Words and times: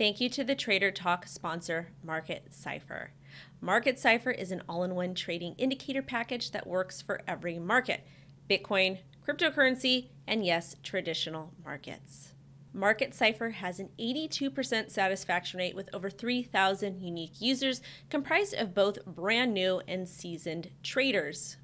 Thank 0.00 0.18
you 0.18 0.30
to 0.30 0.44
the 0.44 0.54
Trader 0.54 0.90
Talk 0.90 1.26
sponsor, 1.26 1.88
Market 2.02 2.54
Cipher. 2.54 3.10
Market 3.60 3.98
Cipher 3.98 4.30
is 4.30 4.50
an 4.50 4.62
all 4.66 4.82
in 4.82 4.94
one 4.94 5.14
trading 5.14 5.54
indicator 5.58 6.00
package 6.00 6.52
that 6.52 6.66
works 6.66 7.02
for 7.02 7.20
every 7.28 7.58
market 7.58 8.06
Bitcoin, 8.48 9.00
cryptocurrency, 9.28 10.06
and 10.26 10.42
yes, 10.42 10.74
traditional 10.82 11.52
markets. 11.62 12.32
Market 12.72 13.14
Cipher 13.14 13.50
has 13.50 13.78
an 13.78 13.90
82% 13.98 14.90
satisfaction 14.90 15.58
rate 15.58 15.76
with 15.76 15.94
over 15.94 16.08
3,000 16.08 17.02
unique 17.02 17.38
users, 17.38 17.82
comprised 18.08 18.54
of 18.54 18.74
both 18.74 19.04
brand 19.04 19.52
new 19.52 19.82
and 19.86 20.08
seasoned 20.08 20.70
traders. 20.82 21.58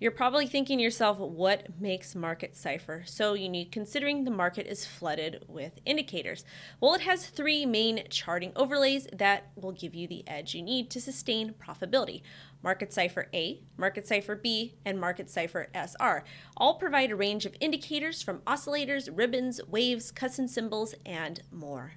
You're 0.00 0.12
probably 0.12 0.46
thinking 0.46 0.78
to 0.78 0.82
yourself, 0.82 1.18
what 1.18 1.78
makes 1.78 2.14
Market 2.14 2.56
Cipher 2.56 3.02
so 3.04 3.34
unique 3.34 3.70
considering 3.70 4.24
the 4.24 4.30
market 4.30 4.66
is 4.66 4.86
flooded 4.86 5.44
with 5.46 5.78
indicators? 5.84 6.42
Well, 6.80 6.94
it 6.94 7.02
has 7.02 7.26
three 7.26 7.66
main 7.66 8.04
charting 8.08 8.52
overlays 8.56 9.06
that 9.12 9.50
will 9.56 9.72
give 9.72 9.94
you 9.94 10.08
the 10.08 10.26
edge 10.26 10.54
you 10.54 10.62
need 10.62 10.88
to 10.92 11.02
sustain 11.02 11.52
profitability. 11.52 12.22
Market 12.62 12.94
Cipher 12.94 13.28
A, 13.34 13.62
Market 13.76 14.08
Cipher 14.08 14.36
B, 14.36 14.74
and 14.86 14.98
Market 14.98 15.28
Cipher 15.28 15.68
SR 15.74 16.24
all 16.56 16.78
provide 16.78 17.10
a 17.10 17.16
range 17.16 17.44
of 17.44 17.54
indicators 17.60 18.22
from 18.22 18.38
oscillators, 18.46 19.10
ribbons, 19.12 19.60
waves, 19.68 20.10
custom 20.10 20.48
symbols, 20.48 20.94
and 21.04 21.42
more. 21.52 21.92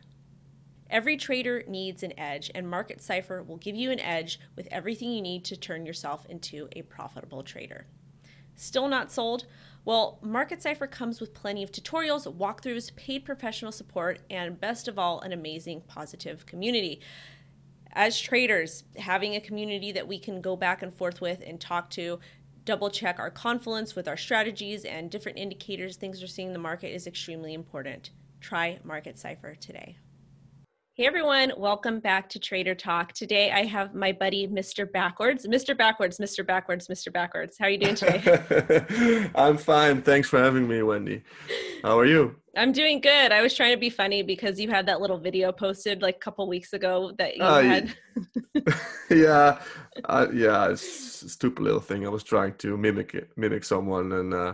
Every 0.90 1.18
trader 1.18 1.64
needs 1.68 2.04
an 2.04 2.14
edge, 2.20 2.52
and 2.54 2.70
Market 2.70 3.02
Cipher 3.02 3.42
will 3.42 3.58
give 3.58 3.76
you 3.76 3.90
an 3.90 4.00
edge 4.00 4.40
with 4.56 4.68
everything 4.70 5.10
you 5.12 5.24
need 5.24 5.44
to 5.46 5.58
turn 5.58 5.88
yourself 5.88 6.24
into 6.28 6.68
a 6.76 6.84
profitable 6.84 7.42
trader. 7.42 7.88
Still 8.56 8.88
not 8.88 9.12
sold? 9.12 9.46
Well, 9.86 10.20
Market 10.22 10.62
Cipher 10.62 10.88
comes 10.88 11.20
with 11.20 11.34
plenty 11.34 11.62
of 11.62 11.72
tutorials, 11.72 12.32
walkthroughs, 12.34 12.96
paid 12.96 13.26
professional 13.26 13.72
support, 13.72 14.20
and 14.30 14.60
best 14.60 14.88
of 14.88 14.98
all, 14.98 15.20
an 15.20 15.34
amazing 15.34 15.82
positive 15.82 16.46
community. 16.46 17.02
As 17.92 18.20
traders, 18.20 18.86
having 18.98 19.36
a 19.36 19.42
community 19.42 19.92
that 19.92 20.08
we 20.08 20.20
can 20.20 20.42
go 20.42 20.56
back 20.56 20.82
and 20.82 20.94
forth 20.94 21.20
with 21.20 21.44
and 21.46 21.60
talk 21.60 21.90
to, 21.92 22.20
double 22.66 22.90
check 22.90 23.20
our 23.20 23.30
confluence 23.30 23.96
with 23.96 24.08
our 24.08 24.18
strategies 24.18 24.86
and 24.86 25.12
different 25.12 25.38
indicators, 25.38 25.98
things 25.98 26.22
we're 26.22 26.28
seeing 26.28 26.48
in 26.48 26.54
the 26.54 26.60
market 26.60 26.94
is 26.94 27.06
extremely 27.06 27.54
important. 27.54 28.12
Try 28.40 28.80
Market 28.84 29.18
Cipher 29.18 29.56
today. 29.56 29.98
Hey 30.96 31.08
everyone, 31.08 31.52
welcome 31.58 32.00
back 32.00 32.30
to 32.30 32.40
Trader 32.40 32.76
Talk. 32.76 33.14
Today 33.14 33.50
I 33.50 33.66
have 33.66 33.96
my 33.96 34.12
buddy 34.12 34.48
Mr. 34.48 34.86
Backwards. 34.92 35.48
Mr. 35.48 35.76
Backwards, 35.76 36.20
Mr. 36.20 36.46
Backwards, 36.46 36.88
Mr. 36.88 37.12
Backwards. 37.12 37.58
How 37.58 37.66
are 37.66 37.72
you 37.72 37.80
doing 37.80 37.96
today? 37.96 39.28
I'm 39.36 39.58
fine. 39.58 40.04
Thanks 40.04 40.30
for 40.30 40.38
having 40.38 40.68
me, 40.68 40.84
Wendy. 40.84 41.24
How 41.82 41.98
are 41.98 42.06
you? 42.06 42.36
I'm 42.56 42.72
doing 42.72 43.02
good. 43.02 43.32
I 43.32 43.42
was 43.42 43.56
trying 43.56 43.74
to 43.74 43.80
be 43.80 43.90
funny 43.90 44.22
because 44.22 44.60
you 44.60 44.70
had 44.70 44.86
that 44.86 45.02
little 45.02 45.18
video 45.18 45.52
posted 45.52 46.04
like 46.04 46.18
a 46.18 46.20
couple 46.20 46.48
weeks 46.48 46.74
ago 46.74 47.12
that 47.18 47.38
you 47.38 47.42
uh, 47.42 47.64
had. 47.64 47.96
yeah, 49.10 49.58
uh, 50.06 50.28
yeah, 50.32 50.70
it's 50.70 51.24
a 51.24 51.30
stupid 51.30 51.64
little 51.64 51.82
thing. 51.82 52.06
I 52.06 52.10
was 52.10 52.24
trying 52.24 52.54
to 52.60 52.78
mimic 52.78 53.16
it, 53.16 53.32
mimic 53.36 53.64
someone, 53.64 54.12
and 54.12 54.32
uh, 54.32 54.54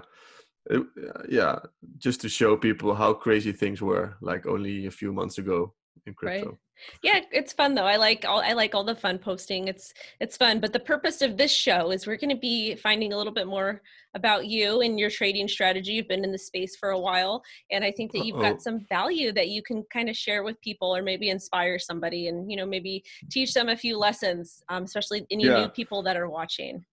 it, 0.70 0.88
yeah, 1.28 1.60
just 1.98 2.22
to 2.22 2.30
show 2.30 2.56
people 2.56 2.96
how 2.96 3.12
crazy 3.12 3.52
things 3.52 3.82
were 3.82 4.16
like 4.22 4.48
only 4.48 4.86
a 4.86 4.92
few 4.92 5.12
months 5.12 5.38
ago 5.38 5.74
in 6.06 6.14
crypto. 6.14 6.50
Right. 6.50 6.58
Yeah, 7.04 7.20
it's 7.32 7.54
fun 7.54 7.76
though. 7.76 7.86
I 7.86 7.98
like 7.98 8.26
all 8.26 8.42
I 8.42 8.54
like 8.54 8.74
all 8.74 8.84
the 8.84 8.96
fun 8.96 9.20
posting. 9.20 9.68
It's 9.68 9.94
it's 10.20 10.38
fun. 10.38 10.60
But 10.60 10.74
the 10.74 10.80
purpose 10.80 11.22
of 11.22 11.38
this 11.38 11.52
show 11.52 11.92
is 11.92 12.08
we're 12.08 12.18
going 12.18 12.30
to 12.30 12.40
be 12.40 12.76
finding 12.76 13.14
a 13.14 13.18
little 13.18 13.34
bit 13.34 13.48
more 13.48 13.82
about 14.16 14.48
you 14.48 14.82
and 14.82 15.00
your 15.00 15.10
trading 15.10 15.48
strategy. 15.48 15.94
You've 15.94 16.08
been 16.08 16.24
in 16.24 16.32
the 16.32 16.38
space 16.38 16.76
for 16.76 16.90
a 16.90 17.00
while, 17.00 17.44
and 17.72 17.84
I 17.84 17.92
think 17.92 18.12
that 18.14 18.26
you've 18.26 18.38
Uh-oh. 18.38 18.54
got 18.54 18.62
some 18.62 18.86
value 18.88 19.32
that 19.34 19.50
you 19.50 19.62
can 19.62 19.84
kind 19.92 20.10
of 20.10 20.16
share 20.16 20.44
with 20.44 20.60
people, 20.62 20.96
or 20.96 21.02
maybe 21.02 21.30
inspire 21.30 21.78
somebody, 21.80 22.28
and 22.28 22.50
you 22.50 22.58
know 22.58 22.66
maybe 22.66 23.04
teach 23.30 23.54
them 23.54 23.70
a 23.70 23.78
few 23.78 23.98
lessons, 23.98 24.64
um, 24.70 24.84
especially 24.84 25.26
any 25.30 25.46
yeah. 25.46 25.62
new 25.62 25.70
people 25.70 26.02
that 26.04 26.18
are 26.18 26.30
watching. 26.30 26.86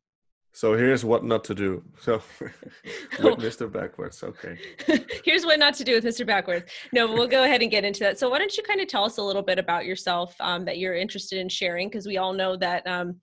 So 0.57 0.75
here's 0.75 1.05
what 1.05 1.23
not 1.23 1.45
to 1.45 1.55
do. 1.55 1.85
So 2.01 2.23
with 2.41 3.41
Mr. 3.41 3.71
Backwards, 3.71 4.23
okay. 4.23 4.59
here's 5.23 5.45
what 5.45 5.59
not 5.59 5.75
to 5.75 5.85
do 5.85 5.95
with 5.95 6.03
Mr. 6.03 6.27
Backwards. 6.27 6.65
No, 6.95 7.13
we'll 7.13 7.29
go 7.29 7.45
ahead 7.45 7.61
and 7.61 7.71
get 7.71 7.85
into 7.85 8.01
that. 8.01 8.19
So 8.19 8.31
why 8.31 8.39
don't 8.39 8.57
you 8.57 8.63
kind 8.63 8.81
of 8.81 8.89
tell 8.89 9.05
us 9.05 9.19
a 9.19 9.23
little 9.23 9.43
bit 9.43 9.59
about 9.59 9.85
yourself 9.85 10.35
um, 10.41 10.65
that 10.65 10.79
you're 10.79 10.95
interested 10.95 11.39
in 11.39 11.51
sharing? 11.51 11.91
Because 11.91 12.07
we 12.07 12.17
all 12.17 12.33
know 12.33 12.57
that 12.57 12.87
um, 12.87 13.17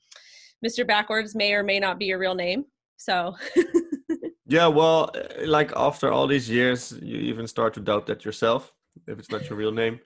Mr. 0.63 0.85
Backwards 0.85 1.34
may 1.34 1.56
or 1.56 1.63
may 1.63 1.80
not 1.80 1.97
be 1.97 2.06
your 2.06 2.19
real 2.19 2.35
name. 2.35 2.66
So. 2.97 3.35
yeah, 4.46 4.68
well, 4.68 5.09
eh, 5.16 5.46
like 5.47 5.72
after 5.75 6.12
all 6.12 6.28
these 6.28 6.47
years, 6.47 6.91
you 7.02 7.18
even 7.18 7.47
start 7.47 7.74
to 7.74 7.79
doubt 7.79 8.06
that 8.06 8.24
yourself 8.24 8.72
if 9.08 9.18
it's 9.18 9.31
not 9.31 9.50
your 9.50 9.58
real 9.58 9.72
name. 9.72 10.00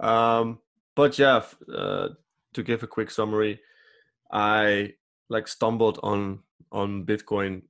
Um, 0.00 0.60
but 0.94 1.18
yeah, 1.18 1.42
uh, 1.74 2.10
to 2.52 2.62
give 2.62 2.84
a 2.84 2.86
quick 2.86 3.10
summary, 3.10 3.58
I 4.30 4.92
like 5.28 5.48
stumbled 5.48 5.98
on 6.02 6.40
on 6.72 7.06
Bitcoin 7.06 7.62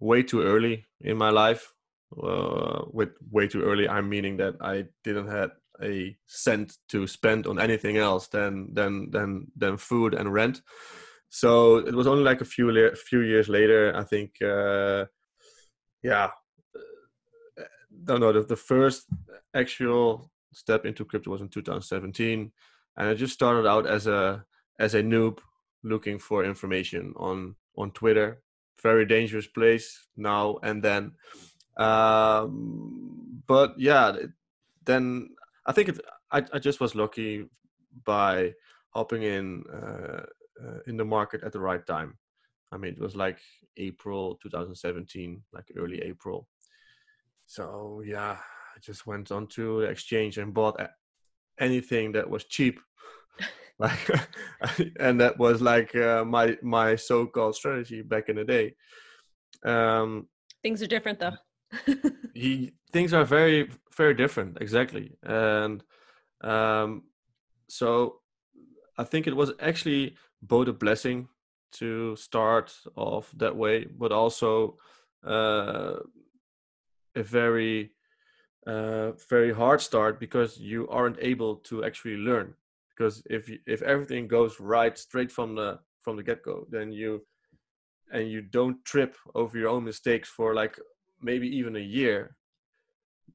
way 0.00 0.22
too 0.22 0.42
early 0.42 0.86
in 1.00 1.16
my 1.16 1.30
life. 1.30 1.72
Uh, 2.22 2.84
with 2.92 3.10
way 3.30 3.48
too 3.48 3.62
early, 3.62 3.88
I'm 3.88 4.08
meaning 4.08 4.36
that 4.36 4.54
I 4.60 4.84
didn't 5.02 5.28
have 5.28 5.50
a 5.82 6.16
cent 6.26 6.76
to 6.88 7.06
spend 7.06 7.46
on 7.46 7.58
anything 7.58 7.96
else 7.96 8.28
than 8.28 8.72
than 8.72 9.10
than 9.10 9.50
than 9.56 9.76
food 9.76 10.14
and 10.14 10.32
rent. 10.32 10.62
So 11.28 11.78
it 11.78 11.94
was 11.94 12.06
only 12.06 12.22
like 12.22 12.40
a 12.40 12.44
few 12.44 12.70
le- 12.70 12.94
few 12.94 13.20
years 13.20 13.48
later. 13.48 13.94
I 13.96 14.04
think, 14.04 14.40
uh, 14.40 15.06
yeah, 16.02 16.30
don't 18.04 18.20
know. 18.20 18.32
The, 18.32 18.42
the 18.42 18.56
first 18.56 19.06
actual 19.54 20.30
step 20.52 20.86
into 20.86 21.04
crypto 21.04 21.30
was 21.30 21.40
in 21.40 21.48
2017, 21.48 22.52
and 22.96 23.08
I 23.08 23.14
just 23.14 23.34
started 23.34 23.68
out 23.68 23.86
as 23.86 24.06
a 24.06 24.44
as 24.78 24.94
a 24.94 25.02
noob 25.02 25.38
looking 25.82 26.18
for 26.18 26.44
information 26.44 27.14
on 27.16 27.56
on 27.76 27.90
Twitter. 27.92 28.42
Very 28.82 29.06
dangerous 29.06 29.46
place 29.46 30.06
now 30.16 30.58
and 30.62 30.82
then. 30.82 31.12
Um, 31.76 33.42
but 33.46 33.74
yeah, 33.78 34.16
then 34.84 35.30
I 35.66 35.72
think 35.72 35.88
it, 35.90 36.00
I, 36.30 36.44
I 36.52 36.58
just 36.58 36.80
was 36.80 36.94
lucky 36.94 37.46
by 38.04 38.54
hopping 38.90 39.22
in 39.22 39.64
uh, 39.72 40.22
uh, 40.62 40.78
in 40.86 40.96
the 40.96 41.04
market 41.04 41.42
at 41.42 41.52
the 41.52 41.60
right 41.60 41.84
time. 41.86 42.18
I 42.72 42.76
mean, 42.78 42.94
it 42.94 43.00
was 43.00 43.14
like 43.14 43.38
April 43.76 44.38
2017, 44.42 45.42
like 45.52 45.70
early 45.76 46.00
April. 46.02 46.48
So 47.46 48.02
yeah, 48.04 48.36
I 48.76 48.78
just 48.80 49.06
went 49.06 49.30
onto 49.30 49.80
the 49.80 49.86
exchange 49.86 50.38
and 50.38 50.52
bought 50.52 50.80
anything 51.58 52.12
that 52.12 52.28
was 52.28 52.44
cheap 52.44 52.80
like 53.78 54.08
and 54.98 55.20
that 55.20 55.38
was 55.38 55.60
like 55.60 55.94
uh, 55.94 56.24
my 56.24 56.56
my 56.62 56.96
so-called 56.96 57.54
strategy 57.54 58.02
back 58.02 58.28
in 58.28 58.36
the 58.36 58.44
day. 58.44 58.74
Um 59.64 60.28
things 60.62 60.82
are 60.82 60.86
different 60.86 61.18
though. 61.18 61.36
He 62.34 62.72
things 62.92 63.12
are 63.12 63.24
very 63.24 63.70
very 63.96 64.14
different 64.14 64.58
exactly. 64.60 65.16
And 65.22 65.82
um 66.42 67.02
so 67.68 68.20
i 68.98 69.04
think 69.04 69.26
it 69.26 69.36
was 69.36 69.52
actually 69.60 70.16
both 70.42 70.68
a 70.68 70.72
blessing 70.72 71.28
to 71.72 72.14
start 72.16 72.74
off 72.96 73.32
that 73.36 73.54
way 73.56 73.84
but 73.84 74.12
also 74.12 74.76
uh 75.26 75.96
a 77.14 77.22
very 77.22 77.90
uh 78.66 79.12
very 79.28 79.52
hard 79.52 79.80
start 79.80 80.20
because 80.20 80.58
you 80.58 80.88
aren't 80.88 81.18
able 81.20 81.56
to 81.56 81.84
actually 81.84 82.16
learn 82.16 82.54
because 82.96 83.22
if 83.28 83.50
if 83.66 83.82
everything 83.82 84.26
goes 84.26 84.60
right 84.60 84.96
straight 84.98 85.30
from 85.30 85.54
the 85.54 85.78
from 86.02 86.16
the 86.16 86.22
get-go 86.22 86.66
then 86.70 86.92
you 86.92 87.22
and 88.12 88.30
you 88.30 88.40
don't 88.40 88.84
trip 88.84 89.16
over 89.34 89.58
your 89.58 89.68
own 89.68 89.84
mistakes 89.84 90.28
for 90.28 90.54
like 90.54 90.78
maybe 91.20 91.48
even 91.48 91.76
a 91.76 91.80
year 91.80 92.36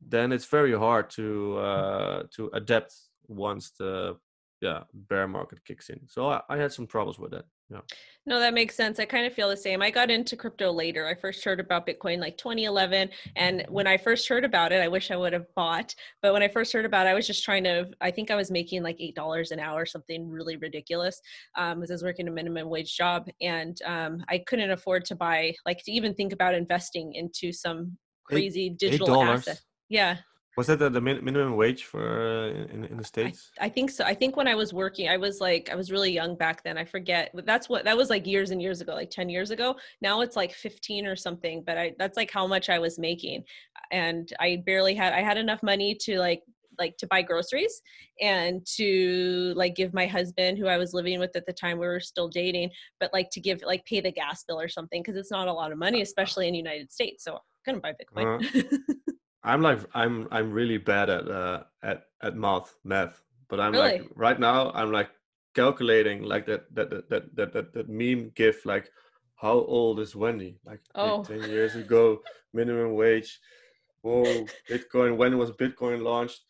then 0.07 0.31
it's 0.31 0.45
very 0.45 0.77
hard 0.77 1.09
to 1.09 1.57
uh 1.57 2.23
to 2.35 2.49
adapt 2.53 2.93
once 3.27 3.71
the 3.77 4.15
yeah 4.61 4.81
bear 4.93 5.27
market 5.27 5.63
kicks 5.65 5.89
in. 5.89 5.99
So 6.07 6.29
I, 6.29 6.41
I 6.49 6.57
had 6.57 6.71
some 6.71 6.87
problems 6.87 7.19
with 7.19 7.31
that 7.31 7.45
yeah. 7.71 7.79
No 8.27 8.39
that 8.39 8.53
makes 8.53 8.75
sense 8.75 8.99
i 8.99 9.05
kind 9.05 9.25
of 9.25 9.33
feel 9.33 9.49
the 9.49 9.57
same 9.57 9.81
i 9.81 9.89
got 9.89 10.11
into 10.11 10.35
crypto 10.35 10.71
later 10.71 11.07
i 11.07 11.15
first 11.15 11.43
heard 11.43 11.59
about 11.59 11.87
bitcoin 11.87 12.19
like 12.19 12.37
2011 12.37 13.09
and 13.35 13.65
when 13.67 13.87
i 13.87 13.97
first 13.97 14.27
heard 14.27 14.45
about 14.45 14.71
it 14.71 14.81
i 14.81 14.87
wish 14.87 15.09
i 15.09 15.15
would 15.15 15.33
have 15.33 15.47
bought 15.55 15.95
but 16.21 16.31
when 16.31 16.43
i 16.43 16.47
first 16.47 16.71
heard 16.71 16.85
about 16.85 17.07
it 17.07 17.09
i 17.09 17.13
was 17.15 17.25
just 17.25 17.43
trying 17.43 17.63
to 17.63 17.89
i 17.99 18.11
think 18.11 18.29
i 18.29 18.35
was 18.35 18.51
making 18.51 18.83
like 18.83 18.97
eight 18.99 19.15
dollars 19.15 19.49
an 19.49 19.59
hour 19.59 19.87
something 19.87 20.29
really 20.29 20.55
ridiculous 20.57 21.19
um 21.57 21.79
because 21.79 21.89
i 21.89 21.95
was 21.95 22.03
working 22.03 22.27
a 22.27 22.31
minimum 22.31 22.69
wage 22.69 22.95
job 22.95 23.27
and 23.41 23.81
um 23.85 24.23
i 24.29 24.37
couldn't 24.37 24.71
afford 24.71 25.03
to 25.03 25.15
buy 25.15 25.51
like 25.65 25.83
to 25.83 25.91
even 25.91 26.13
think 26.13 26.31
about 26.31 26.53
investing 26.53 27.13
into 27.15 27.51
some 27.51 27.97
crazy 28.25 28.65
eight, 28.67 28.77
digital 28.77 29.23
asset 29.23 29.59
yeah 29.89 30.17
was 30.57 30.67
that 30.67 30.79
the, 30.79 30.89
the 30.89 30.99
minimum 30.99 31.55
wage 31.55 31.85
for 31.85 32.43
uh, 32.43 32.73
in, 32.73 32.83
in 32.85 32.97
the 32.97 33.03
states? 33.03 33.51
I, 33.59 33.65
I, 33.65 33.69
think 33.69 33.89
so. 33.89 34.03
I 34.03 34.13
think 34.13 34.35
when 34.35 34.47
I 34.47 34.55
was 34.55 34.73
working, 34.73 35.07
I 35.07 35.17
was 35.17 35.39
like 35.39 35.69
I 35.71 35.75
was 35.75 35.91
really 35.91 36.11
young 36.11 36.35
back 36.35 36.63
then. 36.63 36.77
I 36.77 36.83
forget. 36.83 37.31
That's 37.45 37.69
what 37.69 37.85
that 37.85 37.95
was 37.95 38.09
like 38.09 38.27
years 38.27 38.51
and 38.51 38.61
years 38.61 38.81
ago, 38.81 38.93
like 38.93 39.09
ten 39.09 39.29
years 39.29 39.51
ago. 39.51 39.75
Now 40.01 40.21
it's 40.21 40.35
like 40.35 40.53
fifteen 40.53 41.07
or 41.07 41.15
something. 41.15 41.63
But 41.65 41.77
I 41.77 41.93
that's 41.97 42.17
like 42.17 42.31
how 42.31 42.47
much 42.47 42.69
I 42.69 42.79
was 42.79 42.99
making, 42.99 43.43
and 43.91 44.31
I 44.39 44.61
barely 44.65 44.93
had. 44.93 45.13
I 45.13 45.21
had 45.21 45.37
enough 45.37 45.63
money 45.63 45.95
to 46.01 46.19
like 46.19 46.43
like 46.77 46.97
to 46.97 47.07
buy 47.07 47.21
groceries 47.21 47.81
and 48.21 48.65
to 48.65 49.53
like 49.55 49.75
give 49.75 49.93
my 49.93 50.07
husband 50.07 50.57
who 50.57 50.67
I 50.67 50.77
was 50.77 50.93
living 50.93 51.19
with 51.19 51.35
at 51.35 51.45
the 51.45 51.53
time 51.53 51.77
we 51.77 51.87
were 51.87 51.99
still 51.99 52.27
dating, 52.27 52.71
but 52.99 53.13
like 53.13 53.29
to 53.31 53.39
give 53.39 53.61
like 53.61 53.85
pay 53.85 54.01
the 54.01 54.11
gas 54.11 54.43
bill 54.43 54.59
or 54.59 54.67
something 54.67 55.01
because 55.01 55.15
it's 55.15 55.31
not 55.31 55.47
a 55.47 55.53
lot 55.53 55.71
of 55.71 55.77
money, 55.77 56.01
especially 56.01 56.47
in 56.47 56.53
the 56.53 56.57
United 56.57 56.91
States. 56.91 57.23
So 57.23 57.35
I'm 57.35 57.39
gonna 57.65 57.79
buy 57.79 57.93
Bitcoin. 57.93 58.43
Uh-huh. 58.43 58.95
I'm 59.43 59.61
like 59.61 59.79
I'm 59.93 60.27
I'm 60.31 60.51
really 60.51 60.77
bad 60.77 61.09
at 61.09 61.27
uh 61.27 61.63
at 61.83 62.03
at 62.21 62.35
math 62.35 62.75
math, 62.83 63.21
but 63.49 63.59
I'm 63.59 63.73
like 63.73 64.07
right 64.15 64.39
now 64.39 64.71
I'm 64.71 64.91
like 64.91 65.09
calculating 65.55 66.23
like 66.23 66.45
that 66.45 66.73
that 66.75 66.89
that 66.89 67.09
that 67.09 67.35
that, 67.35 67.53
that, 67.53 67.73
that 67.73 67.89
meme 67.89 68.31
gif 68.35 68.65
like 68.65 68.89
how 69.35 69.53
old 69.53 69.99
is 69.99 70.15
Wendy 70.15 70.59
like 70.65 70.79
Oh. 70.95 71.23
10 71.23 71.49
years 71.49 71.75
ago 71.75 72.21
minimum 72.53 72.93
wage 72.93 73.39
whoa 74.01 74.45
Bitcoin 74.69 75.17
when 75.17 75.37
was 75.37 75.51
Bitcoin 75.51 76.03
launched 76.03 76.41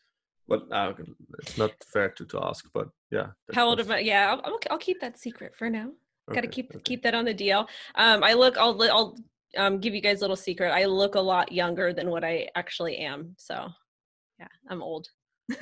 but 0.48 0.72
uh, 0.72 0.94
it's 1.40 1.58
not 1.58 1.72
fair 1.86 2.10
to, 2.10 2.26
to 2.26 2.40
ask 2.44 2.66
but 2.74 2.90
yeah 3.10 3.28
How 3.54 3.68
old 3.68 3.80
am 3.80 3.92
I? 3.92 4.00
Yeah, 4.00 4.40
I'll, 4.44 4.60
I'll, 4.70 4.78
keep 4.78 5.00
that 5.02 5.18
secret 5.18 5.56
for 5.56 5.70
now. 5.70 5.92
Got 6.34 6.42
to 6.42 6.48
keep 6.48 6.72
okay. 6.72 6.82
keep 6.84 7.04
that 7.04 7.14
on 7.14 7.26
the 7.26 7.34
DL. 7.34 7.68
Um, 7.96 8.24
I 8.24 8.34
look. 8.34 8.58
I'll 8.58 8.82
I'll 8.84 9.18
um, 9.58 9.80
give 9.80 9.94
you 9.94 10.02
guys 10.02 10.20
a 10.20 10.22
little 10.22 10.36
secret. 10.36 10.72
I 10.72 10.86
look 10.86 11.16
a 11.16 11.20
lot 11.22 11.52
younger 11.52 11.94
than 11.94 12.10
what 12.10 12.24
I 12.24 12.48
actually 12.56 12.98
am. 12.98 13.36
So, 13.38 13.68
yeah, 14.40 14.48
I'm 14.70 14.82
old. 14.82 15.08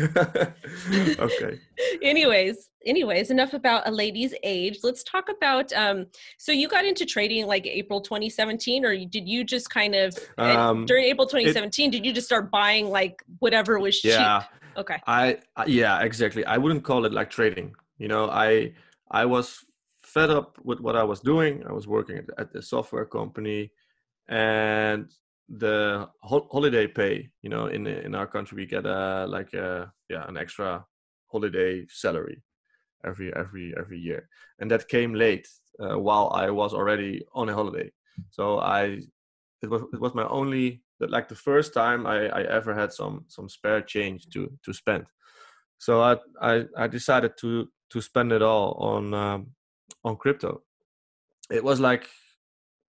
okay 0.00 1.58
anyways, 2.02 2.68
anyways, 2.84 3.30
enough 3.30 3.52
about 3.54 3.86
a 3.86 3.90
lady's 3.90 4.34
age. 4.42 4.78
Let's 4.82 5.04
talk 5.04 5.28
about. 5.28 5.72
Um, 5.72 6.06
so 6.38 6.52
you 6.52 6.68
got 6.68 6.84
into 6.84 7.04
trading 7.06 7.46
like 7.46 7.66
April 7.66 8.00
2017, 8.00 8.84
or 8.84 8.96
did 8.96 9.28
you 9.28 9.44
just 9.44 9.70
kind 9.70 9.94
of 9.94 10.16
and 10.38 10.58
Um, 10.58 10.86
during 10.86 11.04
April 11.04 11.26
2017? 11.26 11.90
did 11.90 12.04
you 12.04 12.12
just 12.12 12.26
start 12.26 12.50
buying 12.50 12.88
like 12.90 13.22
whatever 13.38 13.78
was 13.78 14.00
cheap? 14.00 14.12
yeah 14.12 14.44
Okay. 14.76 14.96
I 15.06 15.38
I- 15.56 15.66
yeah 15.66 16.00
exactly. 16.02 16.44
I 16.44 16.58
wouldn't 16.58 16.82
call 16.82 17.04
it 17.04 17.12
like 17.12 17.30
trading. 17.30 17.74
You 17.98 18.08
know, 18.08 18.28
I 18.28 18.72
I 19.10 19.24
was 19.26 19.64
fed 20.14 20.30
up 20.30 20.58
with 20.62 20.80
what 20.80 20.96
I 20.96 21.02
was 21.02 21.20
doing. 21.20 21.64
I 21.68 21.72
was 21.72 21.86
working 21.88 22.18
at, 22.18 22.26
at 22.38 22.52
the 22.52 22.62
software 22.62 23.04
company, 23.04 23.72
and 24.28 25.10
the 25.48 26.08
ho- 26.22 26.48
holiday 26.50 26.86
pay. 26.86 27.30
You 27.42 27.50
know, 27.50 27.66
in 27.66 27.86
in 27.86 28.14
our 28.14 28.26
country 28.26 28.56
we 28.56 28.66
get 28.66 28.86
a 28.86 29.26
like 29.28 29.52
a 29.54 29.92
yeah 30.08 30.24
an 30.28 30.36
extra 30.36 30.84
holiday 31.32 31.84
salary 31.88 32.42
every 33.04 33.34
every 33.34 33.74
every 33.76 33.98
year, 33.98 34.28
and 34.60 34.70
that 34.70 34.88
came 34.88 35.14
late 35.14 35.48
uh, 35.80 35.98
while 35.98 36.30
I 36.32 36.50
was 36.50 36.72
already 36.72 37.22
on 37.34 37.48
a 37.48 37.54
holiday. 37.54 37.90
So 38.30 38.60
I 38.60 39.00
it 39.62 39.70
was 39.70 39.82
it 39.92 40.00
was 40.00 40.14
my 40.14 40.26
only 40.28 40.82
like 41.00 41.28
the 41.28 41.34
first 41.48 41.74
time 41.74 42.06
I, 42.06 42.28
I 42.28 42.42
ever 42.42 42.74
had 42.74 42.92
some 42.92 43.24
some 43.28 43.48
spare 43.48 43.82
change 43.82 44.28
to 44.30 44.40
to 44.64 44.72
spend. 44.72 45.06
So 45.78 46.00
I 46.00 46.16
I, 46.40 46.64
I 46.76 46.86
decided 46.86 47.32
to 47.40 47.68
to 47.90 48.00
spend 48.00 48.32
it 48.32 48.42
all 48.42 48.72
on 48.74 49.14
um, 49.14 49.46
on 50.04 50.16
crypto. 50.16 50.62
It 51.50 51.64
was 51.64 51.80
like 51.80 52.08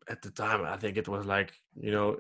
at 0.07 0.21
the 0.21 0.31
time 0.31 0.63
I 0.65 0.77
think 0.77 0.97
it 0.97 1.07
was 1.07 1.25
like 1.25 1.53
you 1.75 1.91
know 1.91 2.17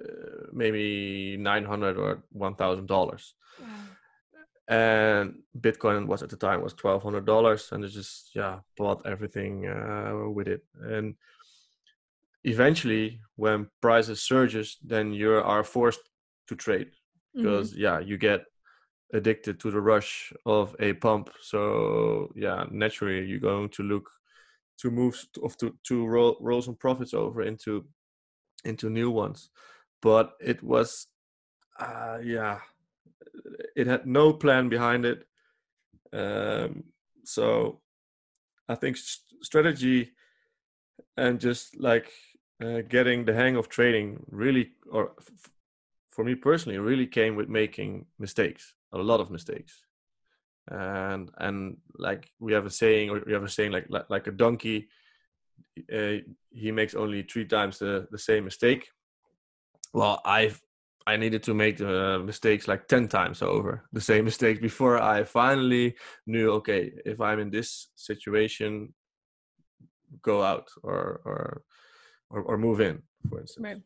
uh, 0.00 0.46
maybe 0.52 1.36
nine 1.38 1.64
hundred 1.64 1.96
or 1.98 2.22
one 2.32 2.54
thousand 2.54 2.86
dollars, 2.86 3.34
and 4.68 5.42
Bitcoin 5.58 6.06
was 6.06 6.22
at 6.22 6.28
the 6.30 6.36
time 6.36 6.62
was 6.62 6.74
twelve 6.74 7.02
hundred 7.02 7.24
dollars, 7.26 7.72
and 7.72 7.84
I 7.84 7.88
just 7.88 8.34
yeah 8.34 8.60
bought 8.76 9.06
everything 9.06 9.66
uh, 9.66 10.28
with 10.30 10.48
it 10.48 10.62
and 10.82 11.14
eventually 12.44 13.20
when 13.36 13.68
prices 13.80 14.22
surges 14.22 14.76
then 14.84 15.12
you 15.12 15.32
are 15.32 15.64
forced 15.64 16.08
to 16.46 16.54
trade 16.54 16.90
Mhm. 17.34 17.42
because 17.42 17.76
yeah 17.76 17.98
you 17.98 18.16
get 18.16 18.44
addicted 19.12 19.58
to 19.60 19.70
the 19.70 19.80
rush 19.80 20.32
of 20.46 20.76
a 20.78 20.92
pump 20.92 21.30
so 21.40 22.32
yeah 22.36 22.64
naturally 22.70 23.26
you're 23.26 23.40
going 23.52 23.68
to 23.70 23.82
look 23.82 24.08
to 24.78 24.90
move 24.90 25.16
st- 25.16 25.44
of 25.44 25.56
to 25.58 25.76
to 25.84 26.06
roll, 26.06 26.36
roll 26.40 26.62
some 26.62 26.76
profits 26.76 27.14
over 27.14 27.42
into 27.42 27.86
into 28.64 28.90
new 28.90 29.10
ones. 29.10 29.50
But 30.02 30.34
it 30.40 30.62
was 30.62 31.06
uh 31.80 32.18
yeah 32.24 32.60
it 33.76 33.86
had 33.86 34.06
no 34.06 34.32
plan 34.32 34.68
behind 34.68 35.04
it. 35.04 35.26
Um 36.12 36.84
so 37.24 37.80
i 38.68 38.74
think 38.74 38.96
s- 38.96 39.24
strategy 39.42 40.12
and 41.16 41.40
just 41.40 41.78
like 41.78 42.12
uh, 42.62 42.80
getting 42.88 43.24
the 43.24 43.34
hang 43.34 43.56
of 43.56 43.68
trading 43.68 44.24
really 44.30 44.72
or 44.90 45.12
f- 45.18 45.50
for 46.10 46.24
me 46.24 46.34
personally 46.34 46.78
really 46.78 47.06
came 47.06 47.36
with 47.36 47.48
making 47.48 48.06
mistakes 48.18 48.74
a 48.92 48.98
lot 48.98 49.20
of 49.20 49.30
mistakes 49.30 49.82
and 50.70 51.30
and 51.38 51.76
like 51.98 52.30
we 52.40 52.52
have 52.52 52.66
a 52.66 52.70
saying 52.70 53.10
or 53.10 53.22
we 53.26 53.32
have 53.32 53.44
a 53.44 53.48
saying 53.48 53.72
like 53.72 53.86
like, 53.88 54.08
like 54.08 54.26
a 54.26 54.32
donkey 54.32 54.88
uh, 55.92 56.16
he 56.50 56.72
makes 56.72 56.94
only 56.94 57.22
three 57.22 57.44
times 57.44 57.78
the 57.78 58.06
the 58.10 58.18
same 58.18 58.44
mistake. 58.44 58.88
Well 59.94 60.20
i've 60.24 60.60
i 61.06 61.16
needed 61.16 61.42
to 61.42 61.54
make 61.54 61.78
the 61.78 62.22
mistakes 62.24 62.68
like 62.68 62.86
10 62.86 63.08
times 63.08 63.40
over 63.40 63.84
the 63.92 64.00
same 64.00 64.26
mistakes 64.26 64.60
before 64.60 65.00
i 65.00 65.24
finally 65.24 65.96
knew 66.26 66.50
okay 66.52 66.92
if 67.06 67.20
i'm 67.20 67.40
in 67.40 67.50
this 67.50 67.88
situation 67.94 68.92
go 70.22 70.42
out 70.42 70.68
or 70.82 71.22
or 71.24 71.62
or, 72.30 72.42
or 72.42 72.58
move 72.58 72.80
in 72.80 73.02
for 73.28 73.40
instance 73.40 73.64
Right. 73.64 73.76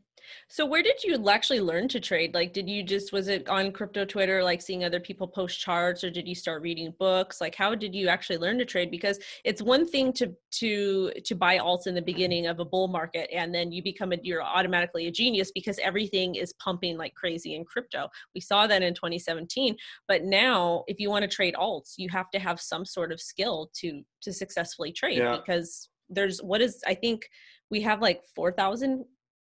So 0.49 0.65
where 0.67 0.83
did 0.83 1.03
you 1.03 1.29
actually 1.29 1.61
learn 1.61 1.89
to 1.89 2.01
trade? 2.01 2.35
Like 2.35 2.53
did 2.53 2.69
you 2.69 2.83
just 2.83 3.13
was 3.13 3.29
it 3.29 3.49
on 3.49 3.73
crypto 3.73 4.05
Twitter 4.05 4.43
like 4.43 4.63
seeing 4.63 4.85
other 4.85 5.01
people 5.01 5.27
post 5.27 5.59
charts 5.61 6.05
or 6.05 6.11
did 6.11 6.29
you 6.29 6.35
start 6.35 6.63
reading 6.63 6.95
books? 6.99 7.41
Like 7.41 7.55
how 7.55 7.75
did 7.75 7.95
you 7.95 8.09
actually 8.09 8.39
learn 8.39 8.59
to 8.59 8.65
trade 8.65 8.91
because 8.91 9.19
it's 9.45 9.63
one 9.63 9.87
thing 9.87 10.13
to 10.15 10.33
to 10.61 11.13
to 11.25 11.35
buy 11.35 11.59
alts 11.59 11.87
in 11.87 11.95
the 11.95 12.03
beginning 12.03 12.47
of 12.47 12.61
a 12.61 12.65
bull 12.65 12.89
market 12.89 13.29
and 13.33 13.55
then 13.55 13.73
you 13.73 13.83
become 13.83 14.13
a 14.13 14.17
you're 14.23 14.43
automatically 14.43 15.07
a 15.07 15.11
genius 15.11 15.51
because 15.53 15.79
everything 15.81 16.35
is 16.35 16.53
pumping 16.55 16.97
like 16.97 17.15
crazy 17.15 17.55
in 17.55 17.65
crypto. 17.65 18.09
We 18.35 18.41
saw 18.41 18.67
that 18.67 18.83
in 18.83 18.95
2017, 18.95 19.77
but 20.09 20.25
now 20.25 20.85
if 20.87 21.01
you 21.01 21.11
want 21.11 21.23
to 21.23 21.29
trade 21.29 21.55
alts, 21.55 21.95
you 21.97 22.09
have 22.11 22.31
to 22.31 22.39
have 22.39 22.61
some 22.61 22.85
sort 22.85 23.13
of 23.13 23.21
skill 23.21 23.71
to 23.81 24.03
to 24.23 24.33
successfully 24.33 24.93
trade 24.93 25.19
Yeah. 25.19 25.39
because 25.39 25.89
there's 26.09 26.43
what 26.43 26.61
is 26.61 26.81
I 26.87 26.95
think 26.95 27.29
we 27.73 27.81
have 27.81 28.01
like 28.03 28.21
4,000 28.37 29.05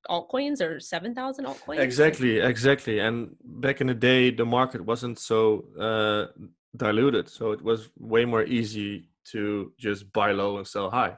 altcoins 0.10 0.60
or 0.62 0.80
7,000 0.80 1.46
altcoins. 1.46 1.80
exactly 1.80 2.40
exactly 2.40 3.00
and 3.00 3.36
back 3.66 3.82
in 3.82 3.88
the 3.88 3.94
day 3.94 4.32
the 4.32 4.46
market 4.46 4.82
wasn't 4.82 5.18
so 5.18 5.40
uh, 5.88 6.26
diluted 6.76 7.30
so 7.30 7.52
it 7.52 7.62
was 7.62 7.90
way 7.98 8.26
more 8.26 8.44
easy 8.44 9.10
to 9.32 9.72
just 9.80 10.12
buy 10.12 10.32
low 10.32 10.58
and 10.58 10.68
sell 10.68 10.90
high 10.90 11.14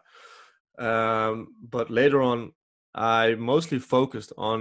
um, 0.87 1.47
but 1.75 1.89
later 1.89 2.21
on 2.21 2.51
i 2.95 3.35
mostly 3.35 3.79
focused 3.79 4.31
on 4.37 4.59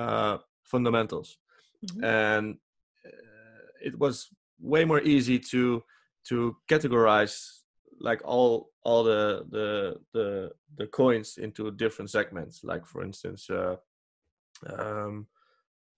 uh, 0.00 0.36
fundamentals 0.72 1.38
Mhm. 1.84 2.02
and 2.04 2.46
uh, 3.06 3.62
it 3.88 3.94
was 3.98 4.14
way 4.72 4.84
more 4.84 5.02
easy 5.14 5.38
to 5.52 5.82
to 6.28 6.36
categorize 6.72 7.36
like 8.04 8.20
all 8.24 8.70
all 8.84 9.02
the 9.04 9.46
the 9.50 9.96
the 10.12 10.52
the 10.78 10.86
coins 10.86 11.38
into 11.38 11.70
different 11.72 12.10
segments 12.10 12.64
like 12.64 12.86
for 12.86 13.02
instance 13.02 13.50
uh, 13.50 13.76
um, 14.78 15.26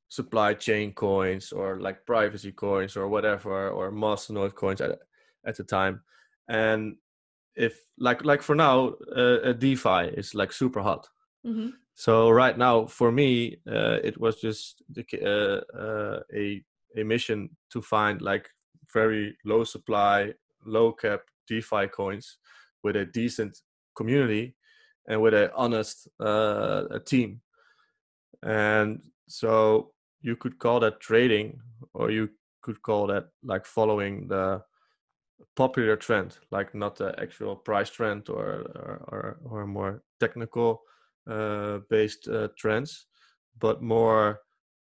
supply 0.08 0.54
chain 0.54 0.92
coins 0.92 1.52
or 1.52 1.80
like 1.80 2.06
privacy 2.06 2.52
coins 2.52 2.96
or 2.96 3.08
whatever 3.08 3.70
or 3.70 3.90
masternode 3.90 4.54
coins 4.54 4.80
at, 4.80 4.98
at 5.44 5.56
the 5.56 5.64
time 5.64 6.02
and 6.48 6.96
if 7.56 7.74
like 7.98 8.24
like 8.24 8.42
for 8.42 8.54
now 8.54 8.94
uh, 9.16 9.40
a 9.42 9.54
defi 9.54 10.08
is 10.16 10.34
like 10.34 10.52
super 10.52 10.82
hot 10.82 11.08
Mhm. 11.44 11.74
so 11.94 12.30
right 12.30 12.58
now, 12.58 12.86
for 12.86 13.12
me, 13.12 13.58
uh, 13.66 13.98
it 14.04 14.18
was 14.20 14.40
just 14.40 14.82
the, 14.90 15.04
uh, 15.22 15.60
uh, 15.78 16.20
a 16.34 16.64
a 16.96 17.04
mission 17.04 17.56
to 17.70 17.80
find 17.80 18.20
like 18.20 18.50
very 18.92 19.36
low 19.44 19.64
supply, 19.64 20.34
low 20.64 20.92
cap 20.92 21.20
DeFi 21.48 21.88
coins 21.88 22.38
with 22.82 22.96
a 22.96 23.04
decent 23.04 23.58
community 23.96 24.54
and 25.08 25.20
with 25.20 25.34
an 25.34 25.50
honest 25.54 26.08
uh, 26.20 26.84
a 26.90 27.00
team. 27.00 27.40
And 28.42 29.02
so 29.28 29.92
you 30.20 30.36
could 30.36 30.58
call 30.58 30.80
that 30.80 31.00
trading, 31.00 31.60
or 31.94 32.10
you 32.10 32.30
could 32.62 32.82
call 32.82 33.06
that 33.08 33.28
like 33.42 33.66
following 33.66 34.28
the 34.28 34.62
popular 35.54 35.96
trend, 35.96 36.38
like 36.50 36.74
not 36.74 36.96
the 36.96 37.14
actual 37.20 37.56
price 37.56 37.90
trend 37.90 38.28
or 38.28 38.66
or, 38.74 39.04
or, 39.08 39.38
or 39.44 39.66
more 39.66 40.02
technical 40.20 40.82
uh, 41.30 41.78
based 41.90 42.28
uh, 42.28 42.48
trends, 42.56 43.06
but 43.58 43.82
more 43.82 44.40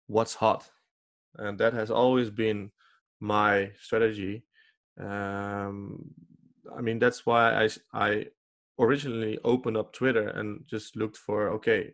what's 0.07 0.35
hot, 0.35 0.69
and 1.37 1.57
that 1.59 1.73
has 1.73 1.91
always 1.91 2.29
been 2.29 2.71
my 3.19 3.71
strategy. 3.81 4.43
Um, 4.99 6.13
I 6.77 6.81
mean, 6.81 6.99
that's 6.99 7.25
why 7.25 7.65
I 7.65 7.69
I 7.93 8.25
originally 8.79 9.37
opened 9.43 9.77
up 9.77 9.93
Twitter 9.93 10.27
and 10.29 10.65
just 10.69 10.95
looked 10.95 11.17
for 11.17 11.49
okay 11.49 11.93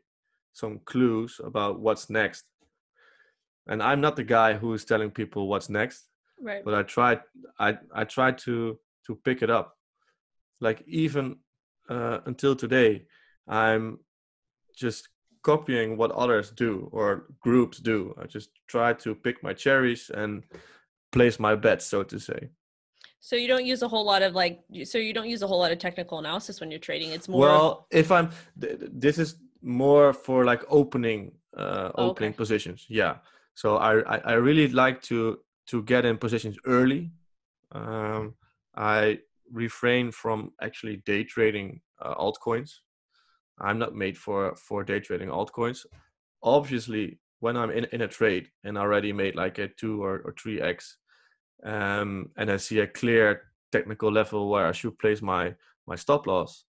some 0.54 0.80
clues 0.86 1.40
about 1.44 1.80
what's 1.80 2.10
next. 2.10 2.46
and 3.68 3.84
I'm 3.84 4.02
not 4.02 4.16
the 4.16 4.24
guy 4.24 4.54
who's 4.54 4.86
telling 4.86 5.12
people 5.12 5.48
what's 5.48 5.70
next. 5.70 6.08
Right. 6.42 6.64
But 6.66 6.74
I 6.74 6.84
tried 6.84 7.22
I 7.60 7.78
I 7.94 8.04
tried 8.06 8.38
to 8.40 8.80
to 9.08 9.16
pick 9.16 9.42
it 9.42 9.50
up. 9.50 9.76
Like 10.62 10.84
even 10.88 11.38
uh, 11.90 12.20
until 12.26 12.56
today, 12.56 13.06
I'm 13.48 14.00
just 14.76 15.10
copying 15.44 15.98
what 15.98 16.12
others 16.12 16.52
do 16.52 16.90
or 16.92 17.26
groups 17.42 17.80
do. 17.80 18.14
I 18.22 18.26
just 18.26 18.50
try 18.68 18.94
to 18.94 19.16
pick 19.16 19.44
my 19.44 19.54
cherries 19.54 20.10
and 20.10 20.44
place 21.12 21.40
my 21.40 21.56
bets, 21.56 21.86
so 21.86 22.04
to 22.04 22.20
say. 22.20 22.50
So 23.22 23.36
you 23.36 23.48
don't 23.48 23.66
use 23.66 23.82
a 23.82 23.88
whole 23.88 24.06
lot 24.06 24.22
of 24.22 24.34
like, 24.34 24.62
so 24.86 24.98
you 24.98 25.14
don't 25.14 25.28
use 25.30 25.42
a 25.42 25.48
whole 25.48 25.60
lot 25.60 25.72
of 25.72 25.80
technical 25.80 26.20
analysis 26.20 26.60
when 26.60 26.72
you're 26.72 26.80
trading. 26.80 27.12
It's 27.12 27.28
more. 27.28 27.42
Well, 27.42 27.88
if 27.92 28.12
I'm, 28.12 28.32
th- 28.60 28.80
this 28.80 29.18
is 29.18 29.36
more 29.62 30.14
for 30.14 30.46
like 30.46 30.64
opening, 30.70 31.34
uh, 31.58 31.92
Oh, 31.96 32.10
opening 32.10 32.30
okay. 32.32 32.38
positions. 32.38 32.86
Yeah. 32.90 33.16
So 33.56 33.78
I, 33.78 34.00
I, 34.16 34.18
I 34.20 34.34
really 34.34 34.68
like 34.70 35.02
to 35.04 35.40
to 35.68 35.84
get 35.84 36.06
in 36.06 36.18
positions 36.18 36.58
early. 36.66 37.12
Um, 37.74 38.36
I 38.76 39.20
refrain 39.52 40.12
from 40.12 40.54
actually 40.62 40.98
day 41.06 41.24
trading 41.24 41.82
uh, 42.02 42.16
altcoins. 42.16 42.72
I'm 43.60 43.78
not 43.78 43.94
made 43.94 44.18
for 44.18 44.56
for 44.56 44.84
day 44.86 45.00
trading 45.02 45.30
altcoins. 45.30 45.86
Obviously, 46.42 47.20
when 47.42 47.58
I'm 47.58 47.70
in, 47.70 47.86
in 47.92 48.02
a 48.02 48.08
trade 48.08 48.48
and 48.64 48.78
already 48.78 49.12
made 49.12 49.36
like 49.36 49.58
a 49.58 49.68
two 49.68 50.02
or, 50.04 50.20
or 50.26 50.34
three 50.42 50.62
x, 50.62 50.98
um, 51.64 52.32
and 52.38 52.52
I 52.52 52.58
see 52.58 52.80
a 52.80 52.88
clear 52.88 53.44
technical 53.72 54.12
level 54.12 54.50
where 54.50 54.66
I 54.66 54.72
should 54.72 54.98
place 55.00 55.22
my 55.22 55.56
my 55.88 55.96
stop 55.96 56.28
loss, 56.28 56.66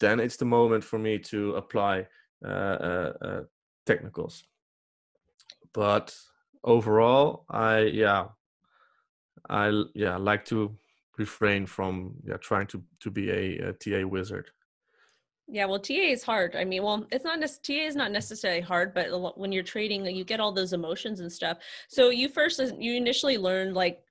then 0.00 0.20
it's 0.20 0.36
the 0.36 0.44
moment 0.44 0.82
for 0.82 0.98
me 0.98 1.18
to 1.18 1.54
apply 1.56 2.06
uh, 2.44 2.48
uh, 2.48 3.12
uh, 3.22 3.40
technicals. 3.86 4.44
But 5.72 6.16
overall, 6.62 7.44
I 7.50 7.80
yeah, 7.80 8.28
I 9.48 9.84
yeah 9.94 10.16
like 10.16 10.44
to 10.46 10.76
refrain 11.18 11.66
from 11.66 12.14
yeah 12.24 12.36
trying 12.38 12.66
to 12.68 12.82
to 13.00 13.10
be 13.10 13.30
a, 13.30 13.68
a 13.68 13.72
TA 13.72 14.06
wizard. 14.06 14.50
Yeah, 15.46 15.66
well, 15.66 15.78
TA 15.78 15.92
is 15.92 16.22
hard. 16.22 16.56
I 16.56 16.64
mean, 16.64 16.82
well, 16.82 17.06
it's 17.12 17.24
not 17.24 17.38
TA 17.40 17.72
is 17.72 17.96
not 17.96 18.10
necessarily 18.10 18.62
hard, 18.62 18.94
but 18.94 19.38
when 19.38 19.52
you're 19.52 19.62
trading, 19.62 20.06
you 20.06 20.24
get 20.24 20.40
all 20.40 20.52
those 20.52 20.72
emotions 20.72 21.20
and 21.20 21.30
stuff. 21.30 21.58
So 21.88 22.08
you 22.08 22.28
first, 22.30 22.60
you 22.78 22.94
initially 22.94 23.36
learned 23.36 23.74
like 23.74 24.02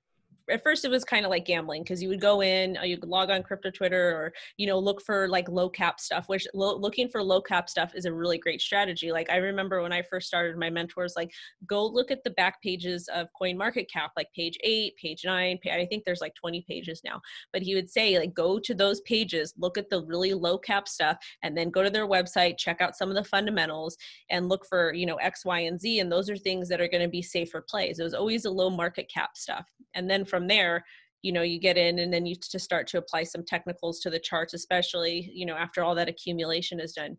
at 0.50 0.62
first 0.62 0.84
it 0.84 0.90
was 0.90 1.04
kind 1.04 1.24
of 1.24 1.30
like 1.30 1.44
gambling 1.44 1.82
because 1.82 2.02
you 2.02 2.08
would 2.08 2.20
go 2.20 2.42
in, 2.42 2.76
uh, 2.76 2.82
you 2.82 2.98
could 2.98 3.08
log 3.08 3.30
on 3.30 3.42
crypto 3.42 3.70
Twitter 3.70 4.10
or 4.10 4.32
you 4.56 4.66
know 4.66 4.78
look 4.78 5.02
for 5.02 5.28
like 5.28 5.48
low 5.48 5.68
cap 5.68 6.00
stuff. 6.00 6.28
Which 6.28 6.46
lo- 6.54 6.76
looking 6.76 7.08
for 7.08 7.22
low 7.22 7.40
cap 7.40 7.68
stuff 7.68 7.94
is 7.94 8.04
a 8.04 8.12
really 8.12 8.38
great 8.38 8.60
strategy. 8.60 9.12
Like 9.12 9.30
I 9.30 9.36
remember 9.36 9.82
when 9.82 9.92
I 9.92 10.02
first 10.02 10.26
started, 10.26 10.58
my 10.58 10.70
mentors 10.70 11.14
like 11.16 11.32
go 11.66 11.86
look 11.86 12.10
at 12.10 12.24
the 12.24 12.30
back 12.30 12.60
pages 12.62 13.08
of 13.14 13.28
Coin 13.38 13.56
Market 13.56 13.90
Cap, 13.90 14.12
like 14.16 14.28
page 14.34 14.58
eight, 14.62 14.96
page 14.96 15.22
nine. 15.24 15.58
pa- 15.64 15.72
I 15.72 15.86
think 15.86 16.04
there's 16.04 16.20
like 16.20 16.34
20 16.34 16.64
pages 16.68 17.00
now. 17.04 17.20
But 17.52 17.62
he 17.62 17.74
would 17.74 17.90
say 17.90 18.18
like 18.18 18.34
go 18.34 18.58
to 18.58 18.74
those 18.74 19.00
pages, 19.02 19.54
look 19.56 19.78
at 19.78 19.90
the 19.90 20.04
really 20.04 20.34
low 20.34 20.58
cap 20.58 20.88
stuff, 20.88 21.16
and 21.42 21.56
then 21.56 21.70
go 21.70 21.82
to 21.82 21.90
their 21.90 22.08
website, 22.08 22.58
check 22.58 22.80
out 22.80 22.96
some 22.96 23.08
of 23.08 23.14
the 23.14 23.24
fundamentals, 23.24 23.96
and 24.30 24.48
look 24.48 24.66
for 24.66 24.92
you 24.94 25.06
know 25.06 25.16
X, 25.16 25.44
Y, 25.44 25.60
and 25.60 25.80
Z. 25.80 26.00
And 26.00 26.10
those 26.10 26.28
are 26.28 26.36
things 26.36 26.68
that 26.68 26.80
are 26.80 26.88
going 26.88 27.02
to 27.02 27.08
be 27.08 27.22
safer 27.22 27.64
plays. 27.66 27.98
It 27.98 28.04
was 28.04 28.14
always 28.14 28.44
a 28.44 28.50
low 28.50 28.70
market 28.70 29.10
cap 29.12 29.36
stuff, 29.36 29.66
and 29.94 30.08
then 30.08 30.24
from 30.34 30.48
there 30.48 30.84
you 31.22 31.30
know 31.30 31.42
you 31.42 31.60
get 31.60 31.76
in 31.76 32.00
and 32.00 32.12
then 32.12 32.26
you 32.26 32.34
to 32.34 32.58
start 32.58 32.88
to 32.88 32.98
apply 32.98 33.22
some 33.22 33.44
technicals 33.44 34.00
to 34.00 34.10
the 34.10 34.18
charts 34.18 34.52
especially 34.52 35.30
you 35.32 35.46
know 35.46 35.54
after 35.54 35.84
all 35.84 35.94
that 35.94 36.08
accumulation 36.08 36.80
is 36.80 36.92
done 36.92 37.16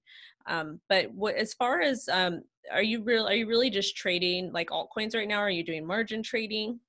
um, 0.48 0.82
but 0.90 1.10
what 1.14 1.36
as 1.36 1.54
far 1.54 1.82
as 1.82 2.10
um, 2.12 2.42
are 2.74 2.84
you 2.84 3.02
real 3.04 3.26
are 3.26 3.34
you 3.34 3.48
really 3.48 3.70
just 3.70 3.96
trading 3.96 4.52
like 4.52 4.70
altcoins 4.70 5.16
right 5.16 5.30
now 5.30 5.40
are 5.40 5.50
you 5.50 5.64
doing 5.64 5.86
margin 5.86 6.22
trading 6.22 6.80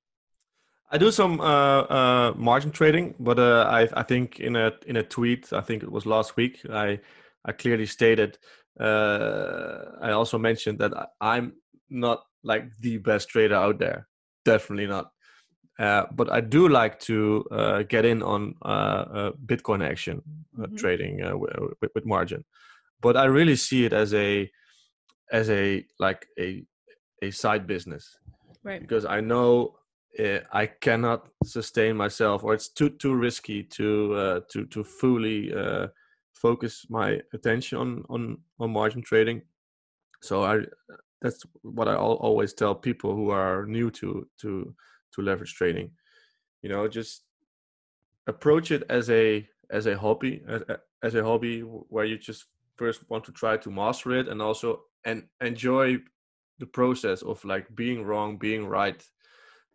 I 0.89 0.97
do 0.97 1.11
some 1.11 1.41
uh, 1.41 1.81
uh, 1.97 2.33
margin 2.37 2.71
trading, 2.71 3.13
but 3.19 3.37
uh, 3.39 3.67
I, 3.69 3.89
I 3.99 4.03
think 4.03 4.39
in 4.39 4.55
a 4.55 4.71
in 4.85 4.95
a 4.95 5.03
tweet, 5.03 5.51
I 5.51 5.59
think 5.59 5.83
it 5.83 5.91
was 5.91 6.05
last 6.05 6.37
week, 6.37 6.61
I 6.71 7.01
I 7.43 7.51
clearly 7.51 7.85
stated. 7.85 8.37
Uh, 8.79 9.79
I 10.01 10.11
also 10.11 10.37
mentioned 10.37 10.79
that 10.79 10.93
I'm 11.19 11.55
not 11.89 12.19
like 12.41 12.63
the 12.79 12.99
best 12.99 13.27
trader 13.27 13.55
out 13.55 13.79
there, 13.79 14.07
definitely 14.45 14.87
not. 14.87 15.11
Uh, 15.79 16.05
but 16.11 16.31
I 16.31 16.41
do 16.41 16.67
like 16.67 16.99
to 17.01 17.45
uh, 17.51 17.83
get 17.83 18.03
in 18.05 18.23
on 18.23 18.55
uh, 18.65 19.05
uh, 19.19 19.31
Bitcoin 19.45 19.83
action 19.83 20.21
uh, 20.59 20.67
Mhm. 20.67 20.77
trading 20.77 21.21
uh, 21.21 21.29
wi- 21.29 21.59
with, 21.81 21.91
with 21.95 22.05
margin, 22.05 22.43
but 23.01 23.15
I 23.15 23.25
really 23.25 23.55
see 23.55 23.85
it 23.85 23.93
as 23.93 24.13
a 24.13 24.51
as 25.31 25.49
a 25.49 25.85
like 25.99 26.25
a 26.39 26.65
a 27.21 27.31
side 27.31 27.67
business 27.67 28.17
right 28.63 28.81
because 28.81 29.05
I 29.05 29.21
know 29.21 29.77
uh, 30.19 30.39
I 30.51 30.65
cannot 30.81 31.27
sustain 31.43 31.95
myself, 31.97 32.43
or 32.43 32.53
it's 32.55 32.69
too 32.73 32.89
too 32.89 33.13
risky 33.15 33.63
to 33.77 34.13
uh, 34.15 34.39
to 34.51 34.65
to 34.65 34.83
fully 34.83 35.53
uh, 35.53 35.87
focus 36.33 36.85
my 36.89 37.21
attention 37.33 37.77
on 37.77 38.03
on 38.09 38.37
on 38.59 38.71
margin 38.71 39.01
trading. 39.03 39.41
So 40.23 40.43
I 40.43 40.65
that's 41.21 41.45
what 41.61 41.87
I 41.87 41.95
always 41.95 42.53
tell 42.53 42.75
people 42.75 43.13
who 43.15 43.29
are 43.31 43.65
new 43.67 43.91
to 43.91 44.27
to 44.41 44.75
to 45.17 45.23
leverage 45.23 45.53
trading. 45.55 45.91
You 46.61 46.69
know, 46.69 46.87
just 46.87 47.23
approach 48.27 48.71
it 48.71 48.83
as 48.89 49.09
a 49.09 49.47
as 49.69 49.85
a 49.87 49.97
hobby 49.97 50.43
as, 50.47 50.63
as 51.03 51.15
a 51.15 51.23
hobby 51.23 51.61
where 51.61 52.05
you 52.05 52.17
just 52.17 52.45
first 52.75 53.09
want 53.09 53.23
to 53.25 53.31
try 53.31 53.57
to 53.57 53.71
master 53.71 54.11
it 54.11 54.27
and 54.27 54.41
also 54.41 54.81
and 55.05 55.23
enjoy 55.41 55.97
the 56.59 56.65
process 56.65 57.21
of 57.21 57.43
like 57.45 57.73
being 57.75 58.03
wrong 58.03 58.37
being 58.37 58.65
right. 58.67 59.03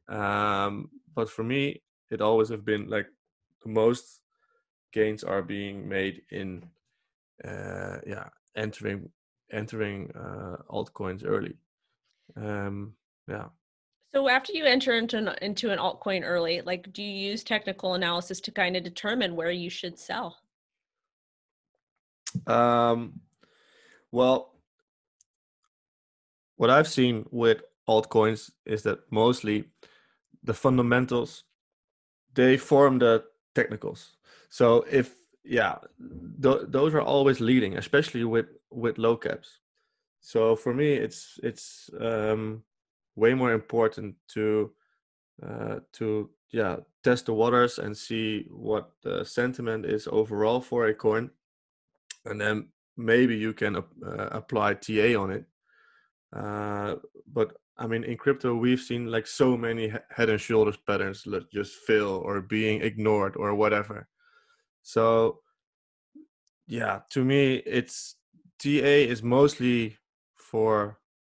Um 0.08 0.90
but 1.14 1.28
for 1.28 1.42
me 1.42 1.82
it 2.10 2.20
always 2.20 2.48
have 2.50 2.64
been 2.64 2.88
like 2.88 3.06
the 3.62 3.70
most 3.70 4.20
gains 4.92 5.24
are 5.24 5.42
being 5.42 5.88
made 5.88 6.22
in 6.30 6.68
uh 7.44 7.98
yeah 8.06 8.28
entering 8.56 9.10
entering 9.50 10.10
uh 10.14 10.56
altcoins 10.70 11.24
early. 11.26 11.56
Um 12.36 12.94
yeah 13.28 13.48
so 14.14 14.28
after 14.28 14.52
you 14.52 14.64
enter 14.64 14.92
into 14.94 15.16
an, 15.18 15.30
into 15.42 15.70
an 15.70 15.78
altcoin 15.78 16.22
early 16.24 16.60
like 16.62 16.92
do 16.92 17.02
you 17.02 17.30
use 17.30 17.42
technical 17.42 17.94
analysis 17.94 18.40
to 18.40 18.50
kind 18.50 18.76
of 18.76 18.82
determine 18.82 19.36
where 19.36 19.50
you 19.50 19.70
should 19.70 19.98
sell 19.98 20.38
Um, 22.46 23.20
well, 24.10 24.54
what 26.56 26.70
I've 26.70 26.88
seen 26.88 27.26
with 27.30 27.62
altcoins 27.88 28.50
is 28.64 28.82
that 28.82 29.00
mostly 29.10 29.64
the 30.44 30.54
fundamentals 30.54 31.44
they 32.34 32.56
form 32.56 32.98
the 32.98 33.24
technicals. 33.54 34.16
So 34.48 34.84
if 34.90 35.16
yeah, 35.44 35.78
th- 36.42 36.62
those 36.68 36.94
are 36.94 37.00
always 37.02 37.40
leading, 37.40 37.76
especially 37.76 38.24
with 38.24 38.46
with 38.70 38.98
low 38.98 39.16
caps. 39.16 39.58
So 40.20 40.56
for 40.56 40.72
me, 40.72 40.92
it's 40.94 41.38
it's 41.42 41.90
um, 42.00 42.62
way 43.16 43.34
more 43.34 43.52
important 43.52 44.14
to 44.28 44.72
uh, 45.46 45.76
to 45.92 46.30
yeah 46.50 46.76
test 47.02 47.26
the 47.26 47.32
waters 47.32 47.78
and 47.78 47.96
see 47.96 48.46
what 48.50 48.90
the 49.02 49.24
sentiment 49.24 49.84
is 49.84 50.06
overall 50.10 50.60
for 50.60 50.86
a 50.86 50.94
coin 50.94 51.30
and 52.24 52.40
then 52.40 52.68
maybe 52.96 53.36
you 53.36 53.52
can 53.52 53.76
uh, 53.76 53.82
apply 54.30 54.74
TA 54.74 55.14
on 55.18 55.30
it. 55.30 55.44
Uh, 56.34 56.96
but 57.32 57.56
I 57.76 57.86
mean, 57.86 58.04
in 58.04 58.16
crypto, 58.16 58.54
we've 58.54 58.80
seen 58.80 59.10
like 59.10 59.26
so 59.26 59.56
many 59.56 59.92
head 60.10 60.30
and 60.30 60.40
shoulders 60.40 60.76
patterns 60.76 61.22
that 61.24 61.50
just 61.50 61.74
fail 61.86 62.22
or 62.24 62.40
being 62.40 62.82
ignored 62.82 63.34
or 63.36 63.54
whatever. 63.54 64.08
So, 64.82 65.40
yeah, 66.66 67.00
to 67.10 67.24
me, 67.24 67.56
it's 67.66 68.16
TA 68.58 68.68
is 68.68 69.22
mostly 69.22 69.96
for 70.36 70.98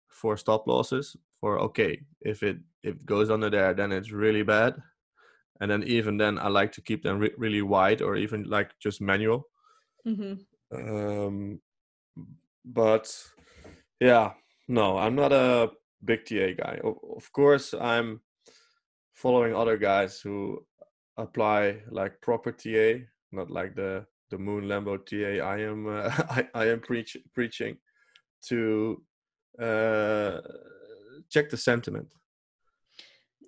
for 0.08 0.36
stop 0.36 0.66
losses. 0.66 1.16
For 1.42 1.58
okay, 1.58 2.00
if 2.22 2.42
it 2.42 2.56
if 2.82 2.94
it 2.96 3.06
goes 3.06 3.28
under 3.28 3.50
there, 3.50 3.74
then 3.74 3.92
it's 3.92 4.12
really 4.12 4.44
bad. 4.44 4.76
And 5.60 5.70
then 5.70 5.82
even 5.82 6.16
then, 6.16 6.38
I 6.38 6.48
like 6.48 6.72
to 6.72 6.80
keep 6.80 7.02
them 7.02 7.18
re- 7.18 7.34
really 7.36 7.62
wide 7.62 8.00
or 8.00 8.16
even 8.16 8.44
like 8.44 8.70
just 8.80 9.00
manual 9.00 9.46
mm-hmm. 10.06 11.26
um 11.26 11.60
but 12.64 13.14
yeah 14.00 14.32
no 14.68 14.98
i'm 14.98 15.14
not 15.14 15.32
a 15.32 15.70
big 16.04 16.24
ta 16.24 16.52
guy 16.56 16.80
of 16.82 17.32
course 17.32 17.74
i'm 17.74 18.20
following 19.14 19.54
other 19.54 19.76
guys 19.76 20.20
who 20.20 20.58
apply 21.16 21.78
like 21.90 22.20
proper 22.20 22.52
ta 22.52 23.00
not 23.32 23.50
like 23.50 23.74
the 23.74 24.04
the 24.30 24.38
moon 24.38 24.64
lambo 24.64 24.96
ta 24.96 25.44
i 25.44 25.58
am 25.58 25.86
uh, 25.86 26.10
I, 26.30 26.48
I 26.54 26.68
am 26.68 26.80
preach, 26.80 27.16
preaching 27.34 27.76
to 28.48 29.02
uh 29.60 30.40
check 31.32 31.48
the 31.50 31.56
sentiment 31.56 32.08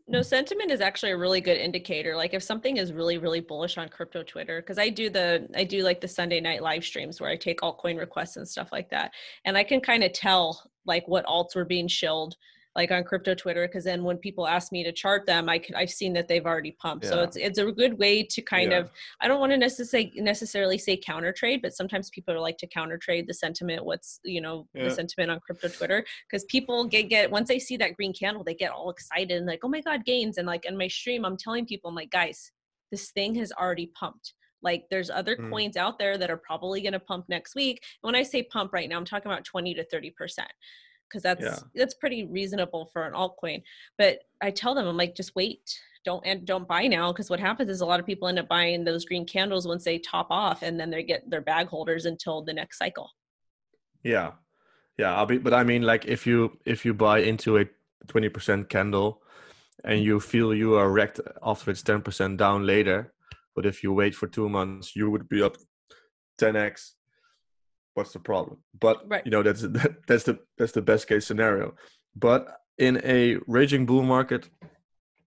No, 0.06 0.22
sentiment 0.22 0.70
is 0.70 0.80
actually 0.80 1.12
a 1.12 1.16
really 1.16 1.40
good 1.40 1.56
indicator. 1.56 2.14
Like 2.14 2.34
if 2.34 2.42
something 2.42 2.76
is 2.76 2.92
really, 2.92 3.16
really 3.16 3.40
bullish 3.40 3.78
on 3.78 3.88
crypto 3.88 4.22
Twitter, 4.22 4.60
because 4.60 4.78
I 4.78 4.90
do 4.90 5.08
the 5.08 5.48
I 5.54 5.64
do 5.64 5.82
like 5.82 6.00
the 6.00 6.08
Sunday 6.08 6.40
night 6.40 6.62
live 6.62 6.84
streams 6.84 7.20
where 7.20 7.30
I 7.30 7.36
take 7.36 7.60
altcoin 7.60 7.98
requests 7.98 8.36
and 8.36 8.46
stuff 8.46 8.70
like 8.70 8.90
that. 8.90 9.12
And 9.46 9.56
I 9.56 9.64
can 9.64 9.80
kind 9.80 10.04
of 10.04 10.12
tell 10.12 10.44
like 10.84 11.08
what 11.08 11.24
alts 11.26 11.56
were 11.56 11.64
being 11.64 11.88
shilled 11.88 12.36
like 12.76 12.90
on 12.90 13.04
crypto 13.04 13.34
Twitter, 13.34 13.66
because 13.68 13.84
then 13.84 14.02
when 14.02 14.18
people 14.18 14.48
ask 14.48 14.72
me 14.72 14.82
to 14.82 14.92
chart 14.92 15.26
them, 15.26 15.48
I 15.48 15.58
could 15.58 15.74
I've 15.76 15.90
seen 15.90 16.12
that 16.14 16.26
they've 16.26 16.44
already 16.44 16.72
pumped. 16.72 17.06
So 17.06 17.22
it's 17.22 17.36
it's 17.36 17.58
a 17.58 17.70
good 17.70 17.98
way 17.98 18.22
to 18.24 18.42
kind 18.42 18.72
Yeah. 18.72 18.78
of 18.78 18.90
I 19.20 19.28
don't 19.28 19.38
want 19.40 19.52
to 19.52 19.58
necessarily 19.58 20.12
necessarily 20.16 20.78
say 20.78 20.96
counter 20.96 21.32
trade, 21.32 21.60
but 21.62 21.74
sometimes 21.74 22.10
people 22.10 22.40
like 22.40 22.58
to 22.58 22.66
counter 22.66 22.98
trade 22.98 23.26
the 23.28 23.34
sentiment. 23.34 23.84
What's 23.84 24.18
you 24.24 24.40
know 24.40 24.66
Yeah. 24.74 24.84
the 24.84 24.90
sentiment 24.90 25.30
on 25.30 25.40
crypto 25.40 25.68
Twitter 25.68 26.04
because 26.28 26.44
people 26.46 26.84
get 26.84 27.08
get 27.08 27.30
once 27.30 27.48
they 27.48 27.58
see 27.60 27.76
that 27.76 27.94
green 27.94 28.12
candle, 28.12 28.42
they 28.42 28.54
get 28.54 28.72
all 28.72 28.90
excited 28.90 29.36
and 29.36 29.46
like 29.46 29.60
oh 29.62 29.68
my 29.68 29.80
god 29.80 30.04
gains 30.04 30.38
and 30.38 30.46
like 30.46 30.64
in 30.64 30.76
my 30.76 30.88
stream 30.88 31.24
I'm 31.24 31.36
telling 31.36 31.66
people 31.66 31.90
I'm 31.90 31.94
like 31.96 32.10
guys 32.10 32.50
this 32.90 33.10
thing 33.12 33.34
has 33.36 33.52
already 33.52 33.90
pumped. 33.98 34.34
Like 34.62 34.84
there's 34.90 35.10
other 35.10 35.36
Mm. 35.36 35.50
coins 35.50 35.76
out 35.76 35.98
there 35.98 36.16
that 36.18 36.30
are 36.30 36.36
probably 36.38 36.80
going 36.82 36.92
to 36.94 37.00
pump 37.00 37.26
next 37.28 37.54
week. 37.54 37.80
And 38.02 38.08
when 38.08 38.14
I 38.14 38.22
say 38.22 38.42
pump 38.44 38.72
right 38.72 38.88
now, 38.88 38.96
I'm 38.96 39.04
talking 39.04 39.30
about 39.30 39.44
20 39.44 39.74
to 39.74 39.84
30 39.84 40.10
percent 40.10 40.50
because 41.08 41.22
that's 41.22 41.42
Yeah. 41.42 41.58
that's 41.74 41.94
pretty 41.94 42.24
reasonable 42.26 42.86
for 42.92 43.04
an 43.06 43.12
altcoin. 43.12 43.62
But 43.98 44.20
I 44.40 44.50
tell 44.50 44.74
them 44.74 44.86
I'm 44.86 44.96
like 44.96 45.14
just 45.14 45.34
wait, 45.34 45.60
don't 46.04 46.24
and 46.26 46.44
don't 46.46 46.68
buy 46.68 46.86
now 46.86 47.12
because 47.12 47.30
what 47.30 47.40
happens 47.40 47.70
is 47.70 47.80
a 47.80 47.86
lot 47.86 48.00
of 48.00 48.06
people 48.06 48.28
end 48.28 48.38
up 48.38 48.48
buying 48.48 48.84
those 48.84 49.04
green 49.04 49.24
candles 49.26 49.66
once 49.66 49.84
they 49.84 49.98
top 49.98 50.26
off 50.30 50.62
and 50.62 50.78
then 50.78 50.90
they 50.90 51.02
get 51.02 51.28
their 51.30 51.40
bag 51.40 51.68
holders 51.68 52.04
until 52.06 52.42
the 52.42 52.52
next 52.52 52.78
cycle. 52.78 53.10
Yeah, 54.02 54.32
yeah. 54.98 55.14
I'll 55.16 55.26
be, 55.26 55.38
but 55.38 55.54
I 55.54 55.64
mean, 55.64 55.82
like 55.82 56.04
if 56.06 56.26
you 56.26 56.58
if 56.66 56.84
you 56.84 56.92
buy 56.94 57.20
into 57.20 57.58
a 57.58 57.64
twenty 58.06 58.28
percent 58.28 58.68
candle, 58.68 59.22
and 59.84 60.02
you 60.02 60.20
feel 60.20 60.54
you 60.54 60.74
are 60.74 60.90
wrecked 60.90 61.20
after 61.42 61.70
it's 61.70 61.82
ten 61.82 62.02
percent 62.02 62.36
down 62.38 62.66
later, 62.66 63.12
but 63.54 63.64
if 63.64 63.82
you 63.82 63.92
wait 63.92 64.14
for 64.14 64.26
two 64.26 64.48
months, 64.48 64.94
you 64.94 65.10
would 65.10 65.28
be 65.28 65.42
up 65.42 65.56
ten 66.38 66.56
x. 66.56 66.96
What's 67.94 68.12
the 68.12 68.18
problem? 68.18 68.58
But 68.78 69.08
Right. 69.08 69.22
you 69.24 69.30
know 69.30 69.42
that's 69.42 69.62
that, 69.62 69.96
that's 70.06 70.24
the 70.24 70.38
that's 70.58 70.72
the 70.72 70.82
best 70.82 71.06
case 71.06 71.26
scenario. 71.26 71.74
But 72.14 72.46
in 72.78 73.00
a 73.04 73.38
raging 73.46 73.86
bull 73.86 74.02
market, 74.02 74.50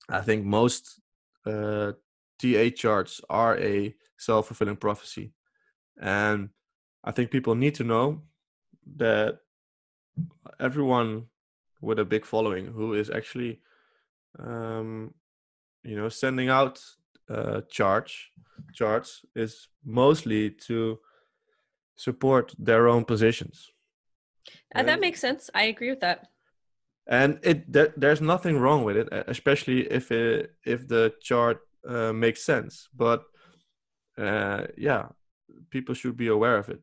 I 0.09 0.21
think 0.21 0.45
most 0.45 1.01
uh, 1.45 1.93
TA 2.39 2.69
charts 2.69 3.21
are 3.29 3.57
a 3.57 3.95
self 4.17 4.47
fulfilling 4.47 4.77
prophecy, 4.77 5.33
and 5.99 6.49
I 7.03 7.11
think 7.11 7.31
people 7.31 7.55
need 7.55 7.75
to 7.75 7.83
know 7.83 8.23
that 8.97 9.39
everyone 10.59 11.27
with 11.81 11.99
a 11.99 12.05
big 12.05 12.25
following 12.25 12.65
who 12.65 12.93
is 12.93 13.09
actually 13.09 13.59
um 14.39 15.13
you 15.83 15.95
know 15.95 16.09
sending 16.09 16.49
out 16.49 16.81
uh 17.29 17.61
charge 17.69 18.31
charts 18.73 19.25
is 19.35 19.67
mostly 19.85 20.49
to 20.49 20.99
support 21.97 22.53
their 22.59 22.87
own 22.87 23.03
positions 23.05 23.71
Uh, 24.75 24.83
that 24.83 24.99
makes 24.99 25.19
sense. 25.19 25.49
I 25.53 25.63
agree 25.73 25.89
with 25.89 25.99
that. 26.01 26.19
and 27.07 27.39
it 27.43 27.71
there, 27.73 27.93
there's 28.01 28.21
nothing 28.21 28.59
wrong 28.59 28.83
with 28.85 28.97
it 28.97 29.07
e- 29.13 29.23
especially 29.27 29.79
if 29.91 30.11
it 30.11 30.51
if 30.65 30.87
the 30.87 31.13
chart 31.21 31.57
uh, 31.87 32.13
makes 32.13 32.41
sense 32.43 32.89
but 32.93 33.23
uh 34.17 34.61
yeah 34.77 35.03
people 35.69 35.95
should 35.95 36.17
be 36.17 36.27
aware 36.27 36.57
of 36.57 36.69
it 36.69 36.81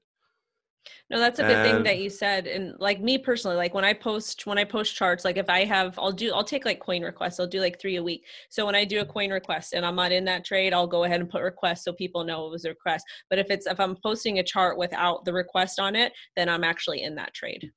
No, 1.11 1.19
that's 1.19 1.38
a 1.38 1.43
good 1.43 1.64
thing 1.64 1.83
that 1.85 1.99
you 1.99 2.11
said. 2.11 2.47
And 2.47 2.75
like 2.79 3.00
me 3.00 3.19
personally, 3.19 3.57
like 3.57 3.75
when 3.75 3.85
I 3.85 3.93
post 3.93 4.47
when 4.47 4.59
I 4.59 4.64
post 4.64 4.95
charts, 4.95 5.25
like 5.25 5.37
if 5.37 5.49
I 5.49 5.64
have 5.64 5.99
I'll 5.99 6.12
do 6.12 6.33
I'll 6.33 6.45
take 6.45 6.64
like 6.64 6.81
coin 6.81 7.03
requests. 7.03 7.41
I'll 7.41 7.47
do 7.47 7.61
like 7.61 7.81
three 7.81 7.97
a 7.97 8.03
week. 8.03 8.25
So 8.49 8.67
when 8.67 8.75
I 8.75 8.85
do 8.85 9.00
a 9.00 9.05
coin 9.05 9.31
request 9.31 9.75
and 9.75 9.85
I'm 9.85 9.97
not 9.97 10.12
in 10.12 10.25
that 10.26 10.45
trade, 10.45 10.73
I'll 10.73 10.87
go 10.87 11.05
ahead 11.05 11.21
and 11.21 11.29
put 11.29 11.43
request 11.43 11.85
so 11.85 11.93
people 11.93 12.25
know 12.25 12.47
it 12.47 12.50
was 12.50 12.64
a 12.64 12.71
request. 12.71 13.05
But 13.31 13.38
if 13.38 13.50
it's 13.50 13.67
if 13.67 13.79
I'm 13.81 13.97
posting 14.03 14.38
a 14.38 14.43
chart 14.43 14.79
without 14.79 15.25
the 15.25 15.33
request 15.33 15.79
on 15.79 15.95
it, 15.97 16.12
then 16.37 16.49
I'm 16.49 16.64
actually 16.64 17.03
in 17.03 17.14
that 17.17 17.35
trade. 17.35 17.71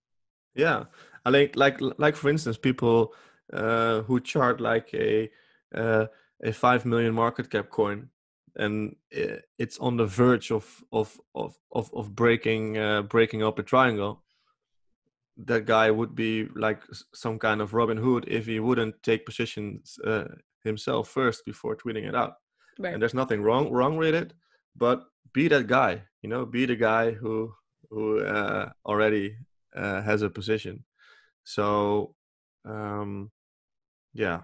Yeah, 0.56 0.86
I 1.26 1.30
like 1.30 1.56
like 1.56 1.80
like 1.98 2.16
for 2.16 2.30
instance, 2.30 2.58
people 2.58 3.14
uh, 3.54 4.02
who 4.02 4.20
chart 4.20 4.60
like 4.60 4.94
a 4.94 5.30
uh, 5.76 6.08
a 6.44 6.54
five 6.54 6.86
million 6.86 7.14
market 7.14 7.50
cap 7.50 7.70
coin, 7.70 8.10
and 8.58 8.96
it's 9.58 9.78
on 9.80 9.98
the 9.98 10.06
verge 10.06 10.52
of 10.52 10.84
of 10.92 11.20
of 11.36 11.56
of, 11.72 11.90
of 11.94 12.16
breaking 12.16 12.78
uh, 12.78 13.02
breaking 13.04 13.44
up 13.44 13.60
a 13.60 13.64
triangle. 13.64 14.24
That 15.46 15.66
guy 15.66 15.92
would 15.92 16.16
be 16.16 16.48
like 16.56 16.82
some 17.14 17.38
kind 17.38 17.62
of 17.62 17.74
Robin 17.74 17.98
Hood 17.98 18.26
if 18.28 18.46
he 18.48 18.60
wouldn't 18.60 18.96
take 19.04 19.26
positions 19.26 19.98
uh, 20.04 20.26
himself 20.64 21.10
first 21.10 21.46
before 21.46 21.76
tweeting 21.76 22.08
it 22.08 22.16
out 22.16 22.34
Right. 22.80 22.94
and 22.94 23.02
there's 23.02 23.14
nothing 23.16 23.42
wrong 23.42 23.72
wrong 23.72 23.98
with 23.98 24.14
it 24.14 24.34
but 24.76 25.04
be 25.34 25.48
that 25.48 25.66
guy 25.66 26.04
you 26.22 26.30
know 26.30 26.46
be 26.46 26.66
the 26.68 26.76
guy 26.76 27.10
who 27.12 27.52
who 27.90 28.20
uh, 28.20 28.70
already 28.86 29.36
uh, 29.76 30.02
has 30.04 30.22
a 30.22 30.30
position 30.30 30.84
so 31.44 32.14
um 32.66 33.32
yeah 34.14 34.42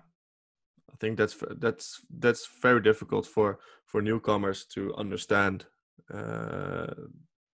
i 0.94 0.96
think 1.00 1.18
that's 1.18 1.36
that's 1.58 2.02
that's 2.20 2.48
very 2.62 2.82
difficult 2.82 3.26
for 3.26 3.60
for 3.86 4.02
newcomers 4.02 4.66
to 4.66 4.94
understand 4.96 5.66
uh 6.14 6.94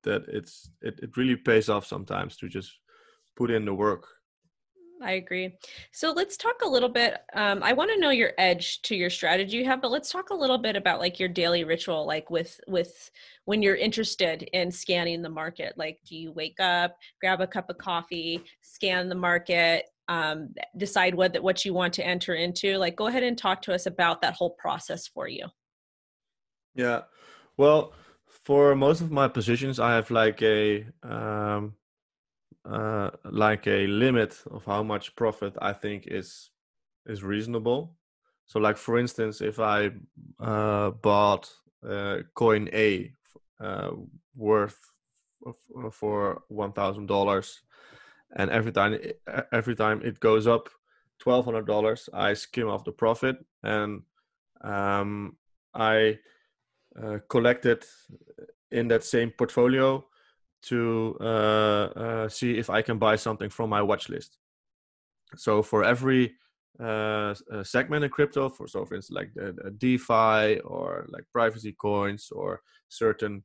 that 0.04 0.24
it's 0.28 0.70
it, 0.82 1.00
it 1.02 1.18
really 1.18 1.36
pays 1.36 1.70
off 1.70 1.86
sometimes 1.86 2.38
to 2.38 2.48
just 2.48 2.72
put 3.36 3.52
in 3.52 3.66
the 3.66 3.74
work 3.74 4.08
I 5.02 5.14
agree. 5.14 5.58
So 5.92 6.12
let's 6.12 6.36
talk 6.36 6.56
a 6.64 6.68
little 6.68 6.90
bit. 6.90 7.18
Um, 7.34 7.64
I 7.64 7.74
want 7.74 7.90
to 7.92 8.00
know 8.00 8.10
your 8.10 8.34
edge 8.38 8.82
to 8.84 8.96
your 8.96 9.10
strategy 9.10 9.58
you 9.58 9.66
have, 9.66 9.82
but 9.82 9.92
let's 9.92 10.12
talk 10.12 10.30
a 10.30 10.36
little 10.36 10.58
bit 10.58 10.76
about 10.76 11.00
like 11.00 11.20
your 11.20 11.30
daily 11.30 11.64
ritual, 11.64 12.06
like 12.06 12.30
with 12.30 12.60
with 12.68 13.10
when 13.46 13.62
you're 13.62 13.76
interested 13.76 14.44
in 14.54 14.72
scanning 14.72 15.22
the 15.22 15.30
market. 15.30 15.74
Like, 15.78 16.00
do 16.06 16.18
you 16.18 16.32
wake 16.34 16.60
up, 16.60 16.98
grab 17.22 17.40
a 17.40 17.48
cup 17.48 17.70
of 17.70 17.78
coffee, 17.78 18.44
scan 18.62 19.08
the 19.08 19.16
market, 19.16 19.86
um, 20.10 20.54
decide 20.76 21.14
what 21.16 21.42
what 21.42 21.64
you 21.64 21.74
want 21.74 21.94
to 21.94 22.06
enter 22.06 22.34
into? 22.34 22.78
Like, 22.78 22.96
go 22.96 23.08
ahead 23.08 23.24
and 23.24 23.38
talk 23.38 23.62
to 23.62 23.74
us 23.74 23.86
about 23.86 24.22
that 24.22 24.34
whole 24.34 24.56
process 24.60 25.08
for 25.08 25.28
you. 25.28 25.46
Yeah. 26.76 27.02
Well, 27.56 27.94
for 28.26 28.76
most 28.76 29.02
of 29.02 29.12
my 29.12 29.28
positions, 29.28 29.80
I 29.80 29.94
have 29.96 30.10
like 30.10 30.42
a 30.42 30.86
um, 31.04 31.76
uh, 32.66 33.12
like 33.24 33.68
a 33.68 33.88
limit 33.88 34.42
of 34.50 34.66
how 34.66 34.84
much 34.84 35.16
profit 35.16 35.54
I 35.62 35.74
think 35.74 36.08
is 36.08 36.50
is 37.06 37.24
reasonable. 37.24 37.96
So, 38.48 38.60
like 38.60 38.78
for 38.78 38.98
instance, 38.98 39.42
if 39.42 39.60
I 39.60 39.92
uh, 40.40 40.90
bought 40.90 41.52
uh, 41.88 42.18
coin 42.34 42.68
A 42.74 43.14
uh, 43.64 43.92
worth 44.36 44.80
for 45.92 46.42
one 46.48 46.72
thousand 46.72 47.06
dollars, 47.06 47.62
and 48.36 48.50
every 48.52 48.72
time 48.72 48.94
it- 48.94 49.22
every 49.52 49.76
time 49.76 50.02
it 50.04 50.20
goes 50.20 50.48
up 50.48 50.70
twelve 51.20 51.46
hundred 51.46 51.66
dollars, 51.68 52.10
I 52.14 52.34
skim 52.34 52.68
off 52.70 52.84
the 52.84 52.92
profit 52.92 53.38
and 53.64 54.04
um, 54.62 55.38
I 55.74 56.20
uh, 57.02 57.20
collected 57.30 57.84
in 58.72 58.88
that 58.90 59.04
same 59.04 59.32
portfolio 59.32 60.06
to 60.62 61.18
uh, 61.22 61.24
uh, 61.24 62.30
see 62.30 62.58
if 62.58 62.70
I 62.70 62.82
can 62.82 62.98
buy 63.00 63.16
something 63.16 63.50
from 63.50 63.70
my 63.70 63.82
watch 63.82 64.10
list. 64.10 64.38
So 65.36 65.62
for 65.62 65.84
every 65.84 66.36
uh, 66.80 67.36
uh, 67.52 67.64
segment 67.64 68.04
in 68.04 68.10
crypto, 68.10 68.50
for 68.50 68.68
so 68.68 68.86
for 68.86 68.96
instance 68.96 69.16
like 69.16 69.34
the, 69.36 69.54
the 69.64 69.72
DeFi 69.72 70.60
or 70.62 71.06
like 71.10 71.24
privacy 71.32 71.74
coins 71.74 72.30
or 72.32 72.62
certain 72.90 73.44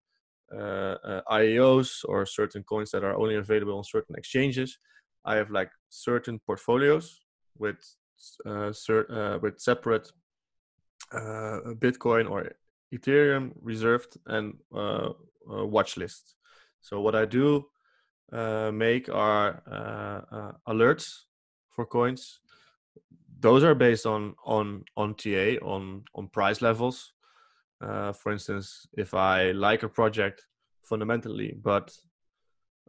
IEOs 0.53 2.05
or 2.05 2.27
certain 2.27 2.63
coins 2.63 2.91
that 2.91 3.05
are 3.05 3.17
only 3.17 3.37
available 3.37 3.77
on 3.77 3.85
certain 3.85 4.17
exchanges, 4.17 4.79
I 5.25 5.37
have 5.37 5.51
like 5.51 5.71
certain 5.89 6.39
portfolios 6.47 7.25
with 7.59 7.77
uh, 8.47 8.73
cer- 8.73 9.11
uh, 9.11 9.39
with 9.39 9.59
separate 9.61 10.11
uh, 11.13 11.75
Bitcoin 11.79 12.31
or 12.31 12.53
Ethereum 12.95 13.53
reserved 13.61 14.17
and 14.27 14.55
uh, 14.75 15.11
uh, 15.51 15.67
watch 15.67 15.97
lists. 15.97 16.35
So 16.81 17.01
what 17.01 17.15
I 17.15 17.25
do 17.25 17.67
uh, 18.33 18.71
make 18.73 19.09
are 19.09 19.63
uh, 19.71 20.35
uh, 20.37 20.53
alerts 20.69 21.07
for 21.71 21.87
coins. 21.87 22.41
Those 23.41 23.65
are 23.65 23.75
based 23.75 24.07
on 24.07 24.35
on 24.45 24.85
on 24.97 25.15
TA 25.15 25.59
on 25.63 26.05
on 26.15 26.29
price 26.29 26.63
levels. 26.63 27.14
Uh, 27.81 28.13
for 28.13 28.33
instance, 28.33 28.87
if 28.97 29.15
I 29.15 29.51
like 29.53 29.83
a 29.83 29.89
project 29.89 30.47
fundamentally, 30.83 31.57
but 31.61 31.97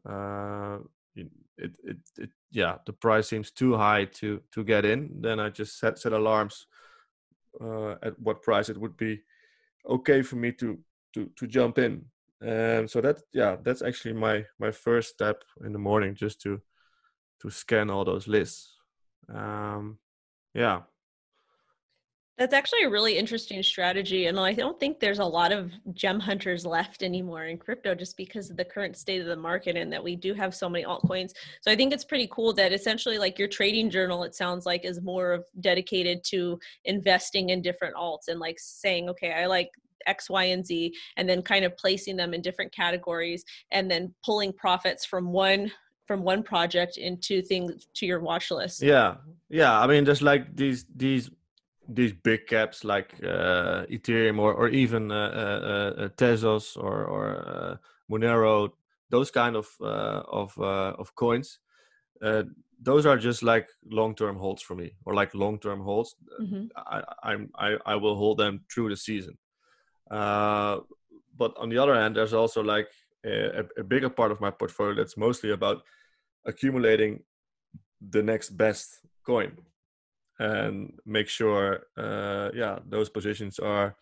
uh, 0.08 0.78
it, 1.16 1.72
it, 1.84 1.98
it, 2.18 2.30
yeah 2.52 2.76
the 2.86 2.94
price 2.94 3.28
seems 3.28 3.52
too 3.52 3.76
high 3.76 4.06
to 4.06 4.42
to 4.52 4.64
get 4.64 4.86
in, 4.86 5.10
then 5.22 5.40
I 5.40 5.50
just 5.50 5.80
set 5.80 5.98
set 6.00 6.14
alarms 6.14 6.68
uh, 7.62 7.96
at 8.04 8.20
what 8.20 8.42
price 8.42 8.70
it 8.70 8.78
would 8.78 8.98
be 8.98 9.22
okay 9.88 10.22
for 10.22 10.36
me 10.36 10.52
to 10.54 10.80
to 11.14 11.30
to 11.36 11.48
jump 11.48 11.78
in. 11.78 12.06
And 12.42 12.90
so 12.90 13.02
that 13.02 13.22
yeah 13.34 13.58
that's 13.64 13.82
actually 13.82 14.14
my 14.14 14.46
my 14.60 14.72
first 14.72 15.10
step 15.10 15.44
in 15.64 15.72
the 15.74 15.80
morning 15.80 16.16
just 16.16 16.42
to 16.42 16.62
to 17.42 17.50
scan 17.50 17.90
all 17.90 18.06
those 18.06 18.28
lists. 18.28 18.74
Um 19.34 19.98
yeah 20.54 20.82
That's 22.38 22.54
actually 22.54 22.84
a 22.84 22.90
really 22.90 23.18
interesting 23.18 23.64
strategy. 23.64 24.26
And 24.26 24.38
I 24.38 24.52
don't 24.52 24.78
think 24.78 25.00
there's 25.00 25.20
a 25.20 25.26
lot 25.26 25.54
of 25.54 25.72
gem 25.94 26.20
hunters 26.20 26.66
left 26.66 27.02
anymore 27.02 27.46
in 27.46 27.58
crypto 27.58 27.96
just 27.96 28.18
because 28.18 28.50
of 28.50 28.58
the 28.58 28.66
current 28.66 28.98
state 28.98 29.22
of 29.22 29.28
the 29.28 29.38
market 29.38 29.78
and 29.78 29.92
that 29.94 30.04
we 30.04 30.18
do 30.18 30.34
have 30.34 30.54
so 30.54 30.68
many 30.68 30.84
altcoins. 30.84 31.32
So 31.62 31.72
I 31.72 31.78
think 31.78 31.94
it's 31.94 32.04
pretty 32.04 32.28
cool 32.30 32.52
that 32.54 32.74
essentially, 32.74 33.18
like 33.18 33.40
your 33.40 33.48
trading 33.48 33.90
journal, 33.90 34.24
it 34.24 34.36
sounds 34.36 34.66
like 34.66 34.84
is 34.84 35.02
more 35.02 35.32
of 35.32 35.46
dedicated 35.62 36.26
to 36.26 36.60
investing 36.84 37.52
in 37.52 37.62
different 37.62 37.96
alts 37.96 38.28
and 38.28 38.40
like 38.40 38.58
saying, 38.60 39.08
okay, 39.10 39.32
I 39.32 39.46
like 39.46 39.70
X, 40.06 40.30
Y, 40.30 40.44
and 40.44 40.66
Z, 40.66 40.94
and 41.16 41.30
then 41.30 41.42
kind 41.42 41.64
of 41.64 41.78
placing 41.78 42.18
them 42.18 42.34
in 42.34 42.42
different 42.42 42.74
categories 42.74 43.46
and 43.72 43.90
then 43.90 44.14
pulling 44.26 44.52
profits 44.52 45.06
from 45.06 45.32
one 45.32 45.72
from 46.06 46.22
one 46.22 46.44
project 46.44 46.98
into 46.98 47.42
things 47.42 47.88
to 47.96 48.06
your 48.06 48.20
watch 48.20 48.52
list. 48.52 48.82
Yeah. 48.82 49.16
Yeah. 49.50 49.80
I 49.80 49.88
mean, 49.88 50.06
just 50.06 50.22
like 50.22 50.56
these 50.56 50.86
these 50.96 51.32
these 51.88 52.14
big 52.14 52.48
caps 52.48 52.84
like 52.84 53.14
uh, 53.24 53.86
Ethereum 53.90 54.40
or 54.40 54.54
or 54.54 54.70
even 54.70 55.12
uh, 55.12 55.16
uh, 55.16 56.02
uh 56.02 56.08
Tezos 56.10 56.78
or 56.78 57.06
or 57.06 57.26
uh, 57.48 57.76
Monero, 58.12 58.72
those 59.10 59.32
kind 59.32 59.56
of 59.56 59.68
uh, 59.82 60.22
of 60.28 60.58
of 60.58 61.16
coins, 61.16 61.60
those 62.82 63.06
are 63.06 63.18
just 63.18 63.44
like 63.44 63.70
long 63.90 64.16
term 64.16 64.38
holds 64.38 64.62
for 64.62 64.76
me, 64.76 64.92
or 65.06 65.14
like 65.14 65.34
long 65.36 65.60
term 65.60 65.82
holds. 65.82 66.16
Mm-hmm. 66.42 66.66
I, 66.76 67.02
I'm 67.24 67.50
I 67.56 67.78
I 67.86 67.96
will 67.96 68.16
hold 68.16 68.38
them 68.38 68.62
through 68.74 68.90
the 68.90 68.98
season. 68.98 69.38
but 70.10 71.52
on 71.58 71.70
the 71.70 71.78
other 71.78 71.96
hand, 71.96 72.16
there's 72.16 72.34
also 72.34 72.64
like 72.64 72.88
a, 73.26 73.66
a 73.78 73.84
bigger 73.84 74.10
part 74.10 74.32
of 74.32 74.40
my 74.40 74.52
portfolio 74.52 74.96
that's 74.96 75.18
mostly 75.18 75.52
about 75.52 75.84
accumulating 76.46 77.24
the 78.10 78.22
next 78.22 78.52
best 78.52 79.00
coin 79.26 79.52
and 80.40 80.94
make 81.06 81.28
sure 81.28 81.88
uh, 81.98 82.50
yeah 82.54 82.80
those 82.88 83.10
positions 83.10 83.60
are 83.60 83.96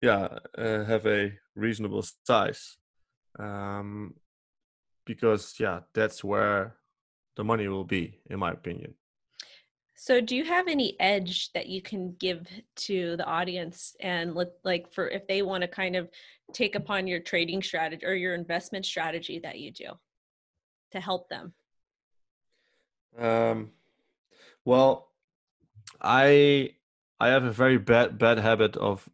yeah 0.00 0.38
uh, 0.58 0.84
have 0.84 1.06
a 1.06 1.32
reasonable 1.54 2.04
size. 2.24 2.76
Um, 3.38 4.14
because 5.04 5.54
yeah 5.58 5.80
that's 5.94 6.22
where 6.22 6.76
the 7.36 7.44
money 7.44 7.68
will 7.68 7.84
be 7.84 8.20
in 8.30 8.38
my 8.38 8.50
opinion. 8.50 8.94
So 9.94 10.20
do 10.20 10.34
you 10.34 10.44
have 10.44 10.66
any 10.66 10.98
edge 10.98 11.52
that 11.52 11.68
you 11.68 11.80
can 11.80 12.16
give 12.18 12.48
to 12.88 13.16
the 13.16 13.24
audience 13.24 13.94
and 14.00 14.34
look 14.34 14.54
like 14.64 14.92
for 14.92 15.08
if 15.08 15.28
they 15.28 15.42
want 15.42 15.62
to 15.62 15.68
kind 15.68 15.94
of 15.94 16.08
take 16.52 16.74
upon 16.74 17.06
your 17.06 17.20
trading 17.20 17.62
strategy 17.62 18.04
or 18.04 18.14
your 18.14 18.34
investment 18.34 18.84
strategy 18.84 19.38
that 19.44 19.60
you 19.60 19.70
do 19.70 19.90
to 20.90 21.00
help 21.00 21.28
them? 21.28 21.54
Um, 23.16 23.70
well 24.64 25.11
I 26.00 26.70
I 27.20 27.28
have 27.28 27.44
a 27.44 27.52
very 27.52 27.78
bad 27.78 28.18
bad 28.18 28.38
habit 28.38 28.76
of 28.76 29.08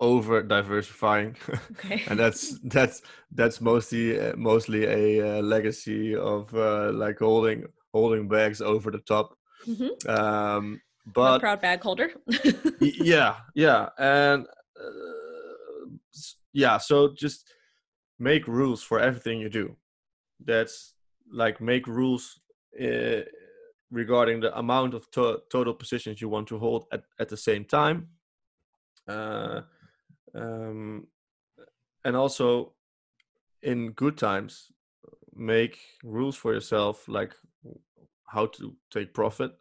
over 0.00 0.42
diversifying 0.42 1.36
okay. 1.72 2.02
and 2.08 2.18
that's 2.18 2.58
that's 2.64 3.02
that's 3.32 3.60
mostly 3.60 4.18
uh, 4.18 4.34
mostly 4.36 4.84
a 4.84 5.38
uh, 5.38 5.42
legacy 5.42 6.16
of 6.16 6.52
uh, 6.54 6.90
like 6.92 7.18
holding 7.18 7.66
holding 7.92 8.26
bags 8.26 8.62
over 8.62 8.90
the 8.90 9.00
top 9.00 9.36
mm-hmm. 9.66 10.10
um 10.10 10.80
but 11.14 11.36
a 11.36 11.40
proud 11.40 11.60
bag 11.60 11.82
holder 11.82 12.10
yeah 12.80 13.36
yeah 13.54 13.88
and 13.98 14.46
uh, 14.80 15.86
yeah 16.54 16.78
so 16.78 17.12
just 17.14 17.52
make 18.18 18.46
rules 18.48 18.82
for 18.82 18.98
everything 18.98 19.38
you 19.38 19.50
do 19.50 19.76
that's 20.44 20.94
like 21.30 21.60
make 21.60 21.86
rules 21.86 22.40
uh, 22.80 23.20
regarding 23.90 24.40
the 24.40 24.56
amount 24.58 24.94
of 24.94 25.10
to- 25.10 25.42
total 25.50 25.74
positions 25.74 26.20
you 26.20 26.28
want 26.28 26.46
to 26.48 26.58
hold 26.58 26.86
at, 26.92 27.02
at 27.18 27.28
the 27.28 27.36
same 27.36 27.64
time. 27.64 28.08
Uh, 29.08 29.62
um, 30.34 31.06
and 32.04 32.16
also 32.16 32.72
in 33.62 33.90
good 33.92 34.16
times, 34.16 34.70
make 35.34 35.78
rules 36.02 36.36
for 36.36 36.52
yourself 36.52 37.08
like 37.08 37.34
how 38.26 38.46
to 38.46 38.74
take 38.90 39.12
profit 39.12 39.52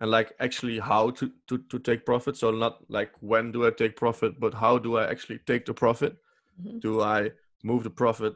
and 0.00 0.10
like 0.10 0.32
actually 0.40 0.78
how 0.78 1.10
to, 1.10 1.30
to, 1.48 1.58
to 1.70 1.78
take 1.78 2.04
profit. 2.04 2.36
So 2.36 2.50
not 2.50 2.78
like 2.88 3.10
when 3.20 3.52
do 3.52 3.66
I 3.66 3.70
take 3.70 3.96
profit, 3.96 4.38
but 4.38 4.54
how 4.54 4.78
do 4.78 4.96
I 4.96 5.08
actually 5.08 5.40
take 5.46 5.66
the 5.66 5.74
profit? 5.74 6.16
Mm-hmm. 6.60 6.78
Do 6.78 7.02
I 7.02 7.30
move 7.62 7.84
the 7.84 7.90
profit 7.90 8.34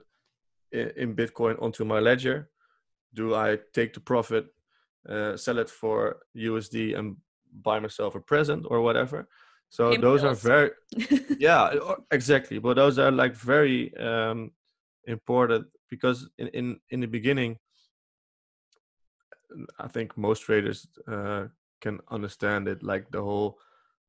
in, 0.71 0.93
in 0.97 1.17
Bitcoin 1.17 1.61
onto 1.63 1.85
my 1.85 1.99
ledger? 1.99 2.51
Do 3.15 3.35
I 3.35 3.59
take 3.73 3.95
the 3.95 4.01
profit 4.01 4.47
uh, 5.09 5.37
sell 5.37 5.59
it 5.59 5.71
for 5.71 6.19
USD 6.37 6.99
and 6.99 7.17
buy 7.63 7.79
myself 7.81 8.15
a 8.15 8.21
present 8.21 8.67
or 8.69 8.81
whatever. 8.81 9.29
So 9.69 9.97
those 9.97 10.23
are 10.23 10.35
very, 10.35 10.71
yeah, 11.39 11.71
exactly. 12.11 12.59
But 12.59 12.75
those 12.75 12.99
are 12.99 13.11
like 13.11 13.35
very 13.35 13.97
um, 13.97 14.51
important 15.07 15.67
because 15.89 16.29
in, 16.39 16.49
in 16.49 16.81
in 16.91 17.01
the 17.01 17.07
beginning, 17.07 17.57
I 19.79 19.89
think 19.89 20.17
most 20.17 20.41
traders 20.41 20.87
uh, 21.09 21.47
can 21.81 22.01
understand 22.11 22.69
it, 22.69 22.83
like 22.83 23.11
the 23.11 23.23
whole 23.23 23.59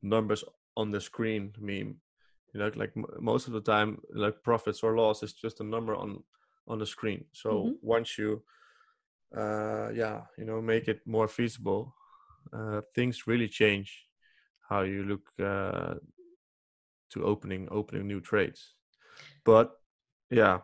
numbers 0.01 0.43
on 0.75 0.91
the 0.91 1.01
screen 1.01 1.53
meme. 1.59 1.95
You 2.53 2.59
know, 2.59 2.71
like 2.75 2.91
m- 2.95 3.05
most 3.19 3.47
of 3.47 3.53
the 3.53 3.61
time, 3.61 3.99
like 4.13 4.43
profits 4.43 4.83
or 4.83 4.97
loss 4.97 5.23
is 5.23 5.33
just 5.33 5.61
a 5.61 5.63
number 5.63 5.95
on 5.95 6.23
on 6.67 6.79
the 6.79 6.85
screen. 6.85 7.25
So 7.31 7.49
mm-hmm. 7.49 7.71
once 7.81 8.17
you 8.17 8.43
uh, 9.35 9.89
yeah, 9.93 10.21
you 10.37 10.45
know, 10.45 10.61
make 10.61 10.87
it 10.87 11.01
more 11.05 11.27
feasible, 11.27 11.95
uh, 12.51 12.81
things 12.93 13.27
really 13.27 13.47
change 13.47 14.05
how 14.69 14.81
you 14.81 15.03
look 15.03 15.21
uh, 15.43 15.95
to 17.11 17.23
opening 17.23 17.67
opening 17.71 18.07
new 18.07 18.21
trades. 18.21 18.75
But 19.43 19.71
yeah, 20.29 20.59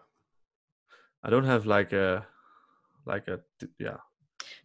I 1.23 1.29
don't 1.29 1.45
have 1.45 1.65
like 1.65 1.93
a 1.93 2.25
like 3.05 3.27
a 3.27 3.39
yeah. 3.79 3.97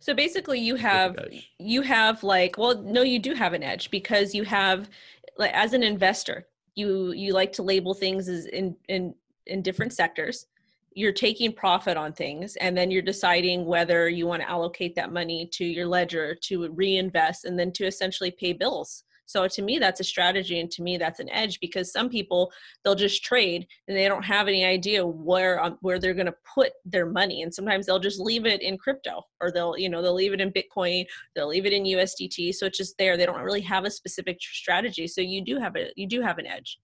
So 0.01 0.15
basically, 0.15 0.61
you 0.61 0.77
have 0.77 1.17
you 1.59 1.83
have 1.83 2.23
like 2.23 2.57
well, 2.59 2.81
no, 2.83 3.03
you 3.03 3.19
do 3.19 3.35
have 3.35 3.53
an 3.53 3.63
edge 3.63 3.91
because 3.91 4.35
you 4.35 4.45
have 4.45 4.89
like 5.37 5.53
as 5.53 5.73
an 5.73 5.83
investor, 5.83 6.47
you 6.75 7.13
you 7.13 7.33
like 7.33 7.53
to 7.53 7.63
label 7.63 7.95
things 7.95 8.29
as 8.29 8.47
in 8.47 8.77
in 8.89 9.15
in 9.47 9.63
different 9.63 9.93
sectors 9.93 10.47
you're 10.95 11.13
taking 11.13 11.53
profit 11.53 11.97
on 11.97 12.13
things 12.13 12.57
and 12.57 12.77
then 12.77 12.91
you're 12.91 13.03
deciding 13.03 13.65
whether 13.65 14.09
you 14.09 14.27
want 14.27 14.43
to 14.43 14.49
allocate 14.49 14.95
that 14.95 15.13
money 15.13 15.49
to 15.53 15.65
your 15.65 15.87
ledger 15.87 16.35
to 16.35 16.71
reinvest 16.71 17.45
and 17.45 17.59
then 17.59 17.73
to 17.73 17.85
essentially 17.85 18.31
pay 18.31 18.53
bills. 18.53 19.05
So 19.27 19.49
to 19.49 19.63
me 19.63 19.79
that's 19.79 20.01
a 20.01 20.05
strategy 20.05 20.61
and 20.61 20.71
to 20.73 20.83
me 20.83 20.97
that's 20.97 21.21
an 21.21 21.31
edge 21.31 21.59
because 21.61 21.91
some 21.91 22.09
people 22.09 22.53
they'll 22.85 22.95
just 22.95 23.25
trade 23.25 23.67
and 23.89 23.97
they 23.97 24.07
don't 24.07 24.25
have 24.25 24.49
any 24.49 24.65
idea 24.65 25.05
where 25.05 25.63
um, 25.63 25.79
where 25.81 25.99
they're 25.99 26.15
going 26.15 26.27
to 26.27 26.35
put 26.55 26.73
their 26.85 27.07
money 27.07 27.43
and 27.43 27.53
sometimes 27.53 27.87
they'll 27.87 27.99
just 27.99 28.21
leave 28.21 28.47
it 28.47 28.63
in 28.63 28.77
crypto 28.77 29.23
or 29.41 29.51
they'll 29.51 29.77
you 29.79 29.89
know 29.89 30.03
they'll 30.03 30.15
leave 30.15 30.35
it 30.35 30.41
in 30.41 30.53
bitcoin 30.53 31.07
they'll 31.35 31.49
leave 31.49 31.67
it 31.67 31.73
in 31.73 31.85
USDT 31.85 32.55
so 32.55 32.67
it's 32.67 32.79
just 32.79 32.99
there. 32.99 33.17
They 33.17 33.27
don't 33.27 33.43
really 33.43 33.63
have 33.63 33.85
a 33.85 33.91
specific 33.91 34.41
strategy 34.41 35.07
so 35.07 35.21
you 35.21 35.43
do 35.43 35.59
have 35.59 35.77
a 35.77 35.91
you 35.97 36.07
do 36.07 36.21
have 36.21 36.39
an 36.39 36.47
edge. 36.47 36.79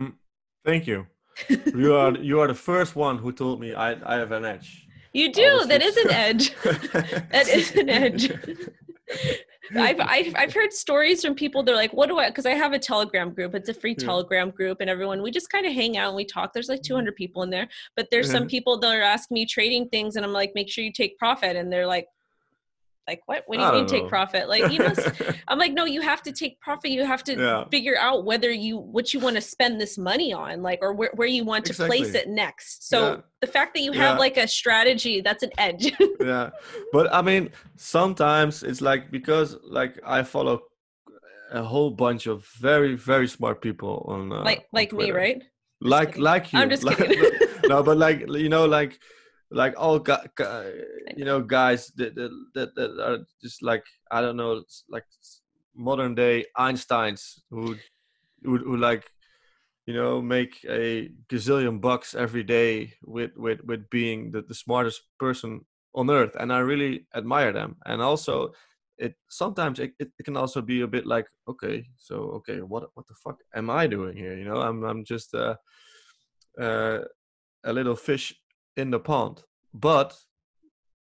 Mm, 0.00 0.14
thank 0.64 0.86
you 0.86 1.06
you 1.48 1.94
are 1.94 2.16
you 2.16 2.40
are 2.40 2.48
the 2.48 2.54
first 2.54 2.96
one 2.96 3.18
who 3.18 3.32
told 3.32 3.60
me 3.60 3.74
I 3.74 3.92
I 4.04 4.16
have 4.16 4.32
an 4.32 4.44
edge. 4.44 4.86
You 5.12 5.32
do. 5.32 5.64
That 5.66 5.82
is 5.82 5.96
an 5.96 6.10
edge. 6.10 6.54
that 6.62 7.48
is 7.48 7.74
an 7.74 7.88
edge. 7.88 8.30
I've, 9.76 10.00
I've 10.00 10.34
I've 10.36 10.54
heard 10.54 10.72
stories 10.72 11.22
from 11.22 11.34
people. 11.34 11.62
They're 11.62 11.74
like, 11.74 11.92
"What 11.92 12.08
do 12.08 12.18
I?" 12.18 12.28
Because 12.28 12.46
I 12.46 12.54
have 12.54 12.72
a 12.72 12.78
Telegram 12.78 13.32
group. 13.32 13.54
It's 13.54 13.68
a 13.68 13.74
free 13.74 13.96
yeah. 13.98 14.06
Telegram 14.06 14.50
group, 14.50 14.78
and 14.80 14.88
everyone 14.88 15.22
we 15.22 15.30
just 15.30 15.50
kind 15.50 15.66
of 15.66 15.72
hang 15.72 15.96
out 15.96 16.08
and 16.08 16.16
we 16.16 16.24
talk. 16.24 16.52
There's 16.52 16.68
like 16.68 16.82
200 16.82 17.14
people 17.16 17.42
in 17.42 17.50
there, 17.50 17.68
but 17.96 18.08
there's 18.10 18.30
some 18.30 18.42
uh-huh. 18.42 18.48
people 18.48 18.78
that 18.80 18.94
are 18.94 19.02
asking 19.02 19.34
me 19.34 19.46
trading 19.46 19.88
things, 19.88 20.16
and 20.16 20.24
I'm 20.24 20.32
like, 20.32 20.52
"Make 20.54 20.70
sure 20.70 20.84
you 20.84 20.92
take 20.92 21.18
profit," 21.18 21.56
and 21.56 21.72
they're 21.72 21.86
like, 21.86 22.06
like 23.08 23.22
what? 23.24 23.42
What 23.46 23.58
do 23.58 23.64
you 23.64 23.72
mean 23.72 23.86
take 23.86 24.06
profit? 24.06 24.48
Like 24.48 24.70
you 24.70 24.80
must 24.80 25.00
i'm 25.48 25.58
like 25.58 25.72
no 25.72 25.86
you 25.86 26.02
have 26.02 26.22
to 26.24 26.32
take 26.32 26.60
profit. 26.60 26.90
You 26.90 27.04
have 27.06 27.24
to 27.24 27.34
yeah. 27.34 27.64
figure 27.70 27.96
out 27.98 28.24
whether 28.24 28.50
you 28.50 28.76
what 28.76 29.14
you 29.14 29.18
want 29.18 29.36
to 29.36 29.40
spend 29.40 29.80
this 29.80 29.96
money 29.96 30.32
on 30.32 30.62
like 30.62 30.80
or 30.82 30.92
where, 30.92 31.10
where 31.14 31.26
you 31.26 31.44
want 31.44 31.64
to 31.66 31.72
exactly. 31.72 31.98
place 31.98 32.14
it 32.14 32.28
next. 32.28 32.86
So 32.88 32.98
yeah. 33.00 33.20
the 33.40 33.46
fact 33.46 33.74
that 33.74 33.80
you 33.80 33.92
have 33.92 34.16
yeah. 34.16 34.18
like 34.18 34.36
a 34.36 34.46
strategy 34.46 35.22
that's 35.22 35.42
an 35.42 35.50
edge. 35.58 35.90
Yeah. 36.20 36.50
But 36.92 37.12
i 37.14 37.22
mean 37.22 37.50
sometimes 37.76 38.62
it's 38.62 38.80
like 38.80 39.10
because 39.10 39.56
like 39.62 39.98
i 40.04 40.22
follow 40.22 40.60
a 41.52 41.62
whole 41.62 41.90
bunch 41.90 42.26
of 42.26 42.46
very 42.58 42.94
very 42.96 43.28
smart 43.28 43.62
people 43.62 44.04
on 44.08 44.32
uh, 44.32 44.42
like 44.42 44.66
like 44.72 44.92
on 44.92 44.98
me 44.98 45.10
right? 45.12 45.42
Like 45.80 46.18
like 46.18 46.52
you. 46.52 46.58
i'm 46.58 46.68
just 46.68 46.86
kidding. 46.86 47.22
no 47.68 47.82
but 47.82 47.96
like 47.96 48.18
you 48.28 48.48
know 48.48 48.66
like 48.66 48.98
like 49.50 49.74
all 49.78 50.04
you 51.16 51.24
know 51.24 51.40
guys 51.40 51.88
that, 51.96 52.14
that 52.14 52.74
that 52.74 53.00
are 53.00 53.18
just 53.42 53.62
like 53.62 53.84
I 54.10 54.20
don't 54.20 54.36
know 54.36 54.62
like 54.88 55.04
modern 55.74 56.14
day 56.14 56.44
Einsteins 56.56 57.40
who 57.50 57.76
who, 58.42 58.58
who 58.58 58.76
like 58.76 59.04
you 59.86 59.94
know 59.94 60.20
make 60.20 60.64
a 60.68 61.10
gazillion 61.28 61.80
bucks 61.80 62.14
every 62.14 62.42
day 62.42 62.92
with 63.02 63.30
with 63.36 63.60
with 63.64 63.88
being 63.90 64.30
the, 64.32 64.42
the 64.42 64.54
smartest 64.54 65.02
person 65.18 65.64
on 65.94 66.10
earth 66.10 66.36
and 66.38 66.52
I 66.52 66.58
really 66.58 67.06
admire 67.14 67.52
them. 67.52 67.76
And 67.86 68.02
also 68.02 68.52
it 68.98 69.14
sometimes 69.30 69.78
it, 69.78 69.92
it, 69.98 70.10
it 70.18 70.24
can 70.24 70.36
also 70.36 70.60
be 70.60 70.82
a 70.82 70.86
bit 70.86 71.06
like 71.06 71.26
okay 71.48 71.86
so 71.96 72.16
okay 72.16 72.60
what 72.60 72.90
what 72.94 73.06
the 73.06 73.14
fuck 73.14 73.38
am 73.54 73.70
i 73.70 73.86
doing 73.86 74.16
here? 74.16 74.36
You 74.36 74.44
know 74.44 74.60
i'm 74.60 74.82
i'm 74.84 75.04
just 75.04 75.34
uh, 75.34 75.54
uh, 76.60 76.98
a 77.64 77.72
little 77.72 77.96
fish 77.96 78.34
in 78.78 78.90
the 78.90 79.00
pond. 79.00 79.42
But 79.74 80.16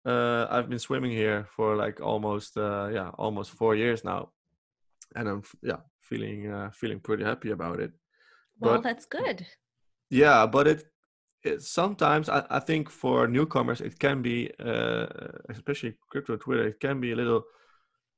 uh, 0.05 0.45
i've 0.51 0.69
been 0.69 0.79
swimming 0.79 1.11
here 1.11 1.47
for 1.55 1.75
like 1.75 1.99
almost 1.99 2.57
uh, 2.57 2.89
yeah 2.93 3.09
almost 3.17 3.51
four 3.51 3.75
years 3.75 4.03
now. 4.03 4.29
And 5.15 5.27
i'm 5.29 5.43
yeah 5.61 5.81
feeling 6.01 6.51
uh, 6.51 6.69
feeling 6.71 6.99
pretty 6.99 7.23
happy 7.23 7.51
about 7.51 7.79
it. 7.79 7.91
Well 8.59 8.75
but, 8.75 8.83
that's 8.83 9.05
good. 9.05 9.45
Yeah 10.09 10.45
but 10.45 10.67
it 10.67 10.83
it, 11.43 11.61
sometimes 11.61 12.27
I, 12.29 12.43
I, 12.49 12.59
think 12.59 12.89
for 12.89 13.27
newcomers 13.27 13.81
it 13.81 13.99
can 13.99 14.21
be 14.21 14.51
uh, 14.59 15.05
especially 15.49 15.95
crypto 16.09 16.37
twitter 16.37 16.67
it 16.67 16.79
can 16.79 16.99
be 16.99 17.11
a 17.11 17.15
little 17.15 17.43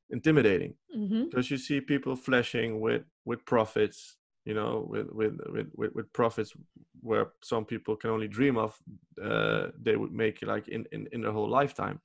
intimidating 0.10 0.76
mm-hmm. 0.96 1.26
because 1.26 1.52
you 1.52 1.58
see 1.58 1.82
people 1.82 2.15
flashing 2.15 2.80
with 2.80 3.04
with 3.26 3.46
profits 3.46 4.16
you 4.47 4.53
know 4.53 4.86
with 4.88 5.07
with 5.12 5.36
with 5.75 5.93
with, 5.95 6.13
profits 6.13 6.53
where 7.01 7.27
some 7.43 7.65
people 7.65 7.95
can 7.97 8.10
only 8.10 8.29
dream 8.29 8.57
of 8.57 8.79
uh, 9.21 9.67
they 9.86 9.97
would 9.97 10.13
make 10.13 10.41
like 10.41 10.69
in, 10.69 10.86
in 10.93 11.07
in 11.12 11.21
their 11.21 11.33
whole 11.33 11.49
lifetime. 11.49 11.99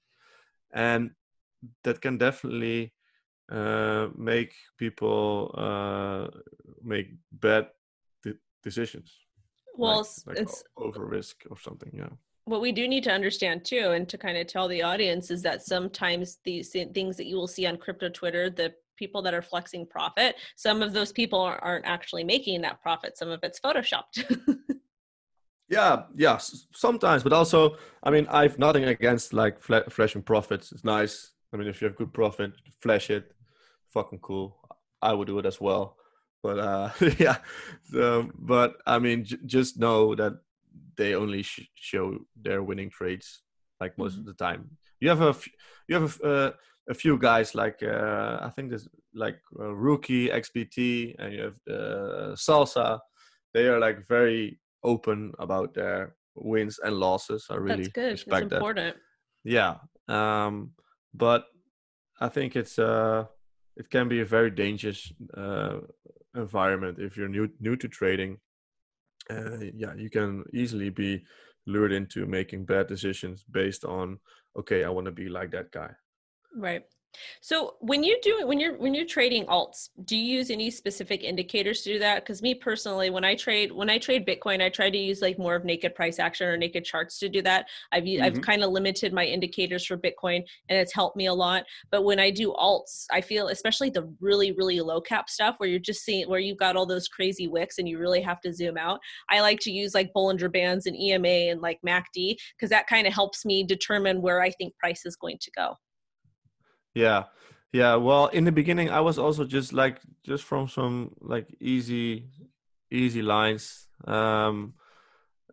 And 0.74 1.10
that 1.84 2.00
can 2.00 2.18
definitely 2.18 2.92
uh, 3.50 4.08
make 4.16 4.54
people 4.76 5.54
uh, 5.56 6.26
make 6.82 7.14
bad 7.30 7.68
de- 8.24 8.40
decisions. 8.64 9.12
Well 9.76 10.04
like, 10.26 10.26
like 10.26 10.38
it's 10.38 10.64
over 10.76 11.04
risk 11.06 11.44
or 11.48 11.56
something 11.56 11.92
yeah. 11.94 12.12
What 12.44 12.60
we 12.60 12.72
do 12.72 12.88
need 12.88 13.04
to 13.04 13.12
understand 13.12 13.64
too 13.64 13.92
and 13.94 14.08
to 14.08 14.18
kind 14.18 14.36
of 14.36 14.48
tell 14.48 14.66
the 14.66 14.82
audience 14.82 15.30
is 15.30 15.42
that 15.42 15.62
sometimes 15.62 16.38
these 16.44 16.70
things 16.70 17.16
that 17.16 17.26
you 17.26 17.36
will 17.36 17.46
see 17.46 17.66
on 17.66 17.76
crypto 17.76 18.08
twitter 18.08 18.50
the 18.50 18.74
people 19.02 19.22
that 19.22 19.34
are 19.34 19.46
flexing 19.52 19.84
profit. 19.96 20.36
Some 20.56 20.78
of 20.86 20.90
those 20.92 21.12
people 21.20 21.40
aren't 21.40 21.86
actually 21.96 22.24
making 22.34 22.62
that 22.62 22.80
profit. 22.86 23.18
Some 23.18 23.30
of 23.34 23.40
it's 23.42 23.60
photoshopped. 23.66 24.16
Yeah 25.68 26.02
yeah 26.26 26.38
sometimes 26.86 27.22
but 27.22 27.32
also 27.32 27.58
i 28.06 28.10
mean 28.14 28.26
i've 28.38 28.58
nothing 28.58 28.84
against 28.84 29.32
like 29.32 29.54
flashing 29.96 30.24
profits. 30.32 30.66
It's 30.72 30.84
nice. 30.84 31.14
I 31.50 31.56
mean 31.56 31.68
if 31.72 31.80
you 31.80 31.86
have 31.88 31.96
good 31.96 32.12
profit 32.12 32.50
flash 32.84 33.08
it. 33.18 33.24
Fucking 33.94 34.20
cool. 34.28 34.48
I 35.00 35.10
would 35.14 35.28
do 35.28 35.38
it 35.38 35.46
as 35.46 35.58
well. 35.66 35.84
But 36.42 36.58
uh 36.58 36.90
yeah 37.24 37.38
so, 37.94 38.28
but 38.52 38.70
i 38.94 38.96
mean 39.04 39.18
j- 39.28 39.44
just 39.56 39.78
know 39.84 40.14
that 40.20 40.34
they 40.98 41.10
only 41.22 41.42
sh- 41.42 41.70
show 41.90 42.04
their 42.44 42.60
winning 42.68 42.90
trades 42.98 43.26
like 43.80 43.96
most 43.96 44.12
mm-hmm. 44.12 44.20
of 44.20 44.26
the 44.26 44.44
time. 44.46 44.60
You 45.00 45.08
have 45.14 45.22
a 45.30 45.34
f- 45.38 45.54
you 45.88 45.94
have 45.98 46.20
a, 46.20 46.34
uh, 46.34 46.50
a 46.88 46.94
few 46.94 47.18
guys 47.18 47.54
like 47.54 47.82
uh, 47.82 48.38
I 48.42 48.50
think 48.50 48.70
there's 48.70 48.88
like 49.14 49.38
uh, 49.58 49.74
rookie 49.74 50.28
XBT 50.28 51.14
and 51.18 51.32
you 51.32 51.42
have 51.42 51.56
uh, 51.70 52.34
Salsa. 52.34 52.98
They 53.54 53.66
are 53.68 53.78
like 53.78 54.06
very 54.08 54.60
open 54.82 55.32
about 55.38 55.74
their 55.74 56.16
wins 56.34 56.78
and 56.82 56.96
losses. 56.96 57.46
I 57.50 57.56
really 57.56 57.84
That's 57.84 57.88
good. 57.88 58.10
respect 58.12 58.50
That's 58.50 58.52
important. 58.54 58.96
That. 58.96 59.50
Yeah, 59.50 59.76
um, 60.08 60.72
but 61.14 61.46
I 62.20 62.28
think 62.28 62.56
it's 62.56 62.78
uh, 62.78 63.26
it 63.76 63.90
can 63.90 64.08
be 64.08 64.20
a 64.20 64.24
very 64.24 64.50
dangerous 64.50 65.12
uh, 65.36 65.78
environment 66.34 66.98
if 66.98 67.16
you're 67.16 67.28
new 67.28 67.48
new 67.60 67.76
to 67.76 67.88
trading 67.88 68.38
uh, 69.30 69.58
yeah, 69.74 69.94
you 69.94 70.10
can 70.10 70.44
easily 70.52 70.90
be 70.90 71.24
lured 71.66 71.92
into 71.92 72.26
making 72.26 72.64
bad 72.64 72.86
decisions 72.86 73.44
based 73.50 73.84
on, 73.84 74.18
okay, 74.58 74.84
I 74.84 74.88
want 74.88 75.06
to 75.06 75.12
be 75.12 75.28
like 75.28 75.50
that 75.52 75.70
guy. 75.70 75.90
Right. 76.54 76.84
So 77.40 77.74
when 77.80 78.02
you 78.02 78.18
do 78.22 78.46
when 78.46 78.58
you're 78.58 78.76
when 78.78 78.94
you're 78.94 79.06
trading 79.06 79.44
alts, 79.46 79.90
do 80.04 80.16
you 80.16 80.38
use 80.38 80.50
any 80.50 80.70
specific 80.70 81.22
indicators 81.22 81.82
to 81.82 81.92
do 81.92 81.98
that? 81.98 82.22
Because 82.22 82.40
me 82.40 82.54
personally, 82.54 83.10
when 83.10 83.24
I 83.24 83.34
trade 83.34 83.70
when 83.72 83.90
I 83.90 83.98
trade 83.98 84.26
Bitcoin, 84.26 84.62
I 84.62 84.68
try 84.70 84.88
to 84.88 84.98
use 84.98 85.20
like 85.20 85.38
more 85.38 85.54
of 85.54 85.64
naked 85.64 85.94
price 85.94 86.18
action 86.18 86.46
or 86.46 86.56
naked 86.56 86.84
charts 86.84 87.18
to 87.18 87.28
do 87.28 87.42
that. 87.42 87.66
I've 87.92 88.04
mm-hmm. 88.04 88.22
I've 88.22 88.40
kind 88.40 88.64
of 88.64 88.70
limited 88.70 89.12
my 89.12 89.24
indicators 89.24 89.84
for 89.84 89.96
Bitcoin, 89.96 90.42
and 90.68 90.78
it's 90.78 90.94
helped 90.94 91.16
me 91.16 91.26
a 91.26 91.34
lot. 91.34 91.64
But 91.90 92.04
when 92.04 92.18
I 92.18 92.30
do 92.30 92.54
alts, 92.54 93.04
I 93.10 93.20
feel 93.20 93.48
especially 93.48 93.90
the 93.90 94.10
really 94.20 94.52
really 94.52 94.80
low 94.80 95.00
cap 95.00 95.28
stuff 95.28 95.56
where 95.58 95.68
you're 95.68 95.78
just 95.78 96.04
seeing 96.04 96.28
where 96.28 96.40
you've 96.40 96.58
got 96.58 96.76
all 96.76 96.86
those 96.86 97.08
crazy 97.08 97.46
wicks 97.46 97.78
and 97.78 97.88
you 97.88 97.98
really 97.98 98.22
have 98.22 98.40
to 98.40 98.54
zoom 98.54 98.78
out. 98.78 99.00
I 99.28 99.40
like 99.40 99.60
to 99.60 99.70
use 99.70 99.94
like 99.94 100.12
Bollinger 100.16 100.52
Bands 100.52 100.86
and 100.86 100.96
EMA 100.96 101.50
and 101.50 101.60
like 101.60 101.80
MACD 101.86 102.36
because 102.56 102.70
that 102.70 102.86
kind 102.86 103.06
of 103.06 103.12
helps 103.12 103.44
me 103.44 103.64
determine 103.64 104.22
where 104.22 104.40
I 104.40 104.50
think 104.50 104.76
price 104.78 105.04
is 105.04 105.16
going 105.16 105.38
to 105.42 105.50
go. 105.54 105.76
Yeah. 106.94 107.24
Yeah. 107.72 107.96
Well, 107.96 108.26
in 108.28 108.44
the 108.44 108.52
beginning, 108.52 108.90
I 108.90 109.00
was 109.00 109.18
also 109.18 109.44
just 109.44 109.72
like, 109.72 110.00
just 110.24 110.44
from 110.44 110.68
some 110.68 111.14
like 111.20 111.54
easy, 111.60 112.28
easy 112.90 113.22
lines. 113.22 113.86
Um, 114.06 114.74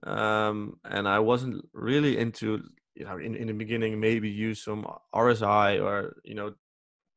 um, 0.03 0.79
and 0.85 1.07
I 1.07 1.19
wasn't 1.19 1.65
really 1.73 2.17
into, 2.17 2.63
you 2.95 3.05
know, 3.05 3.17
in, 3.17 3.35
in 3.35 3.47
the 3.47 3.53
beginning, 3.53 3.99
maybe 3.99 4.29
use 4.29 4.63
some 4.63 4.85
RSI 5.13 5.81
or, 5.83 6.17
you 6.23 6.35
know, 6.35 6.53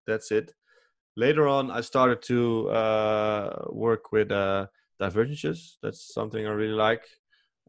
that's 0.07 0.31
it. 0.31 0.53
Later 1.17 1.47
on, 1.47 1.71
I 1.71 1.81
started 1.83 2.23
to 2.23 2.71
uh, 2.71 3.65
work 3.71 4.13
with 4.13 4.31
uh, 4.33 4.67
divergences. 4.99 5.79
That's 5.83 6.13
something 6.15 6.47
I 6.47 6.51
really 6.51 6.73
like. 6.73 7.05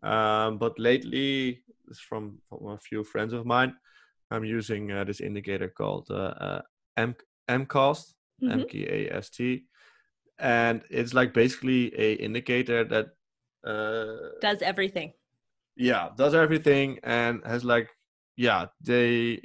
Um, 0.01 0.57
but 0.57 0.79
lately, 0.79 1.63
from, 2.07 2.39
from 2.49 2.67
a 2.67 2.77
few 2.77 3.03
friends 3.03 3.33
of 3.33 3.45
mine, 3.45 3.75
I'm 4.31 4.43
using 4.43 4.91
uh, 4.91 5.03
this 5.03 5.21
indicator 5.21 5.67
called 5.69 6.07
uh, 6.09 6.33
uh, 6.39 6.61
M 6.97 7.15
MKAST, 7.49 8.13
mm-hmm. 8.41 8.51
M-K-A-S-T, 8.51 9.65
and 10.39 10.81
it's 10.89 11.13
like 11.13 11.33
basically 11.33 11.93
a 11.99 12.13
indicator 12.13 12.83
that 12.85 13.07
uh, 13.65 14.39
does 14.41 14.61
everything. 14.61 15.13
Yeah, 15.75 16.09
does 16.17 16.33
everything 16.33 16.99
and 17.03 17.41
has 17.45 17.63
like 17.63 17.89
yeah 18.35 18.67
they. 18.81 19.41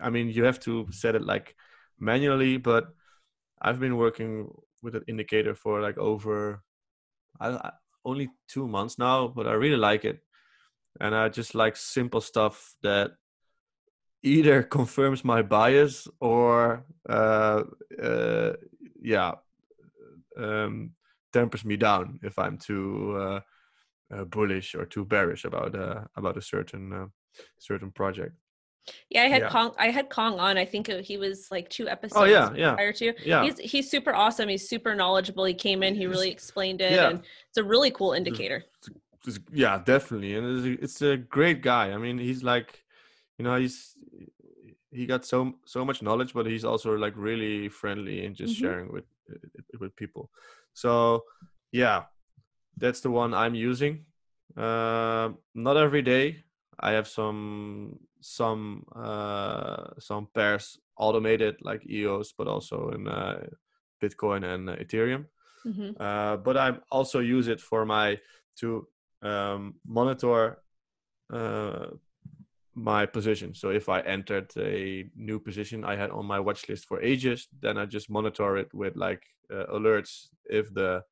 I 0.00 0.10
mean, 0.10 0.28
you 0.28 0.44
have 0.44 0.60
to 0.60 0.86
set 0.92 1.16
it 1.16 1.22
like 1.22 1.56
manually, 1.98 2.56
but 2.56 2.88
I've 3.60 3.80
been 3.80 3.96
working 3.96 4.48
with 4.82 4.94
an 4.94 5.02
indicator 5.08 5.54
for 5.54 5.80
like 5.80 5.98
over 5.98 6.62
I, 7.40 7.48
I, 7.50 7.72
only 8.04 8.28
two 8.48 8.68
months 8.68 8.98
now, 8.98 9.28
but 9.28 9.46
I 9.46 9.52
really 9.52 9.76
like 9.76 10.04
it, 10.04 10.20
and 11.00 11.14
I 11.14 11.28
just 11.28 11.54
like 11.54 11.76
simple 11.76 12.20
stuff 12.20 12.74
that 12.82 13.12
either 14.22 14.62
confirms 14.62 15.24
my 15.24 15.42
bias 15.42 16.08
or 16.20 16.84
uh, 17.08 17.62
uh, 18.02 18.52
yeah 19.00 19.32
um, 20.36 20.90
tempers 21.32 21.64
me 21.64 21.76
down 21.76 22.18
if 22.22 22.38
I'm 22.38 22.58
too 22.58 23.16
uh, 23.18 23.40
uh 24.14 24.24
bullish 24.24 24.74
or 24.74 24.84
too 24.86 25.04
bearish 25.04 25.44
about 25.44 25.74
uh, 25.74 26.04
about 26.16 26.36
a 26.36 26.42
certain 26.42 26.92
uh, 26.92 27.06
certain 27.58 27.90
project. 27.90 28.34
Yeah, 29.10 29.24
I 29.24 29.28
had 29.28 29.42
yeah. 29.42 29.50
Kong. 29.50 29.74
I 29.78 29.90
had 29.90 30.08
Kong 30.08 30.38
on. 30.38 30.56
I 30.56 30.64
think 30.64 30.88
he 30.88 31.18
was 31.18 31.48
like 31.50 31.68
two 31.68 31.88
episodes. 31.88 32.20
Oh 32.20 32.24
yeah, 32.24 32.52
yeah. 32.54 32.74
Prior 32.74 32.92
to 32.94 33.12
yeah, 33.24 33.44
he's 33.44 33.58
he's 33.58 33.90
super 33.90 34.14
awesome. 34.14 34.48
He's 34.48 34.68
super 34.68 34.94
knowledgeable. 34.94 35.44
He 35.44 35.54
came 35.54 35.82
in. 35.82 35.94
He 35.94 36.06
really 36.06 36.30
explained 36.30 36.80
it, 36.80 36.92
yeah. 36.92 37.10
and 37.10 37.18
it's 37.18 37.58
a 37.58 37.64
really 37.64 37.90
cool 37.90 38.12
indicator. 38.12 38.64
It's, 38.78 38.90
it's, 39.26 39.38
yeah, 39.52 39.82
definitely, 39.84 40.34
and 40.36 40.46
it's 40.46 40.66
a, 40.66 40.84
it's 40.84 41.02
a 41.02 41.16
great 41.18 41.60
guy. 41.60 41.92
I 41.92 41.98
mean, 41.98 42.18
he's 42.18 42.42
like 42.42 42.82
you 43.38 43.44
know 43.44 43.56
he's 43.56 43.94
he 44.90 45.06
got 45.06 45.24
so 45.24 45.54
so 45.64 45.84
much 45.84 46.02
knowledge 46.02 46.34
but 46.34 46.46
he's 46.46 46.64
also 46.64 46.96
like 46.96 47.14
really 47.16 47.68
friendly 47.68 48.24
and 48.24 48.34
just 48.34 48.54
mm-hmm. 48.54 48.64
sharing 48.64 48.92
with 48.92 49.04
with 49.78 49.94
people 49.96 50.30
so 50.72 51.24
yeah 51.72 52.04
that's 52.76 53.00
the 53.00 53.10
one 53.10 53.34
i'm 53.34 53.54
using 53.54 54.04
uh, 54.56 55.28
not 55.54 55.76
every 55.76 56.02
day 56.02 56.42
i 56.80 56.92
have 56.92 57.06
some 57.06 57.98
some 58.20 58.84
uh, 58.96 59.90
some 59.98 60.26
pairs 60.34 60.78
automated 60.96 61.56
like 61.62 61.86
eos 61.88 62.32
but 62.36 62.48
also 62.48 62.90
in 62.90 63.06
uh, 63.06 63.44
bitcoin 64.02 64.44
and 64.44 64.68
ethereum 64.68 65.26
mm-hmm. 65.66 65.90
Uh, 66.00 66.36
but 66.36 66.56
i 66.56 66.72
also 66.90 67.20
use 67.20 67.46
it 67.48 67.60
for 67.60 67.84
my 67.84 68.18
to 68.56 68.86
um, 69.22 69.74
monitor 69.86 70.58
uh, 71.32 71.86
my 72.78 73.06
position. 73.06 73.54
So 73.54 73.70
if 73.70 73.88
I 73.88 74.00
entered 74.00 74.50
a 74.56 75.04
new 75.16 75.38
position 75.40 75.84
I 75.84 75.96
had 75.96 76.10
on 76.10 76.26
my 76.26 76.40
watch 76.40 76.68
list 76.68 76.86
for 76.86 77.02
ages, 77.02 77.48
then 77.60 77.76
I 77.76 77.86
just 77.86 78.08
monitor 78.08 78.56
it 78.56 78.72
with 78.72 78.96
like 78.96 79.22
uh, 79.52 79.66
alerts 79.72 80.28
if 80.44 80.72
the 80.74 81.02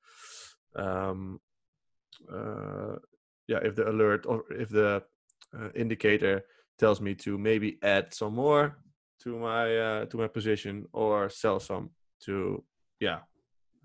um 0.76 1.40
uh 2.30 2.96
yeah 3.48 3.58
if 3.62 3.74
the 3.74 3.88
alert 3.88 4.26
or 4.26 4.44
if 4.50 4.68
the 4.68 5.02
uh, 5.58 5.68
indicator 5.74 6.44
tells 6.78 7.00
me 7.00 7.14
to 7.14 7.38
maybe 7.38 7.78
add 7.82 8.12
some 8.12 8.34
more 8.34 8.76
to 9.22 9.38
my 9.38 9.76
uh, 9.78 10.04
to 10.06 10.16
my 10.16 10.28
position 10.28 10.86
or 10.92 11.30
sell 11.30 11.58
some 11.58 11.90
to 12.20 12.62
yeah 13.00 13.20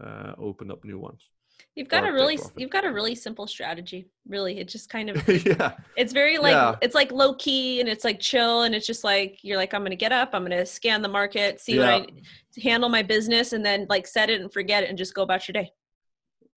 uh, 0.03 0.33
open 0.37 0.69
up 0.71 0.83
new 0.83 0.99
ones 0.99 1.29
You've 1.75 1.87
got 1.87 2.07
a 2.07 2.11
really 2.11 2.37
you've 2.57 2.69
got 2.69 2.85
a 2.85 2.91
really 2.91 3.15
simple 3.15 3.47
strategy. 3.47 4.09
Really, 4.27 4.59
it 4.59 4.67
just 4.67 4.89
kind 4.89 5.09
of 5.11 5.45
yeah, 5.45 5.73
it's 5.95 6.13
very 6.13 6.37
like 6.37 6.53
Yeah. 6.53 6.75
it's 6.81 6.95
like 6.95 7.11
low 7.11 7.33
key 7.35 7.79
and 7.79 7.89
it's 7.89 8.03
like 8.03 8.19
chill 8.19 8.63
and 8.63 8.75
it's 8.75 8.87
just 8.87 9.03
like 9.03 9.39
you're 9.43 9.57
like 9.57 9.73
I'm 9.73 9.83
gonna 9.83 9.95
get 9.95 10.11
up, 10.11 10.29
I'm 10.33 10.43
gonna 10.43 10.65
scan 10.65 11.01
the 11.01 11.09
market, 11.09 11.59
see 11.61 11.75
Yeah. 11.75 11.97
what 11.99 12.09
I 12.09 12.61
handle 12.61 12.89
my 12.89 13.03
business, 13.03 13.53
and 13.53 13.65
then 13.65 13.87
like 13.89 14.07
set 14.07 14.29
it 14.29 14.41
and 14.41 14.51
forget 14.51 14.83
it 14.83 14.89
and 14.89 14.97
just 14.97 15.13
go 15.13 15.23
about 15.23 15.47
your 15.47 15.53
day. 15.53 15.71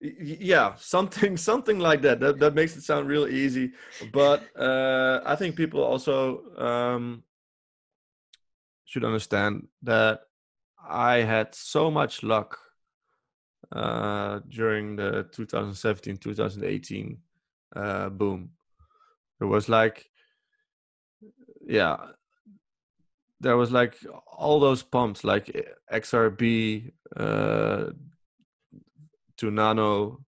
Yeah, 0.01 0.75
something 0.77 1.37
something 1.49 1.79
like 1.79 2.01
that. 2.03 2.19
That 2.19 2.39
that 2.39 2.53
makes 2.53 2.75
it 2.75 2.83
sound 2.83 3.07
real 3.07 3.27
easy, 3.27 3.71
but 4.13 4.43
uh, 4.57 5.21
I 5.25 5.35
think 5.35 5.55
people 5.55 5.81
also 5.83 6.43
um, 6.57 7.23
should 8.85 9.03
understand 9.05 9.67
that 9.83 10.21
I 10.87 11.17
had 11.17 11.55
so 11.55 11.89
much 11.89 12.21
luck 12.23 12.59
uh, 13.71 14.39
during 14.49 14.95
the 14.95 15.27
2017 15.31 16.17
2018 16.17 17.17
uh, 17.75 18.09
boom. 18.09 18.49
It 19.41 19.45
was 19.45 19.67
like, 19.67 20.09
yeah, 21.67 21.97
there 23.39 23.57
was 23.57 23.71
like 23.71 23.97
all 24.27 24.59
those 24.59 24.81
pumps, 24.81 25.23
like 25.23 25.45
XRB 25.91 26.91
uh, 27.17 27.85
to 29.37 29.51
Nano, 29.51 30.23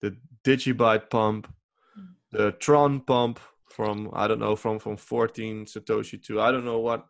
the 0.00 0.16
Digibyte 0.44 1.10
pump, 1.10 1.52
the 2.30 2.52
Tron 2.52 3.00
pump 3.00 3.40
from 3.66 4.10
I 4.12 4.28
don't 4.28 4.38
know 4.38 4.54
from 4.54 4.78
from 4.78 4.96
14 4.96 5.66
Satoshi 5.66 6.22
to 6.24 6.40
I 6.40 6.52
don't 6.52 6.64
know 6.64 6.80
what. 6.80 7.06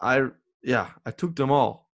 I 0.00 0.28
yeah 0.62 0.90
I 1.04 1.10
took 1.10 1.34
them 1.34 1.50
all, 1.50 1.88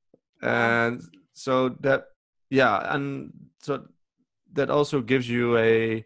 and 0.40 1.02
so 1.40 1.70
that 1.80 2.04
yeah 2.50 2.94
and 2.94 3.32
so 3.62 3.86
that 4.52 4.70
also 4.70 5.00
gives 5.00 5.28
you 5.28 5.56
a 5.56 6.04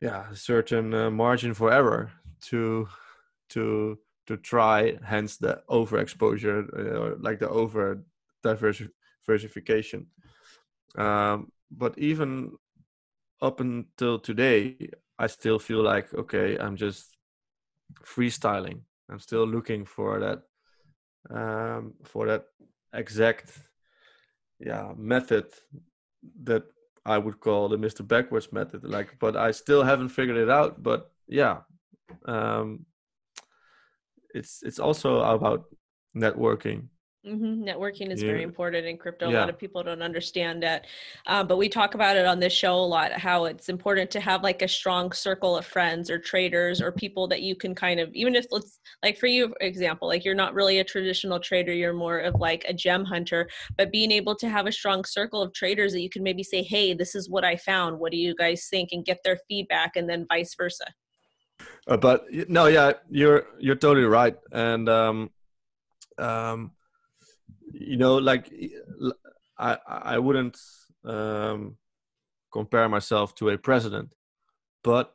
yeah 0.00 0.30
a 0.30 0.36
certain 0.36 0.92
uh, 0.94 1.10
margin 1.10 1.54
for 1.54 1.72
error 1.72 2.10
to 2.40 2.88
to 3.48 3.98
to 4.26 4.36
try 4.36 4.96
hence 5.04 5.36
the 5.36 5.60
overexposure 5.68 6.60
uh, 6.78 6.98
or 7.00 7.16
like 7.20 7.38
the 7.38 7.48
over 7.48 8.02
diversification 8.42 10.06
um, 10.96 11.50
but 11.70 11.96
even 11.98 12.52
up 13.40 13.60
until 13.60 14.18
today 14.18 14.88
i 15.18 15.26
still 15.26 15.58
feel 15.58 15.82
like 15.82 16.12
okay 16.14 16.58
i'm 16.58 16.76
just 16.76 17.16
freestyling. 18.04 18.80
I'm 19.10 19.18
still 19.18 19.46
looking 19.46 19.84
for 19.84 20.20
that 20.20 20.42
um, 21.30 21.94
for 22.04 22.26
that 22.26 22.44
exact 22.94 23.52
yeah 24.60 24.92
method 24.96 25.46
that 26.42 26.64
I 27.04 27.18
would 27.18 27.40
call 27.40 27.68
the 27.68 27.78
Mr. 27.78 28.06
Backwards 28.06 28.52
method. 28.52 28.84
Like, 28.84 29.18
but 29.18 29.36
I 29.36 29.50
still 29.52 29.82
haven't 29.82 30.10
figured 30.10 30.36
it 30.36 30.50
out. 30.50 30.82
But 30.82 31.10
yeah, 31.26 31.58
um, 32.26 32.84
it's 34.34 34.62
it's 34.62 34.78
also 34.78 35.20
about 35.20 35.64
networking. 36.16 36.88
Hmm 37.24 37.62
Networking 37.62 38.10
is 38.10 38.22
very 38.22 38.42
important 38.42 38.86
in 38.86 38.96
crypto. 38.96 39.28
A 39.28 39.30
lot 39.30 39.50
of 39.50 39.58
people 39.58 39.82
don't 39.82 40.00
understand 40.00 40.62
that, 40.62 40.86
um, 41.26 41.46
but 41.46 41.58
we 41.58 41.68
talk 41.68 41.94
about 41.94 42.16
it 42.16 42.24
on 42.24 42.40
this 42.40 42.52
show 42.52 42.74
a 42.74 42.80
lot. 42.80 43.12
How 43.12 43.44
it's 43.44 43.68
important 43.68 44.10
to 44.12 44.20
have 44.20 44.42
like 44.42 44.62
a 44.62 44.68
strong 44.68 45.12
circle 45.12 45.54
of 45.54 45.66
friends 45.66 46.08
or 46.10 46.18
traders 46.18 46.80
or 46.80 46.90
people 46.92 47.28
that 47.28 47.42
you 47.42 47.54
can 47.54 47.74
kind 47.74 48.00
of, 48.00 48.08
even 48.14 48.34
if 48.34 48.46
let's 48.50 48.80
like 49.02 49.18
for 49.18 49.26
you, 49.26 49.48
for 49.48 49.56
example, 49.60 50.08
like 50.08 50.24
you're 50.24 50.34
not 50.34 50.54
really 50.54 50.78
a 50.78 50.84
traditional 50.84 51.38
trader, 51.38 51.74
you're 51.74 51.92
more 51.92 52.20
of 52.20 52.36
like 52.40 52.64
a 52.66 52.72
gem 52.72 53.04
hunter, 53.04 53.50
but 53.76 53.92
being 53.92 54.10
able 54.10 54.34
to 54.36 54.48
have 54.48 54.66
a 54.66 54.72
strong 54.72 55.04
circle 55.04 55.42
of 55.42 55.52
traders 55.52 55.92
that 55.92 56.00
you 56.00 56.08
can 56.08 56.22
maybe 56.22 56.42
say, 56.42 56.62
"Hey, 56.62 56.94
this 56.94 57.14
is 57.14 57.28
what 57.28 57.44
I 57.44 57.56
found. 57.56 57.98
What 57.98 58.12
do 58.12 58.18
you 58.18 58.34
guys 58.34 58.66
think?" 58.70 58.92
and 58.92 59.04
get 59.04 59.18
their 59.24 59.38
feedback, 59.46 59.96
and 59.96 60.08
then 60.08 60.26
vice 60.26 60.54
versa. 60.54 60.86
Uh, 61.86 61.98
but 61.98 62.24
no, 62.48 62.66
yeah, 62.66 62.92
you're 63.10 63.44
you're 63.58 63.76
totally 63.76 64.06
right, 64.06 64.36
and 64.52 64.88
um, 64.88 65.30
um, 66.18 66.72
you 67.72 67.96
know, 67.96 68.16
like 68.16 68.52
I 69.58 69.78
I 69.86 70.18
wouldn't 70.18 70.58
um, 71.04 71.76
compare 72.52 72.88
myself 72.88 73.34
to 73.36 73.50
a 73.50 73.58
president, 73.58 74.14
but 74.82 75.14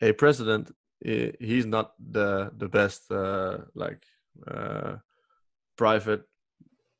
a 0.00 0.12
president 0.12 0.70
he's 1.00 1.66
not 1.66 1.92
the 2.12 2.50
the 2.56 2.68
best 2.68 3.10
uh, 3.10 3.58
like 3.74 4.02
uh, 4.46 4.96
private 5.76 6.24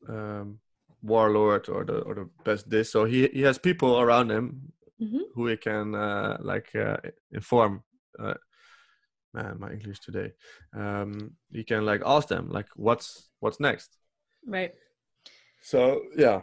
um, 0.09 0.59
warlord 1.03 1.69
or 1.69 1.85
the 1.85 1.99
or 2.01 2.15
the 2.15 2.29
best 2.45 2.69
this. 2.71 2.91
So 2.91 3.05
he 3.05 3.29
he 3.29 3.43
has 3.43 3.59
people 3.59 4.01
around 4.01 4.31
him 4.31 4.73
Mhm. 5.01 5.21
who 5.35 5.47
he 5.49 5.57
can 5.57 5.95
uh, 5.95 6.39
like 6.41 6.75
uh, 6.75 6.97
inform. 7.31 7.83
Uh, 8.19 8.35
man, 9.35 9.57
my 9.59 9.71
English 9.73 10.01
today. 10.01 10.33
Um, 10.73 11.37
you 11.51 11.65
can 11.65 11.85
like 11.85 12.03
ask 12.07 12.29
them 12.29 12.49
like 12.49 12.69
what's 12.77 13.29
what's 13.41 13.61
next. 13.61 13.99
Right. 14.47 14.75
So 15.67 16.03
yeah, 16.17 16.43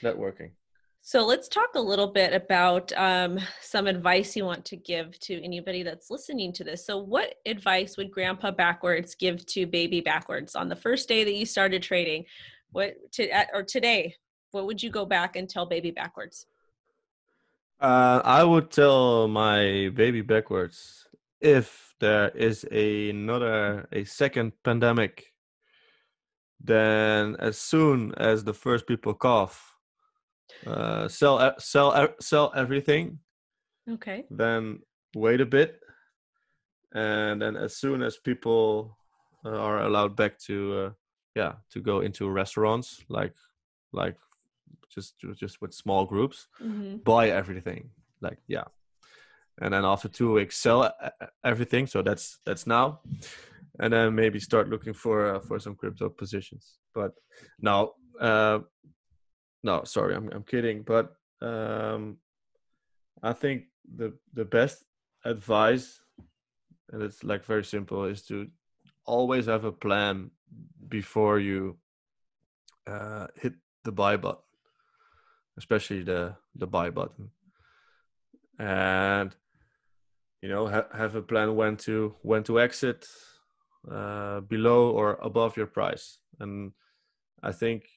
networking. 0.00 0.52
So 1.00 1.26
let's 1.26 1.48
talk 1.48 1.70
a 1.74 1.80
little 1.80 2.06
bit 2.06 2.32
about 2.32 2.92
um, 2.96 3.40
some 3.60 3.88
advice 3.88 4.36
you 4.36 4.44
want 4.44 4.64
to 4.66 4.76
give 4.76 5.18
to 5.26 5.42
anybody 5.42 5.82
that's 5.82 6.08
listening 6.08 6.52
to 6.52 6.62
this. 6.62 6.86
So, 6.86 6.98
what 6.98 7.34
advice 7.46 7.96
would 7.96 8.12
Grandpa 8.12 8.52
Backwards 8.52 9.16
give 9.16 9.44
to 9.46 9.66
Baby 9.66 10.00
Backwards 10.02 10.54
on 10.54 10.68
the 10.68 10.76
first 10.76 11.08
day 11.08 11.24
that 11.24 11.34
you 11.34 11.44
started 11.44 11.82
trading? 11.82 12.24
What 12.70 12.94
to 13.14 13.28
at, 13.28 13.48
or 13.52 13.64
today? 13.64 14.14
What 14.52 14.66
would 14.66 14.80
you 14.80 14.90
go 14.90 15.04
back 15.04 15.34
and 15.34 15.50
tell 15.50 15.66
Baby 15.66 15.90
Backwards? 15.90 16.46
Uh, 17.80 18.22
I 18.24 18.44
would 18.44 18.70
tell 18.70 19.26
my 19.26 19.90
baby 19.96 20.20
backwards 20.20 21.08
if 21.40 21.92
there 21.98 22.28
is 22.28 22.62
another 22.70 23.88
a 23.90 24.04
second 24.04 24.52
pandemic, 24.62 25.31
then 26.64 27.36
as 27.38 27.58
soon 27.58 28.14
as 28.16 28.44
the 28.44 28.54
first 28.54 28.86
people 28.86 29.14
cough, 29.14 29.74
uh, 30.66 31.08
sell 31.08 31.54
sell 31.58 32.08
sell 32.20 32.52
everything. 32.54 33.18
Okay. 33.90 34.24
Then 34.30 34.80
wait 35.14 35.40
a 35.40 35.46
bit, 35.46 35.80
and 36.94 37.42
then 37.42 37.56
as 37.56 37.76
soon 37.76 38.02
as 38.02 38.16
people 38.16 38.96
uh, 39.44 39.50
are 39.50 39.82
allowed 39.82 40.16
back 40.16 40.38
to 40.38 40.78
uh, 40.78 40.90
yeah 41.34 41.52
to 41.70 41.80
go 41.80 42.00
into 42.00 42.28
restaurants 42.30 43.02
like 43.08 43.34
like 43.92 44.16
just 44.94 45.14
just 45.36 45.60
with 45.60 45.72
small 45.72 46.04
groups 46.04 46.48
hmm 46.58 46.96
buy 47.04 47.30
everything 47.30 47.90
like 48.20 48.38
yeah 48.46 48.64
and 49.60 49.74
then 49.74 49.84
after 49.84 50.08
two 50.08 50.32
weeks 50.32 50.56
sell 50.56 50.92
everything 51.44 51.86
so 51.86 52.02
that's 52.02 52.38
that's 52.44 52.66
now 52.66 53.00
and 53.80 53.92
then 53.92 54.14
maybe 54.14 54.38
start 54.38 54.68
looking 54.68 54.92
for 54.92 55.34
uh, 55.34 55.40
for 55.40 55.58
some 55.58 55.74
crypto 55.74 56.08
positions. 56.08 56.78
But 56.94 57.12
no 57.60 57.94
uh 58.20 58.60
no 59.62 59.84
sorry 59.84 60.14
i'm, 60.14 60.28
I'm 60.32 60.44
kidding. 60.44 60.82
But 60.82 61.12
um 61.40 62.18
i 63.22 63.32
think 63.32 63.64
the 63.96 64.12
the 64.34 64.44
best 64.44 64.84
advice 65.24 66.00
and 66.90 67.02
it's 67.02 67.24
like 67.24 67.44
very 67.44 67.64
simple 67.64 68.04
is 68.04 68.22
to 68.26 68.46
always 69.04 69.46
have 69.46 69.64
a 69.64 69.72
plan 69.72 70.30
before 70.88 71.38
you 71.38 71.78
uh 72.86 73.26
hit 73.36 73.54
the 73.84 73.92
buy 73.92 74.16
button 74.16 74.42
especially 75.58 76.02
the 76.02 76.34
the 76.54 76.66
buy 76.66 76.90
button. 76.90 77.30
And 78.58 79.34
you 80.40 80.48
know 80.48 80.68
ha- 80.68 80.88
have 80.92 81.14
a 81.14 81.22
plan 81.22 81.56
when 81.56 81.76
to 81.78 82.14
when 82.22 82.42
to 82.44 82.60
exit 82.60 83.06
uh, 83.90 84.40
below 84.40 84.90
or 84.90 85.18
above 85.22 85.56
your 85.56 85.66
price. 85.66 86.18
And 86.40 86.72
i 87.42 87.52
think 87.52 87.88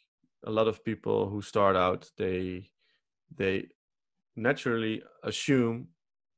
a 0.46 0.52
lot 0.52 0.68
of 0.68 0.84
people 0.84 1.30
who 1.30 1.42
start 1.42 1.76
out 1.76 2.10
they 2.18 2.70
they 3.36 3.68
naturally 4.36 5.02
assume 5.24 5.88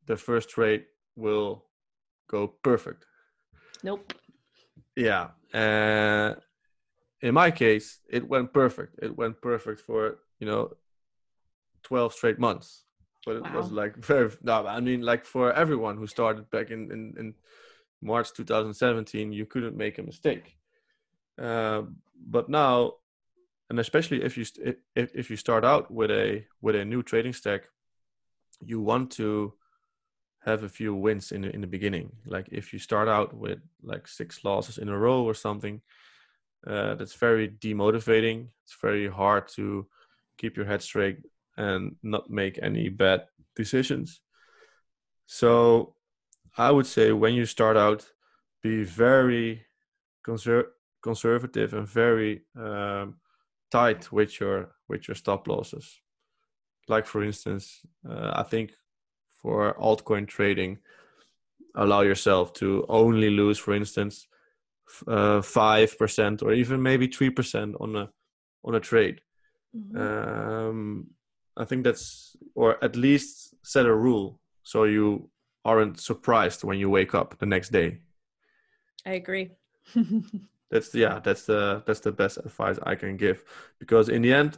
the 0.05 0.15
first 0.15 0.49
trade 0.49 0.85
will 1.15 1.65
go 2.29 2.47
perfect. 2.47 3.05
Nope. 3.83 4.13
yeah 4.95 5.27
uh, 5.53 6.35
in 7.21 7.33
my 7.33 7.51
case 7.51 7.99
it 8.09 8.27
went 8.27 8.53
perfect. 8.53 8.99
It 9.01 9.15
went 9.15 9.41
perfect 9.41 9.81
for 9.81 10.19
you 10.39 10.47
know 10.47 10.77
12 11.83 12.13
straight 12.13 12.39
months. 12.39 12.83
But 13.25 13.37
it 13.37 13.53
was 13.53 13.71
like 13.71 13.95
very 14.11 14.31
no 14.41 14.65
i 14.65 14.79
mean 14.79 15.01
like 15.01 15.25
for 15.25 15.51
everyone 15.51 15.97
who 15.97 16.07
started 16.07 16.49
back 16.49 16.71
in 16.71 16.91
in, 16.91 17.13
in 17.19 17.33
march 18.01 18.33
2017 18.33 19.31
you 19.31 19.45
couldn't 19.45 19.75
make 19.75 19.97
a 19.97 20.03
mistake. 20.03 20.57
Uh, 21.41 21.83
but 22.27 22.49
now 22.49 22.93
and 23.69 23.79
especially 23.79 24.23
if 24.23 24.37
you 24.37 24.43
st- 24.43 24.77
if, 24.95 25.11
if 25.13 25.29
you 25.29 25.35
start 25.35 25.63
out 25.65 25.91
with 25.91 26.11
a 26.11 26.45
with 26.61 26.75
a 26.75 26.85
new 26.85 27.03
trading 27.03 27.33
stack 27.33 27.63
you 28.61 28.81
want 28.81 29.11
to 29.11 29.53
have 30.45 30.63
a 30.63 30.69
few 30.69 30.95
wins 30.95 31.31
in 31.31 31.41
the, 31.41 31.53
in 31.53 31.61
the 31.61 31.67
beginning. 31.67 32.09
Like 32.25 32.47
if 32.51 32.71
you 32.71 32.79
start 32.79 33.07
out 33.07 33.33
with 33.33 33.59
like 33.83 34.07
six 34.07 34.43
losses 34.43 34.77
in 34.77 34.89
a 34.89 34.97
row 34.97 35.23
or 35.23 35.33
something 35.33 35.81
uh, 36.65 36.95
that's 36.95 37.13
very 37.13 37.49
demotivating. 37.49 38.47
It's 38.63 38.77
very 38.81 39.09
hard 39.09 39.47
to 39.55 39.87
keep 40.37 40.55
your 40.55 40.65
head 40.65 40.81
straight 40.81 41.19
and 41.57 41.95
not 42.01 42.29
make 42.29 42.59
any 42.61 42.89
bad 42.89 43.25
decisions. 43.55 44.21
So 45.25 45.95
I 46.57 46.71
would 46.71 46.87
say 46.87 47.11
when 47.11 47.35
you 47.35 47.45
start 47.45 47.77
out, 47.77 48.05
be 48.63 48.83
very 48.83 49.65
conser- 50.25 50.69
conservative 51.01 51.73
and 51.73 51.87
very 51.87 52.41
um, 52.55 53.17
tight 53.71 54.11
with 54.11 54.39
your 54.39 54.75
with 54.89 55.07
your 55.07 55.15
stop 55.15 55.47
losses. 55.47 56.01
Like 56.87 57.05
for 57.05 57.23
instance, 57.23 57.81
uh, 58.09 58.31
I 58.33 58.43
think 58.43 58.71
for 59.29 59.75
altcoin 59.79 60.27
trading, 60.27 60.79
allow 61.75 62.01
yourself 62.01 62.53
to 62.53 62.85
only 62.89 63.29
lose, 63.29 63.59
for 63.59 63.73
instance, 63.73 64.27
uh, 65.07 65.41
five 65.41 65.91
uh, 65.93 65.97
percent 65.99 66.41
or 66.41 66.53
even 66.53 66.81
maybe 66.81 67.07
three 67.07 67.29
percent 67.29 67.75
on 67.79 67.95
a 67.95 68.09
on 68.63 68.75
a 68.75 68.79
trade. 68.79 69.21
Mm-hmm. 69.75 69.97
Um, 69.97 71.07
I 71.55 71.65
think 71.65 71.83
that's 71.83 72.35
or 72.55 72.83
at 72.83 72.95
least 72.95 73.55
set 73.63 73.85
a 73.85 73.93
rule 73.93 74.39
so 74.63 74.83
you 74.83 75.29
aren't 75.67 75.99
surprised 75.99 76.63
when 76.63 76.79
you 76.79 76.89
wake 76.89 77.13
up 77.13 77.37
the 77.37 77.45
next 77.45 77.69
day. 77.71 77.99
I 79.05 79.11
agree. 79.11 79.51
that's 80.71 80.89
the, 80.89 80.99
yeah, 80.99 81.19
that's 81.19 81.43
the 81.43 81.83
that's 81.85 81.99
the 81.99 82.11
best 82.11 82.37
advice 82.37 82.79
I 82.83 82.95
can 82.95 83.17
give 83.17 83.43
because 83.79 84.09
in 84.09 84.21
the 84.21 84.33
end, 84.33 84.57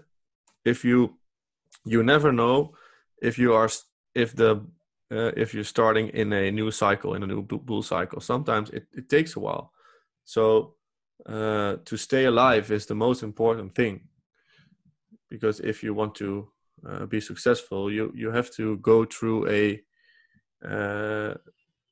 if 0.64 0.86
you 0.86 1.18
you 1.86 2.04
never 2.04 2.32
know 2.32 2.76
if 3.22 3.38
you 3.38 3.54
are 3.54 3.70
if 4.16 4.36
the 4.36 4.66
uh, 5.12 5.32
if 5.36 5.54
you're 5.54 5.64
starting 5.64 6.10
in 6.10 6.32
a 6.34 6.52
new 6.52 6.72
cycle 6.72 7.16
in 7.16 7.24
a 7.24 7.28
new 7.28 7.42
bull 7.42 7.82
cycle. 7.82 8.22
Sometimes 8.22 8.70
it, 8.70 8.86
it 8.94 9.10
takes 9.10 9.36
a 9.36 9.40
while. 9.40 9.74
So 10.24 10.76
uh, 11.26 11.78
to 11.86 11.98
stay 11.98 12.26
alive 12.26 12.72
is 12.72 12.86
the 12.86 12.96
most 12.96 13.24
important 13.24 13.74
thing 13.74 14.02
because 15.30 15.60
if 15.60 15.84
you 15.84 15.94
want 15.94 16.16
to 16.16 16.48
uh, 16.88 17.06
be 17.06 17.20
successful, 17.20 17.92
you 17.92 18.12
you 18.16 18.32
have 18.32 18.52
to 18.52 18.78
go 18.78 19.06
through 19.06 19.50
a 19.50 19.82
uh, 20.68 21.34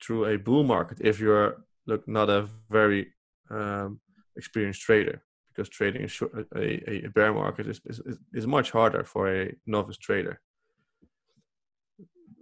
through 0.02 0.26
a 0.26 0.38
bull 0.38 0.64
market 0.64 0.98
if 1.02 1.20
you're 1.20 1.64
look 1.86 2.08
not 2.08 2.30
a 2.30 2.48
very 2.70 3.08
um, 3.50 4.00
experienced 4.36 4.82
trader 4.82 5.24
because 5.50 5.70
trading 5.70 6.04
a, 6.04 6.08
short, 6.08 6.34
a, 6.56 7.06
a 7.06 7.10
bear 7.10 7.34
market 7.34 7.68
is, 7.68 7.82
is, 7.86 8.02
is 8.34 8.46
much 8.46 8.72
harder 8.72 9.04
for 9.04 9.34
a 9.34 9.56
novice 9.66 9.98
trader. 9.98 10.40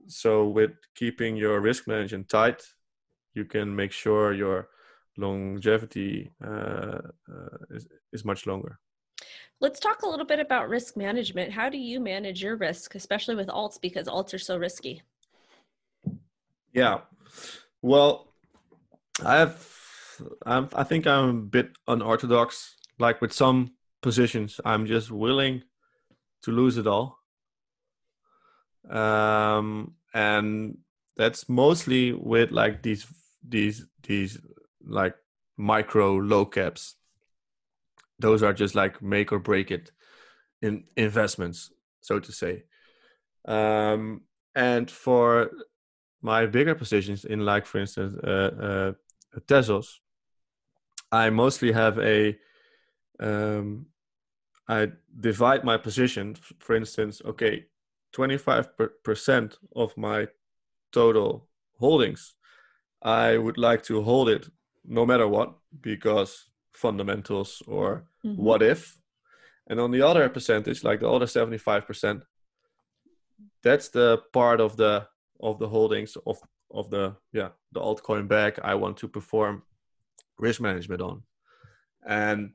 So 0.08 0.48
with 0.48 0.72
keeping 0.96 1.38
your 1.38 1.62
risk 1.62 1.88
management 1.88 2.28
tight 2.30 2.62
you 3.34 3.46
can 3.46 3.76
make 3.76 3.92
sure 3.92 4.34
your 4.34 4.70
longevity 5.18 6.32
uh, 6.44 7.00
uh, 7.32 7.58
is, 7.70 7.88
is 8.12 8.26
much 8.26 8.48
longer. 8.48 8.80
Let's 9.60 9.80
talk 9.80 10.02
a 10.02 10.10
little 10.10 10.26
bit 10.26 10.40
about 10.40 10.70
risk 10.70 10.98
management. 10.98 11.52
How 11.52 11.70
do 11.70 11.78
you 11.78 12.00
manage 12.00 12.42
your 12.42 12.56
risk 12.56 12.96
especially 12.96 13.36
with 13.36 13.48
alts 13.48 13.80
because 13.80 14.08
alts 14.08 14.34
are 14.34 14.40
so 14.40 14.58
risky 14.58 15.02
yeah. 16.76 17.00
Well, 17.82 18.34
I 19.24 19.38
have. 19.38 19.68
I'm, 20.46 20.70
I 20.74 20.84
think 20.84 21.08
I'm 21.08 21.30
a 21.30 21.34
bit 21.34 21.72
unorthodox. 21.88 22.76
Like 23.00 23.22
with 23.22 23.34
some 23.34 23.72
positions, 24.02 24.62
I'm 24.64 24.86
just 24.86 25.10
willing 25.10 25.64
to 26.44 26.52
lose 26.52 26.78
it 26.78 26.88
all. 26.88 27.18
Um, 28.90 29.96
and 30.14 30.78
that's 31.18 31.50
mostly 31.50 32.12
with 32.14 32.52
like 32.52 32.84
these 32.84 33.08
these 33.48 33.86
these 34.04 34.38
like 34.86 35.16
micro 35.58 36.16
low 36.16 36.46
caps. 36.46 36.96
Those 38.20 38.44
are 38.44 38.54
just 38.54 38.76
like 38.76 39.02
make 39.02 39.32
or 39.32 39.40
break 39.40 39.72
it 39.72 39.92
in 40.62 40.86
investments, 40.96 41.72
so 42.02 42.20
to 42.20 42.32
say. 42.32 42.64
Um, 43.46 44.22
and 44.56 44.90
for 44.90 45.52
my 46.26 46.48
bigger 46.48 46.74
positions 46.74 47.24
in 47.24 47.40
like 47.52 47.66
for 47.68 47.80
instance 47.80 48.14
uh, 48.24 48.52
uh, 48.68 48.92
Tezos, 49.48 49.88
I 51.12 51.30
mostly 51.30 51.72
have 51.72 52.00
a 52.00 52.38
um, 53.20 53.86
I 54.68 54.92
divide 55.30 55.64
my 55.64 55.78
position. 55.78 56.36
For 56.60 56.76
instance, 56.76 57.22
okay, 57.24 57.66
twenty 58.12 58.38
five 58.38 58.66
percent 59.04 59.58
of 59.76 59.96
my 59.98 60.28
total 60.92 61.48
holdings, 61.80 62.34
I 63.02 63.38
would 63.38 63.58
like 63.58 63.84
to 63.84 64.02
hold 64.02 64.30
it 64.30 64.50
no 64.84 65.06
matter 65.06 65.28
what 65.28 65.54
because 65.82 66.50
fundamentals 66.74 67.62
or 67.68 68.08
mm-hmm. 68.26 68.42
what 68.42 68.62
if, 68.64 68.98
and 69.68 69.80
on 69.80 69.92
the 69.92 70.02
other 70.02 70.28
percentage, 70.30 70.84
like 70.84 71.02
the 71.02 71.10
other 71.10 71.28
seventy 71.28 71.60
five 71.60 71.86
percent, 71.86 72.24
that's 73.62 73.90
the 73.90 74.24
part 74.34 74.60
of 74.60 74.76
the 74.76 75.08
of 75.40 75.60
the 75.60 75.68
holdings 75.68 76.18
of 76.26 76.38
of 76.72 76.90
the 76.90 77.16
yeah 77.32 77.50
the 77.72 77.80
altcoin 77.80 78.28
bag 78.28 78.60
I 78.64 78.76
want 78.76 78.98
to 78.98 79.08
perform 79.08 79.64
risk 80.38 80.62
management 80.62 81.02
on, 81.02 81.24
and 82.06 82.52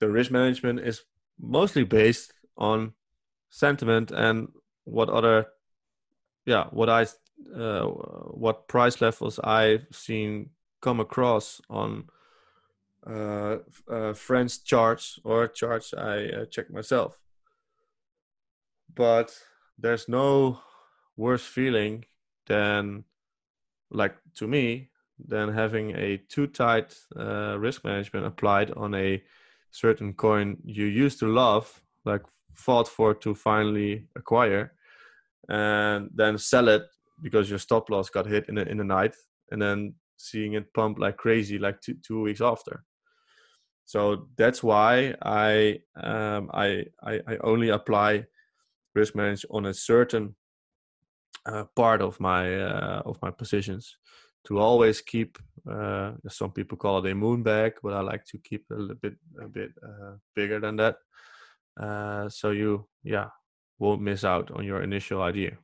the 0.00 0.08
risk 0.08 0.30
management 0.30 0.80
is 0.80 1.02
mostly 1.38 1.84
based 1.84 2.32
on 2.56 2.92
sentiment 3.50 4.10
and 4.10 4.48
what 4.84 5.08
other 5.08 5.46
yeah 6.46 6.64
what 6.70 6.88
I 6.88 7.06
uh, 7.54 7.84
what 7.84 8.68
price 8.68 9.00
levels 9.00 9.38
I've 9.38 9.86
seen 9.92 10.50
come 10.80 11.00
across 11.00 11.60
on 11.70 12.04
uh, 13.06 13.58
uh, 13.90 14.12
friends 14.12 14.58
charts 14.58 15.18
or 15.24 15.48
charts 15.48 15.92
I 15.94 16.26
uh, 16.26 16.44
check 16.46 16.70
myself. 16.70 17.18
But 18.94 19.36
there's 19.78 20.08
no 20.08 20.60
worse 21.16 21.44
feeling 21.44 22.04
than 22.46 23.04
like 23.90 24.16
to 24.34 24.46
me 24.46 24.90
than 25.18 25.52
having 25.52 25.90
a 25.96 26.16
too 26.28 26.46
tight 26.46 26.96
uh, 27.16 27.56
risk 27.58 27.84
management 27.84 28.26
applied 28.26 28.70
on 28.72 28.94
a 28.94 29.22
certain 29.70 30.12
coin 30.12 30.56
you 30.64 30.86
used 30.86 31.18
to 31.18 31.26
love 31.26 31.82
like 32.04 32.22
fought 32.54 32.88
for 32.88 33.14
to 33.14 33.34
finally 33.34 34.06
acquire 34.16 34.72
and 35.48 36.10
then 36.14 36.38
sell 36.38 36.68
it 36.68 36.82
because 37.22 37.50
your 37.50 37.58
stop 37.58 37.90
loss 37.90 38.10
got 38.10 38.26
hit 38.26 38.48
in 38.48 38.56
the, 38.56 38.68
in 38.68 38.78
the 38.78 38.84
night 38.84 39.14
and 39.50 39.60
then 39.60 39.94
seeing 40.16 40.54
it 40.54 40.72
pump 40.74 40.98
like 40.98 41.16
crazy 41.16 41.58
like 41.58 41.80
two, 41.80 41.94
two 42.02 42.20
weeks 42.22 42.40
after. 42.40 42.84
So 43.84 44.28
that's 44.36 44.62
why 44.62 45.14
I, 45.22 45.80
um, 46.02 46.50
I 46.54 46.86
i 47.02 47.20
i 47.28 47.36
only 47.42 47.68
apply 47.68 48.24
risk 48.94 49.14
management 49.14 49.50
on 49.50 49.66
a 49.66 49.74
certain 49.74 50.34
uh, 51.46 51.64
part 51.76 52.02
of 52.02 52.18
my 52.20 52.62
uh, 52.62 53.02
of 53.04 53.20
my 53.22 53.30
positions. 53.30 53.96
To 54.48 54.58
always 54.58 55.00
keep 55.00 55.38
uh, 55.70 56.12
some 56.28 56.52
people 56.52 56.76
call 56.76 56.98
it 56.98 57.10
a 57.10 57.14
moon 57.14 57.42
bag 57.42 57.72
but 57.82 57.94
i 57.94 58.00
like 58.00 58.26
to 58.26 58.38
keep 58.38 58.62
a 58.70 58.74
little 58.74 58.96
bit 58.96 59.14
a 59.40 59.48
bit 59.48 59.70
uh, 59.82 60.16
bigger 60.34 60.60
than 60.60 60.76
that. 60.76 60.96
Uh, 61.80 62.28
so 62.28 62.50
you 62.50 62.86
yeah 63.02 63.28
won't 63.78 64.02
miss 64.02 64.24
out 64.24 64.50
on 64.50 64.64
your 64.64 64.82
initial 64.82 65.22
idea. 65.22 65.56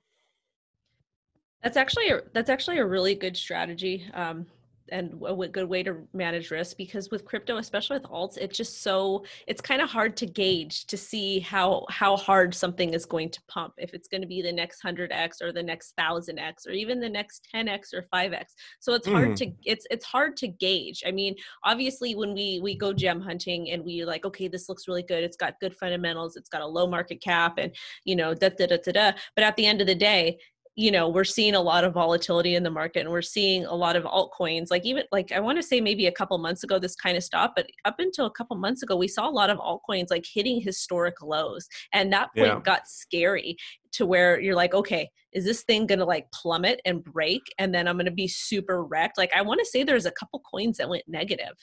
That's 1.62 1.76
actually 1.76 2.08
a, 2.08 2.22
that's 2.32 2.50
actually 2.50 2.78
a 2.78 2.86
really 2.86 3.14
good 3.14 3.36
strategy 3.36 4.06
um, 4.14 4.46
and 4.93 5.20
a 5.26 5.49
good 5.49 5.68
way 5.68 5.82
to 5.82 5.97
manage 6.12 6.51
risk 6.51 6.76
because 6.76 7.11
with 7.11 7.24
crypto 7.24 7.57
especially 7.57 7.99
with 7.99 8.05
alts 8.05 8.36
it's 8.36 8.57
just 8.57 8.82
so 8.82 9.24
it's 9.47 9.61
kind 9.61 9.82
of 9.82 9.88
hard 9.88 10.16
to 10.16 10.26
gauge 10.26 10.86
to 10.86 10.97
see 10.97 11.41
how 11.41 11.84
how 11.88 12.16
hard 12.16 12.55
something 12.55 12.95
is 12.95 13.05
going 13.05 13.30
to 13.30 13.41
pump. 13.49 13.74
If 13.78 13.95
it's 13.95 14.09
going 14.09 14.20
to 14.22 14.26
be 14.26 14.43
the 14.43 14.53
next 14.53 14.82
100x 14.82 15.43
or 15.43 15.53
the 15.53 15.62
next 15.62 15.95
1000x 15.99 16.66
or 16.66 16.70
even 16.70 17.01
the 17.01 17.09
next 17.09 17.49
10x 17.55 17.93
or 17.95 18.07
5x 18.12 18.47
so 18.80 18.95
it's 18.95 19.09
mm. 19.09 19.12
hard 19.12 19.36
to 19.36 19.53
it's 19.64 19.86
it's 19.91 20.05
hard 20.05 20.36
to 20.38 20.49
gauge. 20.49 21.03
I 21.07 21.11
mean 21.11 21.34
obviously 21.64 22.14
when 22.14 22.34
we 22.34 22.61
we 22.62 22.76
go 22.76 22.93
gem 22.93 23.20
hunting 23.20 23.70
and 23.70 23.84
we 23.84 24.05
like 24.05 24.24
okay 24.24 24.49
this 24.49 24.68
looks 24.68 24.88
really 24.88 25.03
good. 25.03 25.24
It's 25.24 25.36
got 25.36 25.61
good 25.61 25.76
fundamentals. 25.76 26.36
It's 26.36 26.49
got 26.49 26.62
a 26.62 26.66
low 26.66 26.86
market 26.86 27.20
cap 27.20 27.55
and 27.59 27.74
you 28.05 28.16
know 28.16 28.34
da 28.34 28.51
da 28.51 28.66
da 28.66 28.78
da 28.84 28.93
da. 28.93 29.12
But 29.34 29.45
at 29.45 29.57
the 29.57 29.66
end 29.66 29.80
of 29.80 29.86
the 29.86 29.95
day 29.95 30.38
you 30.80 30.90
know 30.90 31.10
we're 31.10 31.24
seeing 31.24 31.54
a 31.54 31.60
lot 31.60 31.84
of 31.84 31.92
volatility 31.92 32.54
in 32.54 32.62
the 32.62 32.70
market 32.70 33.00
and 33.00 33.10
we're 33.10 33.20
seeing 33.20 33.66
a 33.66 33.74
lot 33.74 33.96
of 33.96 34.04
altcoins 34.04 34.68
like 34.70 34.86
even 34.86 35.04
like 35.12 35.30
i 35.30 35.38
want 35.38 35.58
to 35.58 35.62
say 35.62 35.78
maybe 35.78 36.06
a 36.06 36.12
couple 36.12 36.36
months 36.38 36.64
ago 36.64 36.78
this 36.78 36.96
kind 36.96 37.18
of 37.18 37.22
stopped 37.22 37.54
but 37.54 37.66
up 37.84 37.96
until 37.98 38.24
a 38.24 38.30
couple 38.30 38.56
months 38.56 38.82
ago 38.82 38.96
we 38.96 39.06
saw 39.06 39.28
a 39.28 39.30
lot 39.30 39.50
of 39.50 39.58
altcoins 39.58 40.10
like 40.10 40.24
hitting 40.32 40.58
historic 40.58 41.20
lows 41.22 41.68
and 41.92 42.10
that 42.10 42.34
point 42.34 42.48
yeah. 42.48 42.60
got 42.64 42.88
scary 42.88 43.56
to 43.92 44.06
where 44.06 44.40
you're 44.40 44.54
like 44.54 44.72
okay 44.72 45.06
is 45.34 45.44
this 45.44 45.62
thing 45.64 45.86
gonna 45.86 46.04
like 46.04 46.24
plummet 46.32 46.80
and 46.86 47.04
break 47.04 47.42
and 47.58 47.74
then 47.74 47.86
i'm 47.86 47.98
gonna 47.98 48.10
be 48.10 48.28
super 48.28 48.82
wrecked 48.82 49.18
like 49.18 49.30
i 49.36 49.42
want 49.42 49.60
to 49.60 49.66
say 49.66 49.82
there's 49.82 50.06
a 50.06 50.12
couple 50.12 50.40
coins 50.50 50.78
that 50.78 50.88
went 50.88 51.04
negative 51.06 51.54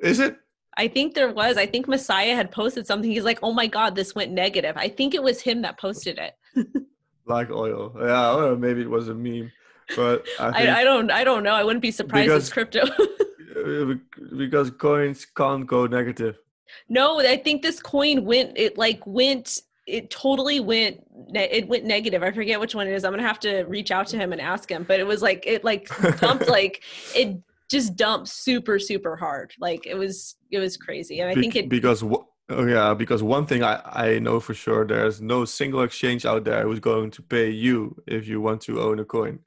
is 0.00 0.20
it 0.20 0.36
I 0.76 0.86
think 0.86 1.14
there 1.14 1.32
was. 1.32 1.56
I 1.56 1.66
think 1.66 1.88
Messiah 1.88 2.36
had 2.36 2.52
posted 2.52 2.86
something. 2.86 3.10
He's 3.10 3.24
like, 3.24 3.40
"Oh 3.42 3.52
my 3.52 3.66
god, 3.66 3.96
this 3.96 4.14
went 4.14 4.30
negative." 4.30 4.76
I 4.76 4.88
think 4.88 5.12
it 5.12 5.22
was 5.24 5.40
him 5.40 5.62
that 5.62 5.76
posted 5.76 6.18
it. 6.18 6.34
like 7.28 7.50
oil. 7.50 7.94
Yeah, 8.00 8.34
or 8.34 8.56
maybe 8.56 8.82
it 8.82 8.90
was 8.90 9.08
a 9.08 9.14
meme, 9.14 9.52
but 9.96 10.26
I, 10.38 10.44
I, 10.68 10.80
I, 10.80 10.84
don't 10.84 11.10
I 11.10 11.24
don't 11.24 11.42
know. 11.42 11.52
I 11.52 11.64
wouldn't 11.64 11.82
be 11.82 11.90
surprised 11.90 12.26
because, 12.26 12.44
it's 12.44 12.52
crypto. 12.52 12.84
because 14.36 14.70
coins 14.70 15.24
can't 15.24 15.66
go 15.66 15.86
negative. 15.86 16.38
No, 16.88 17.20
I 17.20 17.36
think 17.36 17.62
this 17.62 17.80
coin 17.80 18.24
went. 18.24 18.56
It 18.56 18.76
like 18.78 19.06
went. 19.06 19.60
it 19.86 20.10
totally 20.10 20.60
went 20.60 21.00
it 21.34 21.66
went 21.66 21.84
negative 21.84 22.22
i 22.22 22.30
forget 22.30 22.60
which 22.60 22.74
one 22.74 22.86
it 22.86 22.92
is 22.92 23.04
i'm 23.04 23.12
gonna 23.12 23.22
have 23.22 23.40
to 23.40 23.62
reach 23.64 23.90
out 23.90 24.06
to 24.06 24.18
him 24.18 24.32
and 24.32 24.40
ask 24.40 24.70
him 24.70 24.84
but 24.86 25.00
it 25.00 25.06
was 25.06 25.22
like 25.22 25.42
it 25.46 25.64
like 25.64 25.88
dumped 26.20 26.46
like 26.46 26.82
it 27.14 27.28
just 27.70 27.96
dumped 27.96 28.28
super 28.28 28.78
super 28.78 29.16
hard 29.16 29.52
like 29.58 29.86
it 29.86 29.96
was 29.96 30.36
it 30.50 30.58
was 30.58 30.76
crazy 30.76 31.20
and 31.20 31.30
i 31.30 31.34
Be- 31.34 31.40
think 31.40 31.56
it 31.56 31.68
because 31.70 32.02
wh- 32.02 32.26
oh 32.50 32.66
yeah 32.66 32.94
because 32.94 33.22
one 33.22 33.46
thing 33.46 33.62
I 33.62 33.80
I 33.84 34.18
know 34.18 34.40
for 34.40 34.54
sure 34.54 34.86
there's 34.86 35.20
no 35.20 35.44
single 35.44 35.82
exchange 35.82 36.24
out 36.24 36.44
there 36.44 36.62
who's 36.64 36.80
going 36.80 37.10
to 37.12 37.22
pay 37.22 37.50
you 37.50 37.96
if 38.06 38.26
you 38.26 38.40
want 38.40 38.60
to 38.62 38.80
own 38.80 38.98
a 39.00 39.04
coin. 39.04 39.40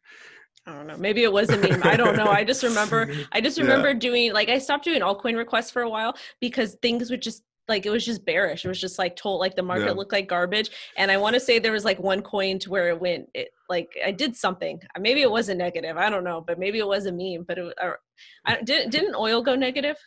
I 0.68 0.74
don't 0.76 0.86
know. 0.86 0.98
Maybe 0.98 1.24
it 1.24 1.34
was 1.34 1.50
a 1.50 1.58
meme. 1.58 1.82
I 1.84 1.96
don't 1.98 2.16
know. 2.16 2.28
I 2.28 2.44
just 2.44 2.62
remember. 2.62 3.10
I 3.32 3.42
just 3.42 3.58
Yeah. 3.58 3.64
remember 3.64 3.96
doing 3.96 4.32
like 4.32 4.48
I 4.50 4.60
stopped 4.60 4.84
doing 4.84 5.02
altcoin 5.02 5.36
requests 5.36 5.72
for 5.72 5.82
a 5.82 5.90
while 5.90 6.16
because 6.40 6.78
things 6.84 7.10
would 7.10 7.22
just 7.24 7.42
like 7.68 7.86
it 7.88 7.90
was 7.90 8.06
just 8.06 8.24
bearish. 8.26 8.64
It 8.64 8.68
was 8.68 8.80
just 8.80 9.00
like 9.00 9.16
told 9.16 9.40
like 9.40 9.56
the 9.56 9.64
market 9.64 9.86
Yeah. 9.88 9.92
looked 9.94 10.12
like 10.12 10.28
garbage. 10.28 10.70
And 10.98 11.10
I 11.10 11.18
want 11.18 11.34
to 11.34 11.40
say 11.40 11.58
there 11.58 11.72
was 11.72 11.84
like 11.86 11.98
one 12.00 12.22
coin 12.22 12.60
to 12.60 12.70
where 12.70 12.90
it 12.90 13.00
went. 13.02 13.28
It 13.34 13.50
like 13.70 13.90
I 14.06 14.12
did 14.12 14.36
something. 14.36 14.80
Maybe 15.00 15.22
it 15.24 15.32
was 15.32 15.50
a 15.50 15.56
negative. 15.56 15.98
I 15.98 16.12
don't 16.12 16.24
know. 16.24 16.42
But 16.46 16.60
maybe 16.60 16.78
it 16.78 16.88
was 16.88 17.08
a 17.08 17.12
meme. 17.12 17.44
But 17.48 17.58
it 17.58 17.74
or, 17.82 18.00
I 18.46 18.62
didn't 18.62 18.92
didn't 18.92 19.16
oil 19.16 19.42
go 19.42 19.56
negative. 19.56 19.98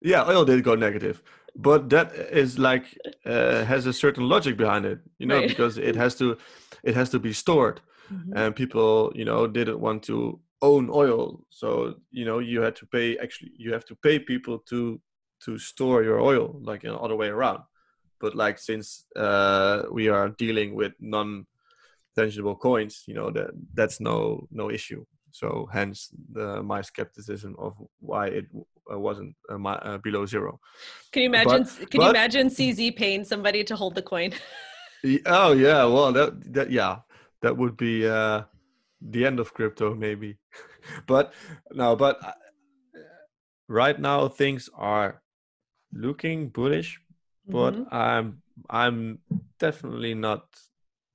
Yeah, 0.00 0.24
oil 0.28 0.44
did 0.44 0.62
go 0.62 0.76
negative, 0.76 1.20
but 1.58 1.90
that 1.90 2.14
is 2.14 2.58
like 2.58 2.84
uh, 3.26 3.64
has 3.64 3.86
a 3.86 3.92
certain 3.92 4.28
logic 4.28 4.56
behind 4.56 4.86
it, 4.86 5.00
you 5.18 5.26
know, 5.26 5.40
Right. 5.40 5.48
because 5.48 5.78
it 5.78 5.96
has 5.96 6.14
to 6.16 6.38
it 6.84 6.94
has 6.94 7.10
to 7.10 7.18
be 7.18 7.32
stored, 7.32 7.80
and 8.34 8.54
people 8.56 9.12
you 9.14 9.24
know 9.24 9.46
didn't 9.46 9.80
want 9.80 10.02
to 10.04 10.40
own 10.62 10.90
oil, 10.90 11.44
so 11.50 11.94
you 12.10 12.24
know 12.24 12.38
you 12.38 12.62
had 12.62 12.76
to 12.76 12.86
pay 12.86 13.16
actually 13.18 13.52
you 13.58 13.72
have 13.72 13.84
to 13.86 13.96
pay 13.96 14.18
people 14.18 14.58
to 14.70 15.00
to 15.44 15.58
store 15.58 16.02
your 16.02 16.20
oil, 16.20 16.58
like 16.62 16.84
in 16.84 16.90
the 16.92 16.98
other 16.98 17.16
way 17.16 17.28
around. 17.28 17.60
But 18.20 18.34
like 18.34 18.58
since 18.58 19.06
uh, 19.16 19.84
we 19.92 20.08
are 20.08 20.30
dealing 20.30 20.74
with 20.74 20.92
non 21.00 21.46
tangible 22.16 22.56
coins, 22.56 23.04
you 23.06 23.14
know 23.14 23.30
that 23.30 23.50
that's 23.74 24.00
no 24.00 24.46
no 24.50 24.70
issue. 24.70 25.04
So 25.30 25.68
hence 25.72 26.10
the 26.32 26.62
my 26.62 26.82
skepticism 26.82 27.54
of 27.58 27.74
why 28.00 28.28
it 28.28 28.46
wasn't 28.96 29.34
uh, 29.50 29.58
my, 29.58 29.74
uh, 29.74 29.98
below 29.98 30.26
zero. 30.26 30.60
Can 31.12 31.22
you 31.22 31.28
imagine? 31.28 31.64
But- 31.64 31.90
can 31.90 32.00
you 32.02 32.10
imagine 32.10 32.50
CZ 32.50 32.90
paying 32.96 33.24
somebody 33.24 33.64
to 33.64 33.76
hold 33.76 33.94
the 33.94 34.02
coin? 34.02 34.32
Oh 35.26 35.52
yeah, 35.52 35.84
well 35.84 36.12
that 36.12 36.52
that 36.54 36.70
yeah, 36.70 36.98
that 37.42 37.56
would 37.56 37.76
be 37.76 38.06
uh 38.06 38.42
the 39.00 39.26
end 39.26 39.38
of 39.40 39.54
crypto 39.54 39.94
maybe. 39.94 40.38
but 41.06 41.32
no, 41.72 41.94
but 41.94 42.22
uh, 42.24 42.32
right 43.68 43.98
now 43.98 44.28
things 44.28 44.68
are 44.74 45.22
looking 45.92 46.48
bullish, 46.50 47.00
but 47.50 47.74
Mhm. 47.74 47.92
I'm 47.92 48.42
I'm 48.70 49.20
definitely 49.58 50.14
not 50.14 50.44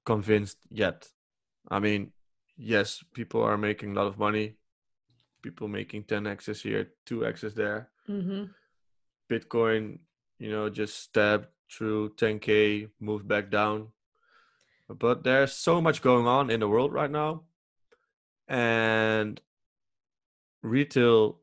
convinced 0.05 0.57
yet. 0.69 1.09
I 1.69 1.79
mean, 1.79 2.11
yes, 2.57 3.03
people 3.13 3.43
are 3.43 3.57
making 3.57 3.91
a 3.91 3.95
lot 3.95 4.07
of 4.07 4.17
money. 4.17 4.57
People 5.43 5.67
making 5.67 6.05
10x's 6.05 6.63
here, 6.63 6.93
2x's 7.05 7.53
there. 7.53 7.91
Mhm. 8.09 8.49
Bitcoin, 9.29 9.99
you 10.39 10.49
know, 10.49 10.69
just 10.69 10.97
stabbed 10.97 11.47
through 11.69 12.15
10k, 12.15 12.89
moved 12.99 13.27
back 13.27 13.51
down. 13.51 13.91
But 14.87 15.23
there's 15.23 15.53
so 15.53 15.81
much 15.81 16.01
going 16.01 16.25
on 16.27 16.49
in 16.49 16.59
the 16.61 16.67
world 16.67 16.93
right 16.93 17.11
now, 17.11 17.43
and 18.47 19.41
retail 20.61 21.41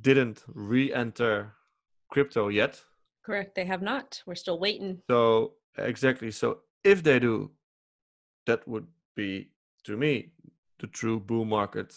didn't 0.00 0.44
re-enter 0.46 1.54
crypto 2.08 2.48
yet. 2.48 2.84
Correct. 3.22 3.54
They 3.54 3.64
have 3.64 3.82
not. 3.82 4.22
We're 4.26 4.34
still 4.34 4.58
waiting. 4.58 5.02
So 5.08 5.54
exactly. 5.76 6.30
So 6.30 6.62
if 6.84 7.02
they 7.02 7.18
do, 7.18 7.50
that 8.46 8.66
would 8.68 8.86
be 9.14 9.50
to 9.84 9.96
me 9.96 10.32
the 10.78 10.88
true 10.88 11.20
bull 11.20 11.44
market, 11.44 11.94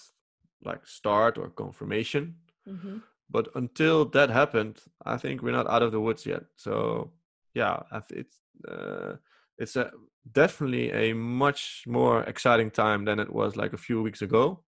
like 0.65 0.85
start 0.85 1.37
or 1.37 1.49
confirmation. 1.49 2.35
hmm 2.65 2.97
but 3.29 3.47
until 3.55 4.05
that 4.05 4.29
happened 4.29 4.75
i 5.05 5.17
think 5.17 5.41
we're 5.41 5.57
not 5.59 5.69
out 5.73 5.81
of 5.81 5.91
the 5.91 5.99
woods 5.99 6.25
yet. 6.25 6.43
So 6.55 7.11
yeah 7.53 7.75
it's 8.09 8.37
uh, 8.67 9.15
it's 9.57 9.75
a 9.75 9.91
definitely 10.31 10.91
a 10.91 11.13
much 11.13 11.83
more 11.87 12.23
exciting 12.23 12.71
time 12.71 13.05
than 13.05 13.19
it 13.19 13.31
was 13.31 13.55
like 13.55 13.73
a 13.73 13.83
few 13.87 14.01
weeks 14.01 14.21
ago 14.21 14.63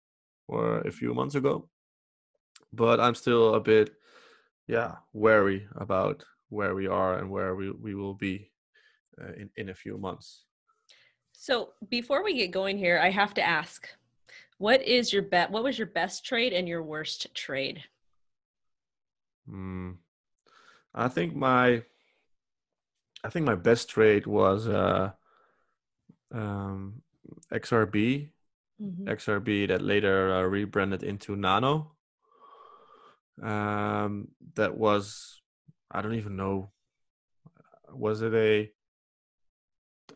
or 0.47 0.79
a 0.81 0.91
few 0.91 1.13
months 1.13 1.35
ago. 1.35 1.69
But 2.73 2.99
i'm 2.99 3.15
still 3.15 3.55
a 3.55 3.59
bit 3.59 3.87
yeah 4.67 4.91
wary 5.13 5.67
about 5.75 6.25
where 6.49 6.73
we 6.75 6.87
are 6.87 7.17
and 7.19 7.29
where 7.29 7.55
we, 7.55 7.71
we 7.71 7.93
will 7.95 8.13
be 8.13 8.51
uh, 9.21 9.33
in, 9.41 9.49
in 9.57 9.69
a 9.69 9.73
few 9.83 9.97
months. 9.97 10.45
So 11.33 11.69
before 11.89 12.23
we 12.23 12.33
get 12.35 12.51
going 12.51 12.77
here, 12.77 12.99
I 12.99 13.09
have 13.09 13.33
to 13.35 13.41
ask, 13.41 13.87
what 14.57 14.81
is 14.81 15.11
your 15.11 15.21
bet? 15.23 15.51
What 15.51 15.63
was 15.63 15.77
your 15.77 15.87
best 15.87 16.25
trade 16.25 16.53
and 16.53 16.67
your 16.67 16.83
worst 16.83 17.33
trade? 17.35 17.83
Hmm. 19.47 19.91
I 20.93 21.07
think 21.09 21.35
my 21.35 21.83
I 23.23 23.29
think 23.29 23.45
my 23.45 23.55
best 23.55 23.89
trade 23.89 24.27
was 24.27 24.67
uh, 24.67 25.11
um, 26.31 27.01
XRB, 27.51 28.29
Mhm. 28.81 29.05
XRB 29.07 29.67
that 29.67 29.81
later 29.81 30.33
uh, 30.33 30.41
rebranded 30.43 31.01
into 31.03 31.35
Nano. 31.35 31.95
Um, 33.41 34.29
that 34.55 34.77
was 34.77 35.41
I 35.91 36.01
don't 36.01 36.15
even 36.15 36.35
know. 36.35 36.71
Was 37.93 38.21
it 38.21 38.33
a? 38.33 38.71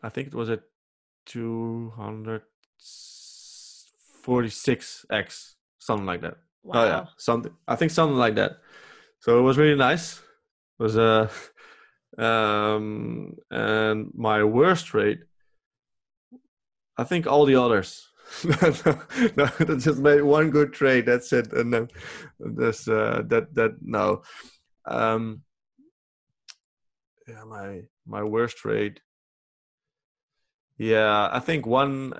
I 0.02 0.08
think 0.08 0.28
it 0.28 0.34
was 0.34 0.50
a 0.50 0.60
two 1.26 1.92
hundred 1.96 2.42
forty-six 4.22 5.06
X, 5.10 5.56
something 5.78 6.06
like 6.06 6.22
that. 6.22 6.36
Wow. 6.62 6.82
Oh 6.82 6.86
yeah, 6.86 7.04
something. 7.16 7.52
I 7.66 7.76
think 7.76 7.90
something 7.90 8.18
like 8.18 8.34
that. 8.36 8.58
So 9.20 9.38
it 9.38 9.42
was 9.42 9.58
really 9.58 9.76
nice. 9.76 10.18
It 10.78 10.82
was 10.82 10.98
uh, 10.98 11.28
um, 12.18 13.36
and 13.50 14.10
my 14.14 14.44
worst 14.44 14.86
trade. 14.86 15.20
I 16.96 17.04
think 17.04 17.26
all 17.26 17.46
the 17.46 17.56
others. 17.56 18.06
no, 18.44 19.48
I 19.58 19.74
just 19.78 19.98
made 19.98 20.22
one 20.22 20.50
good 20.50 20.72
trade. 20.72 21.06
That's 21.06 21.32
it, 21.32 21.52
and 21.52 21.72
then 21.72 21.88
this 22.38 22.86
uh, 22.86 23.22
that 23.26 23.54
that 23.54 23.72
no. 23.80 24.22
Um, 24.86 25.42
yeah, 27.26 27.44
my 27.44 27.82
my 28.06 28.22
worst 28.22 28.58
trade. 28.58 29.00
Yeah, 30.78 31.28
I 31.32 31.40
think 31.40 31.66
one. 31.66 32.14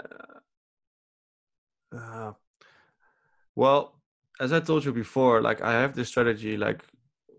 Uh, 1.93 2.33
well, 3.55 4.01
as 4.41 4.53
I 4.53 4.61
told 4.61 4.85
you 4.85 4.93
before, 4.93 5.41
like 5.43 5.61
I 5.63 5.73
have 5.73 5.95
this 5.95 6.09
strategy, 6.09 6.57
like 6.57 6.83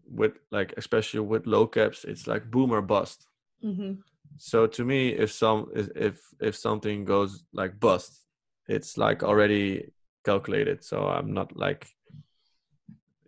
with 0.06 0.34
like 0.52 0.74
especially 0.78 1.22
with 1.22 1.48
low 1.48 1.68
caps, 1.68 2.04
it's 2.04 2.28
like 2.28 2.52
boom 2.52 2.72
or 2.72 2.82
bust. 2.82 3.28
hmm 3.62 3.94
So 4.38 4.68
to 4.68 4.84
me, 4.84 5.10
if 5.10 5.32
some 5.32 5.68
if 5.96 6.20
if 6.40 6.56
something 6.56 7.06
goes 7.06 7.44
like 7.54 7.80
bust, 7.80 8.26
it's 8.68 8.98
like 8.98 9.24
already 9.24 9.92
calculated. 10.26 10.84
So 10.84 11.08
I'm 11.08 11.34
not 11.34 11.56
like, 11.56 11.88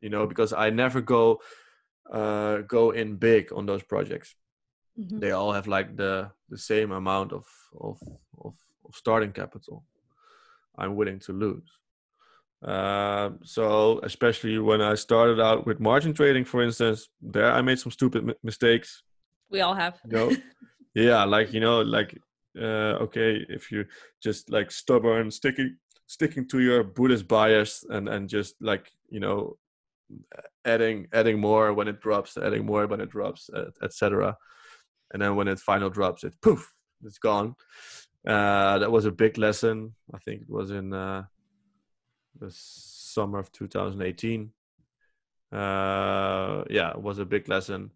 you 0.01 0.09
know, 0.09 0.28
because 0.28 0.53
I 0.53 0.69
never 0.69 1.01
go 1.01 1.39
uh 2.11 2.57
go 2.67 2.91
in 2.91 3.15
big 3.17 3.51
on 3.53 3.65
those 3.65 3.84
projects. 3.84 4.36
hmm 4.95 5.19
They 5.19 5.32
all 5.32 5.53
have 5.53 5.67
like 5.67 5.95
the 5.95 6.32
the 6.49 6.57
same 6.57 6.91
amount 6.91 7.32
of 7.34 7.45
of 7.80 7.97
of, 8.43 8.53
of 8.86 8.95
starting 8.95 9.32
capital. 9.34 9.84
I'm 10.78 10.95
willing 10.95 11.19
to 11.19 11.34
lose. 11.34 11.69
Um, 12.63 13.39
so 13.43 13.99
especially 14.03 14.57
when 14.57 14.82
I 14.82 14.95
started 14.95 15.39
out 15.39 15.65
with 15.65 15.82
margin 15.82 16.13
trading, 16.13 16.45
for 16.45 16.63
instance, 16.63 17.09
there 17.21 17.51
I 17.51 17.61
made 17.61 17.80
some 17.80 17.91
stupid 17.91 18.24
mi- 18.24 18.36
mistakes. 18.41 19.03
We 19.49 19.61
all 19.61 19.74
have. 19.74 19.99
You 20.05 20.11
know, 20.11 20.32
yeah, 20.95 21.24
like 21.26 21.53
you 21.53 21.59
know, 21.59 21.82
like 21.82 22.17
uh, 22.57 22.95
okay, 23.05 23.45
if 23.49 23.69
you 23.71 23.86
just 24.21 24.49
like 24.49 24.71
stubborn, 24.71 25.30
sticking 25.30 25.78
sticking 26.07 26.47
to 26.47 26.59
your 26.61 26.84
Buddhist 26.84 27.28
bias 27.28 27.84
and 27.89 28.07
and 28.07 28.30
just 28.30 28.55
like 28.61 28.89
you 29.09 29.19
know, 29.19 29.57
adding 30.63 31.07
adding 31.11 31.41
more 31.41 31.74
when 31.74 31.89
it 31.89 31.99
drops, 31.99 32.38
adding 32.38 32.65
more 32.65 32.88
when 32.88 33.01
it 33.01 33.09
drops, 33.09 33.49
etc. 33.84 34.38
And 35.11 35.21
then 35.21 35.36
when 35.36 35.49
it 35.49 35.59
final 35.59 35.89
drops, 35.89 36.24
it 36.24 36.34
poof, 36.41 36.71
it's 37.03 37.19
gone. 37.19 37.55
Uh, 38.26 38.80
that 38.80 38.91
was 38.91 39.05
a 39.05 39.11
big 39.11 39.38
lesson. 39.38 39.95
I 40.13 40.17
think 40.19 40.43
it 40.43 40.49
was 40.49 40.71
in 40.71 40.93
uh, 40.93 41.24
the 42.39 42.49
summer 42.51 43.39
of 43.39 43.51
2018. 43.51 44.51
Uh, 45.51 46.63
yeah, 46.69 46.91
it 46.91 47.01
was 47.01 47.19
a 47.19 47.26
big 47.26 47.49
lesson. 47.49 47.91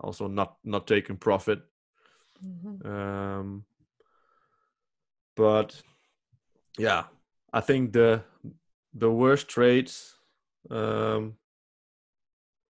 Also, 0.00 0.28
not 0.28 0.56
not 0.64 0.86
taking 0.86 1.16
profit. 1.16 1.62
Mhm. 2.42 2.84
Um, 2.86 3.64
but 5.36 5.80
yeah, 6.78 7.04
I 7.52 7.60
think 7.60 7.92
the 7.92 8.22
the 8.94 9.10
worst 9.10 9.48
trades. 9.48 10.16
Um, 10.70 11.36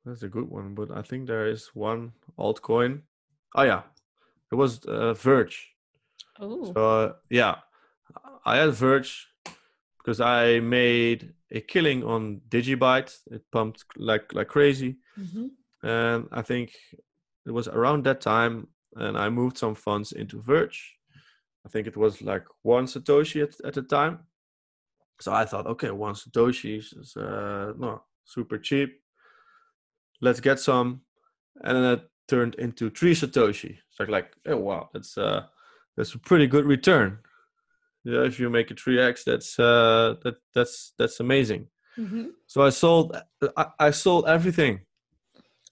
that's 0.04 0.22
a 0.22 0.28
good 0.28 0.48
one, 0.48 0.74
but 0.74 0.90
I 0.90 1.02
think 1.02 1.26
there 1.26 1.46
is 1.46 1.68
one 1.74 2.12
altcoin. 2.38 3.02
Oh 3.54 3.62
yeah, 3.62 3.82
It 4.52 4.56
was 4.56 4.84
uh, 4.86 5.14
Verge. 5.14 5.73
Oh. 6.40 6.72
So 6.72 7.00
uh, 7.00 7.12
yeah, 7.30 7.56
I 8.44 8.56
had 8.56 8.72
Verge 8.72 9.28
because 9.98 10.20
I 10.20 10.60
made 10.60 11.34
a 11.50 11.60
killing 11.60 12.04
on 12.04 12.40
Digibyte. 12.48 13.16
It 13.30 13.42
pumped 13.52 13.84
like 13.96 14.32
like 14.34 14.48
crazy, 14.48 14.96
hmm 15.16 15.48
and 15.82 16.28
I 16.32 16.40
think 16.42 16.72
it 17.46 17.50
was 17.50 17.68
around 17.68 18.04
that 18.04 18.20
time, 18.22 18.68
and 18.96 19.18
I 19.18 19.28
moved 19.28 19.58
some 19.58 19.74
funds 19.74 20.12
into 20.12 20.40
Verge. 20.40 20.96
I 21.66 21.68
think 21.68 21.86
it 21.86 21.96
was 21.96 22.22
like 22.22 22.46
one 22.62 22.86
satoshi 22.86 23.42
at, 23.42 23.54
at 23.66 23.74
the 23.74 23.82
time. 23.82 24.20
So 25.20 25.32
I 25.32 25.44
thought, 25.44 25.66
okay, 25.66 25.90
one 25.90 26.14
satoshi 26.14 26.78
is 26.78 27.16
uh, 27.16 27.72
no 27.78 28.02
super 28.24 28.58
cheap. 28.58 29.00
Let's 30.20 30.40
get 30.40 30.58
some, 30.60 31.02
and 31.62 31.76
then 31.76 31.84
it 31.84 32.10
turned 32.28 32.54
into 32.56 32.90
three 32.90 33.14
satoshi. 33.14 33.78
It's 33.90 34.00
like 34.00 34.08
like 34.08 34.32
oh 34.46 34.56
wow, 34.56 34.90
that's 34.92 35.18
uh 35.18 35.46
that's 35.96 36.14
a 36.14 36.18
pretty 36.18 36.46
good 36.46 36.64
return. 36.64 37.18
Yeah, 38.04 38.24
if 38.24 38.38
you 38.38 38.50
make 38.50 38.70
a 38.70 38.74
three 38.74 39.00
x, 39.00 39.24
that's 39.24 39.58
uh 39.58 40.16
that 40.22 40.36
that's 40.54 40.92
that's 40.98 41.20
amazing. 41.20 41.68
hmm 41.96 42.28
So 42.46 42.62
I 42.62 42.70
sold 42.70 43.16
I, 43.56 43.66
I 43.78 43.90
sold 43.92 44.26
everything 44.28 44.80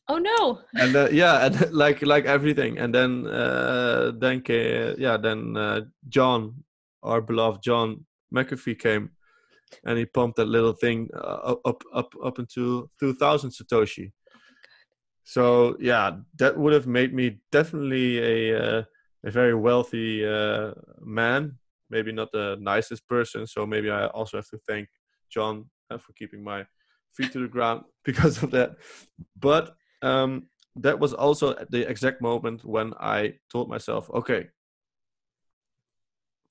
Oh 0.09 0.19
no. 0.19 0.61
and 0.75 0.97
uh, 0.97 1.09
yeah 1.11 1.35
and 1.47 1.73
like 1.73 2.03
like 2.03 2.25
everything 2.27 2.79
and 2.79 2.95
then 2.95 3.27
uh 3.27 4.13
then 4.19 4.41
came, 4.41 4.95
yeah 4.99 5.17
then 5.17 5.57
uh, 5.57 5.81
john 6.09 6.65
our 7.03 7.21
beloved 7.21 7.63
john 7.63 8.05
mcafee 8.35 8.79
came 8.79 9.11
and 9.85 9.99
he 9.99 10.05
pumped 10.05 10.37
that 10.37 10.49
little 10.49 10.73
thing 10.73 11.09
uh, 11.15 11.55
up 11.65 11.83
up 11.95 12.13
up 12.25 12.39
into 12.39 12.91
2000 13.01 13.51
satoshi 13.51 14.13
so 15.25 15.77
yeah 15.81 16.17
that 16.39 16.57
would 16.59 16.73
have 16.73 16.87
made 16.87 17.15
me 17.15 17.39
definitely 17.51 18.19
a 18.19 18.63
uh, 18.63 18.83
a 19.25 19.31
very 19.31 19.55
wealthy 19.55 20.27
uh, 20.27 20.73
man 21.01 21.57
maybe 21.91 22.13
not 22.13 22.31
the 22.33 22.57
nicest 22.61 23.07
person 23.09 23.47
so 23.47 23.67
maybe 23.67 23.91
i 23.91 24.07
also 24.09 24.37
have 24.39 24.49
to 24.49 24.59
thank 24.69 24.89
john 25.31 25.65
uh, 25.91 25.99
for 25.99 26.13
keeping 26.15 26.43
my 26.43 26.65
feet 27.15 27.33
to 27.33 27.41
the 27.41 27.49
ground 27.49 27.83
because 28.05 28.43
of 28.43 28.51
that 28.51 28.77
but 29.37 29.75
um, 30.03 30.49
that 30.77 30.99
was 30.99 31.13
also 31.13 31.55
at 31.57 31.71
the 31.71 31.89
exact 31.89 32.21
moment 32.21 32.65
when 32.65 32.95
I 32.99 33.35
told 33.51 33.69
myself, 33.69 34.11
okay, 34.11 34.49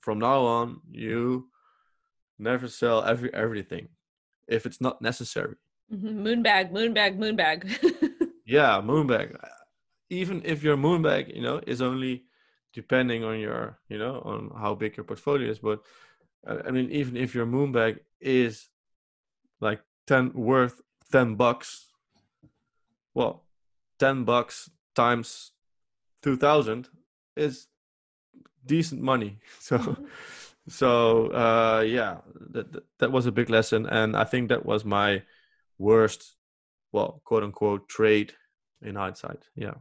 from 0.02 0.20
now 0.20 0.42
on, 0.42 0.82
you 0.90 1.50
never 2.40 2.68
sell 2.68 3.04
every 3.04 3.34
everything 3.34 3.90
if 4.48 4.66
it's 4.66 4.82
not 4.82 5.02
necessary. 5.02 5.56
hmm 5.90 6.26
Moonbag, 6.26 6.72
moonbag, 6.72 7.18
moonbag. 7.18 7.60
Yeah, 8.46 8.82
moonbag. 8.82 9.38
Even 10.10 10.42
if 10.44 10.64
your 10.64 10.76
moonbag, 10.76 11.34
you 11.34 11.42
know, 11.42 11.62
is 11.66 11.82
only 11.82 12.26
depending 12.74 13.24
on 13.24 13.40
your, 13.40 13.80
you 13.90 13.98
know, 13.98 14.22
on 14.26 14.52
how 14.58 14.76
big 14.76 14.98
your 14.98 15.04
portfolio 15.04 15.50
is. 15.50 15.60
But 15.60 15.82
uh, 16.48 16.60
I 16.68 16.72
mean, 16.72 16.90
even 16.92 17.18
if 17.18 17.36
your 17.36 17.46
moonbag 17.46 18.00
is 18.20 18.70
like 19.60 19.82
ten 20.08 20.32
worth 20.34 20.82
ten 21.12 21.36
bucks, 21.36 21.92
well, 23.14 23.46
ten 24.00 24.24
bucks 24.24 24.70
times 24.96 25.52
two 26.22 26.38
thousand 26.38 26.90
is 27.36 27.68
decent 28.66 29.02
money. 29.02 29.40
So, 29.60 29.78
Mhm. 29.78 30.06
so 30.68 31.28
uh, 31.34 31.82
yeah, 31.86 32.22
that- 32.54 32.84
that 33.00 33.12
was 33.12 33.26
a 33.26 33.32
big 33.32 33.50
lesson, 33.50 33.86
and 33.88 34.16
I 34.16 34.24
think 34.24 34.50
that 34.50 34.66
was 34.66 34.86
my 34.86 35.24
worst, 35.78 36.36
well, 36.92 37.22
quote 37.26 37.44
unquote, 37.44 37.88
trade 37.90 38.34
in 38.82 38.96
hindsight. 38.96 39.50
Yeah. 39.56 39.76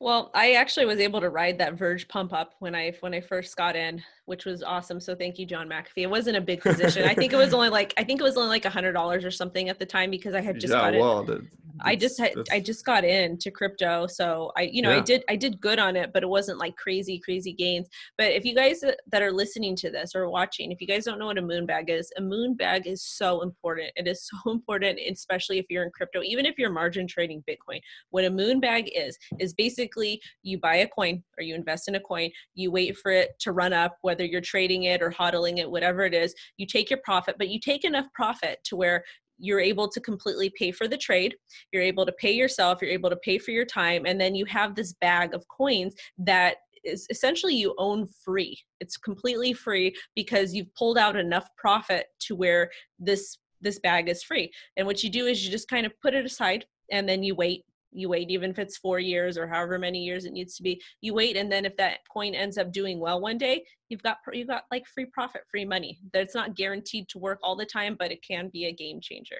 Well, 0.00 0.30
I 0.32 0.52
actually 0.52 0.86
was 0.86 1.00
able 1.00 1.20
to 1.20 1.28
ride 1.28 1.58
that 1.58 1.74
Verge 1.74 2.06
pump 2.06 2.32
up 2.32 2.54
when 2.60 2.74
I 2.74 2.92
when 3.00 3.12
I 3.12 3.20
first 3.20 3.56
got 3.56 3.74
in, 3.74 4.00
which 4.26 4.44
was 4.44 4.62
awesome. 4.62 5.00
So 5.00 5.14
thank 5.14 5.40
you, 5.40 5.46
John 5.46 5.68
McAfee. 5.68 6.02
It 6.02 6.10
wasn't 6.10 6.36
a 6.36 6.40
big 6.40 6.60
position. 6.60 7.04
I 7.04 7.14
think 7.14 7.32
it 7.32 7.36
was 7.36 7.52
only 7.54 7.68
like 7.68 7.94
I 7.96 8.04
think 8.04 8.20
it 8.20 8.24
was 8.24 8.36
only 8.36 8.48
like 8.48 8.64
a 8.64 8.70
hundred 8.70 8.92
dollars 8.92 9.24
or 9.24 9.32
something 9.32 9.68
at 9.68 9.80
the 9.80 9.86
time 9.86 10.10
because 10.10 10.34
I 10.34 10.40
had 10.40 10.60
just 10.60 10.72
yeah. 10.72 10.92
got. 10.92 11.00
Well, 11.00 11.24
that, 11.24 11.44
I 11.80 11.96
just 11.96 12.18
had, 12.18 12.32
I 12.50 12.60
just 12.60 12.84
got 12.84 13.04
into 13.04 13.50
crypto, 13.50 14.06
so 14.06 14.52
I 14.56 14.62
you 14.62 14.82
know 14.82 14.90
I 14.90 15.00
did 15.00 15.24
I 15.28 15.36
did 15.36 15.60
good 15.60 15.78
on 15.78 15.96
it, 15.96 16.12
but 16.12 16.22
it 16.22 16.28
wasn't 16.28 16.58
like 16.58 16.76
crazy 16.76 17.18
crazy 17.18 17.52
gains. 17.52 17.88
But 18.16 18.32
if 18.32 18.44
you 18.44 18.54
guys 18.54 18.80
that 18.80 19.22
are 19.22 19.32
listening 19.32 19.76
to 19.76 19.90
this 19.90 20.14
or 20.14 20.28
watching, 20.28 20.72
if 20.72 20.80
you 20.80 20.86
guys 20.86 21.04
don't 21.04 21.18
know 21.18 21.26
what 21.26 21.38
a 21.38 21.42
moon 21.42 21.66
bag 21.66 21.90
is, 21.90 22.12
a 22.16 22.20
moon 22.20 22.54
bag 22.54 22.86
is 22.86 23.02
so 23.02 23.42
important. 23.42 23.90
It 23.96 24.06
is 24.06 24.28
so 24.44 24.50
important, 24.50 24.98
especially 25.10 25.58
if 25.58 25.66
you're 25.68 25.84
in 25.84 25.90
crypto, 25.90 26.22
even 26.22 26.46
if 26.46 26.58
you're 26.58 26.70
margin 26.70 27.06
trading 27.06 27.42
Bitcoin. 27.48 27.80
What 28.10 28.24
a 28.24 28.30
moon 28.30 28.60
bag 28.60 28.90
is 28.94 29.18
is 29.38 29.54
basically 29.54 30.20
you 30.42 30.58
buy 30.58 30.76
a 30.76 30.88
coin 30.88 31.22
or 31.38 31.42
you 31.42 31.54
invest 31.54 31.88
in 31.88 31.94
a 31.94 32.00
coin, 32.00 32.30
you 32.54 32.70
wait 32.70 32.96
for 32.96 33.10
it 33.10 33.30
to 33.40 33.52
run 33.52 33.72
up, 33.72 33.98
whether 34.02 34.24
you're 34.24 34.40
trading 34.40 34.84
it 34.84 35.02
or 35.02 35.10
hodling 35.10 35.58
it, 35.58 35.70
whatever 35.70 36.02
it 36.04 36.14
is. 36.14 36.34
You 36.56 36.66
take 36.66 36.90
your 36.90 37.00
profit, 37.04 37.36
but 37.38 37.48
you 37.48 37.60
take 37.60 37.84
enough 37.84 38.06
profit 38.14 38.58
to 38.64 38.76
where 38.76 39.04
you're 39.38 39.60
able 39.60 39.88
to 39.88 40.00
completely 40.00 40.50
pay 40.58 40.70
for 40.70 40.88
the 40.88 40.96
trade 40.96 41.34
you're 41.72 41.82
able 41.82 42.04
to 42.04 42.12
pay 42.12 42.32
yourself 42.32 42.80
you're 42.82 42.90
able 42.90 43.10
to 43.10 43.16
pay 43.16 43.38
for 43.38 43.50
your 43.50 43.64
time 43.64 44.04
and 44.06 44.20
then 44.20 44.34
you 44.34 44.44
have 44.44 44.74
this 44.74 44.92
bag 45.00 45.34
of 45.34 45.46
coins 45.48 45.94
that 46.18 46.56
is 46.84 47.06
essentially 47.10 47.54
you 47.54 47.74
own 47.78 48.06
free. 48.24 48.58
It's 48.80 48.96
completely 48.96 49.52
free 49.52 49.94
because 50.14 50.54
you've 50.54 50.74
pulled 50.74 50.98
out 50.98 51.16
enough 51.16 51.48
profit 51.56 52.06
to 52.20 52.34
where 52.34 52.70
this 52.98 53.38
this 53.60 53.80
bag 53.80 54.08
is 54.08 54.22
free. 54.22 54.52
And 54.76 54.86
what 54.86 55.02
you 55.02 55.10
do 55.10 55.26
is 55.26 55.44
you 55.44 55.50
just 55.50 55.68
kind 55.68 55.84
of 55.84 55.92
put 56.00 56.14
it 56.14 56.24
aside 56.24 56.64
and 56.92 57.08
then 57.08 57.24
you 57.24 57.34
wait 57.34 57.64
you 57.92 58.08
wait 58.08 58.30
even 58.30 58.50
if 58.50 58.58
it's 58.58 58.76
four 58.76 58.98
years 58.98 59.38
or 59.38 59.46
however 59.46 59.78
many 59.78 60.04
years 60.04 60.24
it 60.24 60.32
needs 60.32 60.56
to 60.56 60.62
be 60.62 60.80
you 61.00 61.14
wait 61.14 61.36
and 61.36 61.50
then 61.50 61.64
if 61.64 61.76
that 61.76 62.00
coin 62.12 62.34
ends 62.34 62.58
up 62.58 62.72
doing 62.72 62.98
well 63.00 63.20
one 63.20 63.38
day 63.38 63.64
you've 63.88 64.02
got 64.02 64.18
you've 64.32 64.48
got 64.48 64.64
like 64.70 64.86
free 64.86 65.06
profit 65.06 65.42
free 65.50 65.64
money 65.64 65.98
that's 66.12 66.34
not 66.34 66.54
guaranteed 66.54 67.08
to 67.08 67.18
work 67.18 67.38
all 67.42 67.56
the 67.56 67.64
time 67.64 67.96
but 67.98 68.12
it 68.12 68.22
can 68.22 68.48
be 68.48 68.66
a 68.66 68.72
game 68.72 69.00
changer 69.00 69.38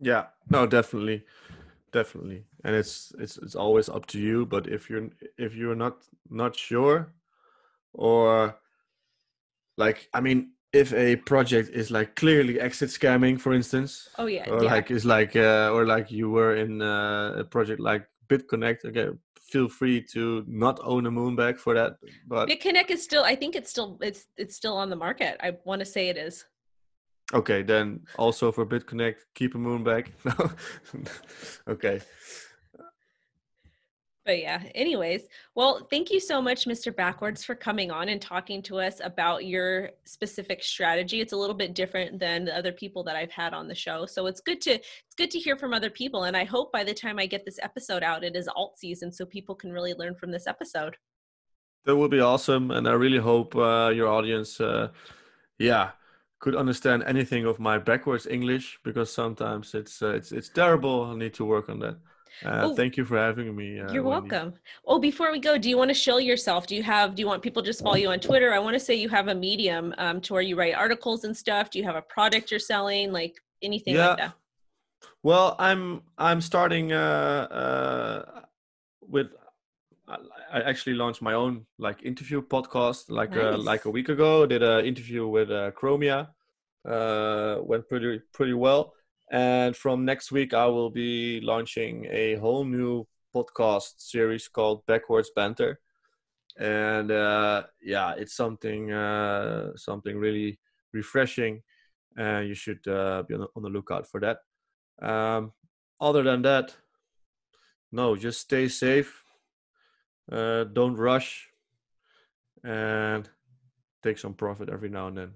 Yeah. 0.00 0.26
No, 0.48 0.66
definitely, 0.66 1.24
definitely, 1.92 2.44
and 2.64 2.74
it's 2.74 3.12
it's 3.18 3.36
it's 3.38 3.54
always 3.54 3.88
up 3.88 4.06
to 4.06 4.18
you. 4.18 4.46
But 4.46 4.66
if 4.66 4.88
you're 4.90 5.10
if 5.36 5.54
you're 5.54 5.76
not 5.76 6.02
not 6.28 6.56
sure, 6.56 7.12
or 7.92 8.56
like 9.76 10.08
I 10.14 10.20
mean, 10.20 10.52
if 10.72 10.92
a 10.94 11.16
project 11.16 11.70
is 11.70 11.90
like 11.90 12.14
clearly 12.14 12.60
exit 12.60 12.90
scamming, 12.90 13.40
for 13.40 13.52
instance, 13.52 14.08
oh 14.18 14.26
yeah 14.26 14.48
or 14.48 14.62
yeah 14.62 14.72
like 14.72 14.90
it's 14.90 15.04
like 15.04 15.34
uh, 15.36 15.70
or 15.72 15.84
like 15.84 16.10
you 16.10 16.30
were 16.30 16.56
in 16.56 16.80
uh, 16.80 17.34
a 17.38 17.44
project 17.44 17.80
like 17.80 18.06
BitConnect. 18.28 18.84
Okay, 18.86 19.08
feel 19.40 19.68
free 19.68 20.00
to 20.12 20.44
not 20.46 20.78
own 20.84 21.06
a 21.06 21.10
moonbag 21.10 21.58
for 21.58 21.74
that. 21.74 21.96
But 22.26 22.48
BitConnect 22.48 22.90
is 22.90 23.02
still. 23.02 23.24
I 23.24 23.34
think 23.34 23.56
it's 23.56 23.70
still. 23.70 23.98
It's 24.00 24.26
it's 24.36 24.54
still 24.54 24.76
on 24.76 24.90
the 24.90 24.96
market. 24.96 25.36
I 25.40 25.56
want 25.64 25.80
to 25.80 25.86
say 25.86 26.08
it 26.08 26.16
is. 26.16 26.44
okay, 27.34 27.62
then 27.62 28.00
also 28.16 28.52
for 28.52 28.66
BitConnect, 28.66 29.16
keep 29.34 29.54
a 29.54 29.58
moonbag. 29.58 30.08
No, 30.24 30.50
okay. 31.74 32.00
But 34.30 34.42
yeah. 34.42 34.62
Anyways, 34.76 35.22
well, 35.56 35.88
thank 35.90 36.08
you 36.08 36.20
so 36.20 36.40
much, 36.40 36.66
Mr. 36.66 36.94
Backwards, 36.94 37.42
for 37.42 37.56
coming 37.56 37.90
on 37.90 38.10
and 38.10 38.22
talking 38.22 38.62
to 38.62 38.78
us 38.78 39.00
about 39.02 39.44
your 39.44 39.90
specific 40.04 40.62
strategy. 40.62 41.20
It's 41.20 41.32
a 41.32 41.36
little 41.36 41.56
bit 41.56 41.74
different 41.74 42.20
than 42.20 42.44
the 42.44 42.56
other 42.56 42.70
people 42.70 43.02
that 43.02 43.16
I've 43.16 43.32
had 43.32 43.52
on 43.54 43.66
the 43.66 43.74
show, 43.74 44.06
so 44.06 44.26
it's 44.28 44.40
good 44.40 44.60
to 44.60 44.74
it's 44.74 45.16
good 45.16 45.32
to 45.32 45.40
hear 45.40 45.56
from 45.56 45.74
other 45.74 45.90
people. 45.90 46.22
And 46.22 46.36
I 46.36 46.44
hope 46.44 46.70
by 46.70 46.84
the 46.84 46.94
time 46.94 47.18
I 47.18 47.26
get 47.26 47.44
this 47.44 47.58
episode 47.60 48.04
out, 48.04 48.22
it 48.22 48.36
is 48.36 48.46
alt 48.46 48.78
season, 48.78 49.10
so 49.10 49.26
people 49.26 49.56
can 49.56 49.72
really 49.72 49.94
learn 49.94 50.14
from 50.14 50.30
this 50.30 50.46
episode. 50.46 50.96
That 51.84 51.96
would 51.96 52.12
be 52.12 52.20
awesome, 52.20 52.70
and 52.70 52.86
I 52.86 52.92
really 52.92 53.18
hope 53.18 53.56
uh, 53.56 53.90
your 53.92 54.06
audience, 54.06 54.60
uh, 54.60 54.90
yeah, 55.58 55.90
could 56.38 56.54
understand 56.54 57.02
anything 57.04 57.46
of 57.46 57.58
my 57.58 57.78
backwards 57.78 58.28
English 58.28 58.78
because 58.84 59.12
sometimes 59.12 59.74
it's 59.74 60.00
uh, 60.00 60.14
it's 60.14 60.30
it's 60.30 60.50
terrible. 60.50 61.02
I 61.02 61.16
need 61.16 61.34
to 61.34 61.44
work 61.44 61.68
on 61.68 61.80
that. 61.80 61.96
Uh, 62.44 62.60
Oh, 62.64 62.74
thank 62.74 62.96
you 62.96 63.04
for 63.04 63.18
having 63.18 63.54
me. 63.54 63.80
Uh, 63.80 63.92
You're 63.92 64.02
welcome. 64.02 64.54
Oh, 64.86 64.98
before 64.98 65.30
we 65.32 65.38
go, 65.38 65.58
do 65.58 65.68
you 65.68 65.76
want 65.76 65.90
to 65.90 65.94
show 65.94 66.18
yourself? 66.18 66.66
Do 66.66 66.74
you 66.76 66.82
have? 66.82 67.14
Do 67.14 67.20
you 67.20 67.26
want 67.26 67.42
people 67.42 67.62
to 67.62 67.66
just 67.68 67.82
follow 67.82 67.96
you 67.96 68.10
on 68.10 68.20
Twitter? 68.20 68.52
I 68.52 68.58
want 68.58 68.74
to 68.74 68.80
say 68.80 68.94
you 68.94 69.08
have 69.08 69.28
a 69.28 69.34
medium 69.34 69.94
um, 69.98 70.20
to 70.22 70.32
where 70.34 70.42
you 70.42 70.56
write 70.56 70.74
articles 70.74 71.24
and 71.24 71.36
stuff. 71.36 71.70
Do 71.70 71.78
you 71.78 71.84
have 71.84 71.96
a 71.96 72.02
product 72.02 72.50
you're 72.50 72.60
selling, 72.60 73.12
like 73.12 73.34
anything 73.62 73.96
like 73.96 74.18
that? 74.18 74.34
Well, 75.22 75.56
I'm 75.58 76.02
I'm 76.18 76.40
starting 76.40 76.92
uh, 76.92 77.46
uh, 77.50 78.40
with. 79.06 79.28
I 80.08 80.16
I 80.52 80.60
actually 80.62 80.94
launched 80.94 81.22
my 81.22 81.34
own 81.34 81.66
like 81.78 82.02
interview 82.02 82.42
podcast 82.42 83.10
like 83.10 83.36
uh, 83.36 83.56
like 83.58 83.84
a 83.84 83.90
week 83.90 84.08
ago. 84.08 84.46
Did 84.46 84.62
an 84.62 84.84
interview 84.84 85.26
with 85.26 85.50
uh, 85.50 85.70
Chromia. 85.72 86.28
Uh, 86.84 87.58
went 87.62 87.86
pretty 87.88 88.20
pretty 88.32 88.54
well. 88.54 88.94
And 89.30 89.76
from 89.76 90.04
next 90.04 90.32
week, 90.32 90.54
I 90.54 90.66
will 90.66 90.90
be 90.90 91.40
launching 91.40 92.06
a 92.10 92.34
whole 92.36 92.64
new 92.64 93.06
podcast 93.34 93.94
series 93.98 94.48
called 94.48 94.84
Backwards 94.86 95.30
Banter. 95.34 95.78
And 96.58 97.12
uh, 97.12 97.64
yeah, 97.80 98.14
it's 98.16 98.34
something 98.34 98.90
uh, 98.90 99.76
something 99.76 100.18
really 100.18 100.58
refreshing, 100.92 101.62
and 102.16 102.48
you 102.48 102.54
should 102.54 102.86
uh, 102.88 103.22
be 103.22 103.34
on 103.34 103.40
the, 103.40 103.48
on 103.54 103.62
the 103.62 103.68
lookout 103.68 104.08
for 104.08 104.20
that. 104.20 104.38
Um, 105.00 105.52
other 106.00 106.24
than 106.24 106.42
that, 106.42 106.74
no, 107.92 108.16
just 108.16 108.40
stay 108.40 108.68
safe. 108.68 109.22
Uh, 110.30 110.64
don't 110.64 110.96
rush, 110.96 111.48
and 112.64 113.28
take 114.02 114.18
some 114.18 114.34
profit 114.34 114.68
every 114.68 114.88
now 114.88 115.06
and 115.06 115.16
then. 115.16 115.32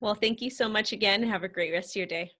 Well, 0.00 0.14
thank 0.14 0.40
you 0.42 0.50
so 0.50 0.68
much 0.68 0.92
again. 0.92 1.22
Have 1.22 1.42
a 1.44 1.48
great 1.48 1.72
rest 1.72 1.92
of 1.92 1.96
your 1.96 2.06
day. 2.06 2.32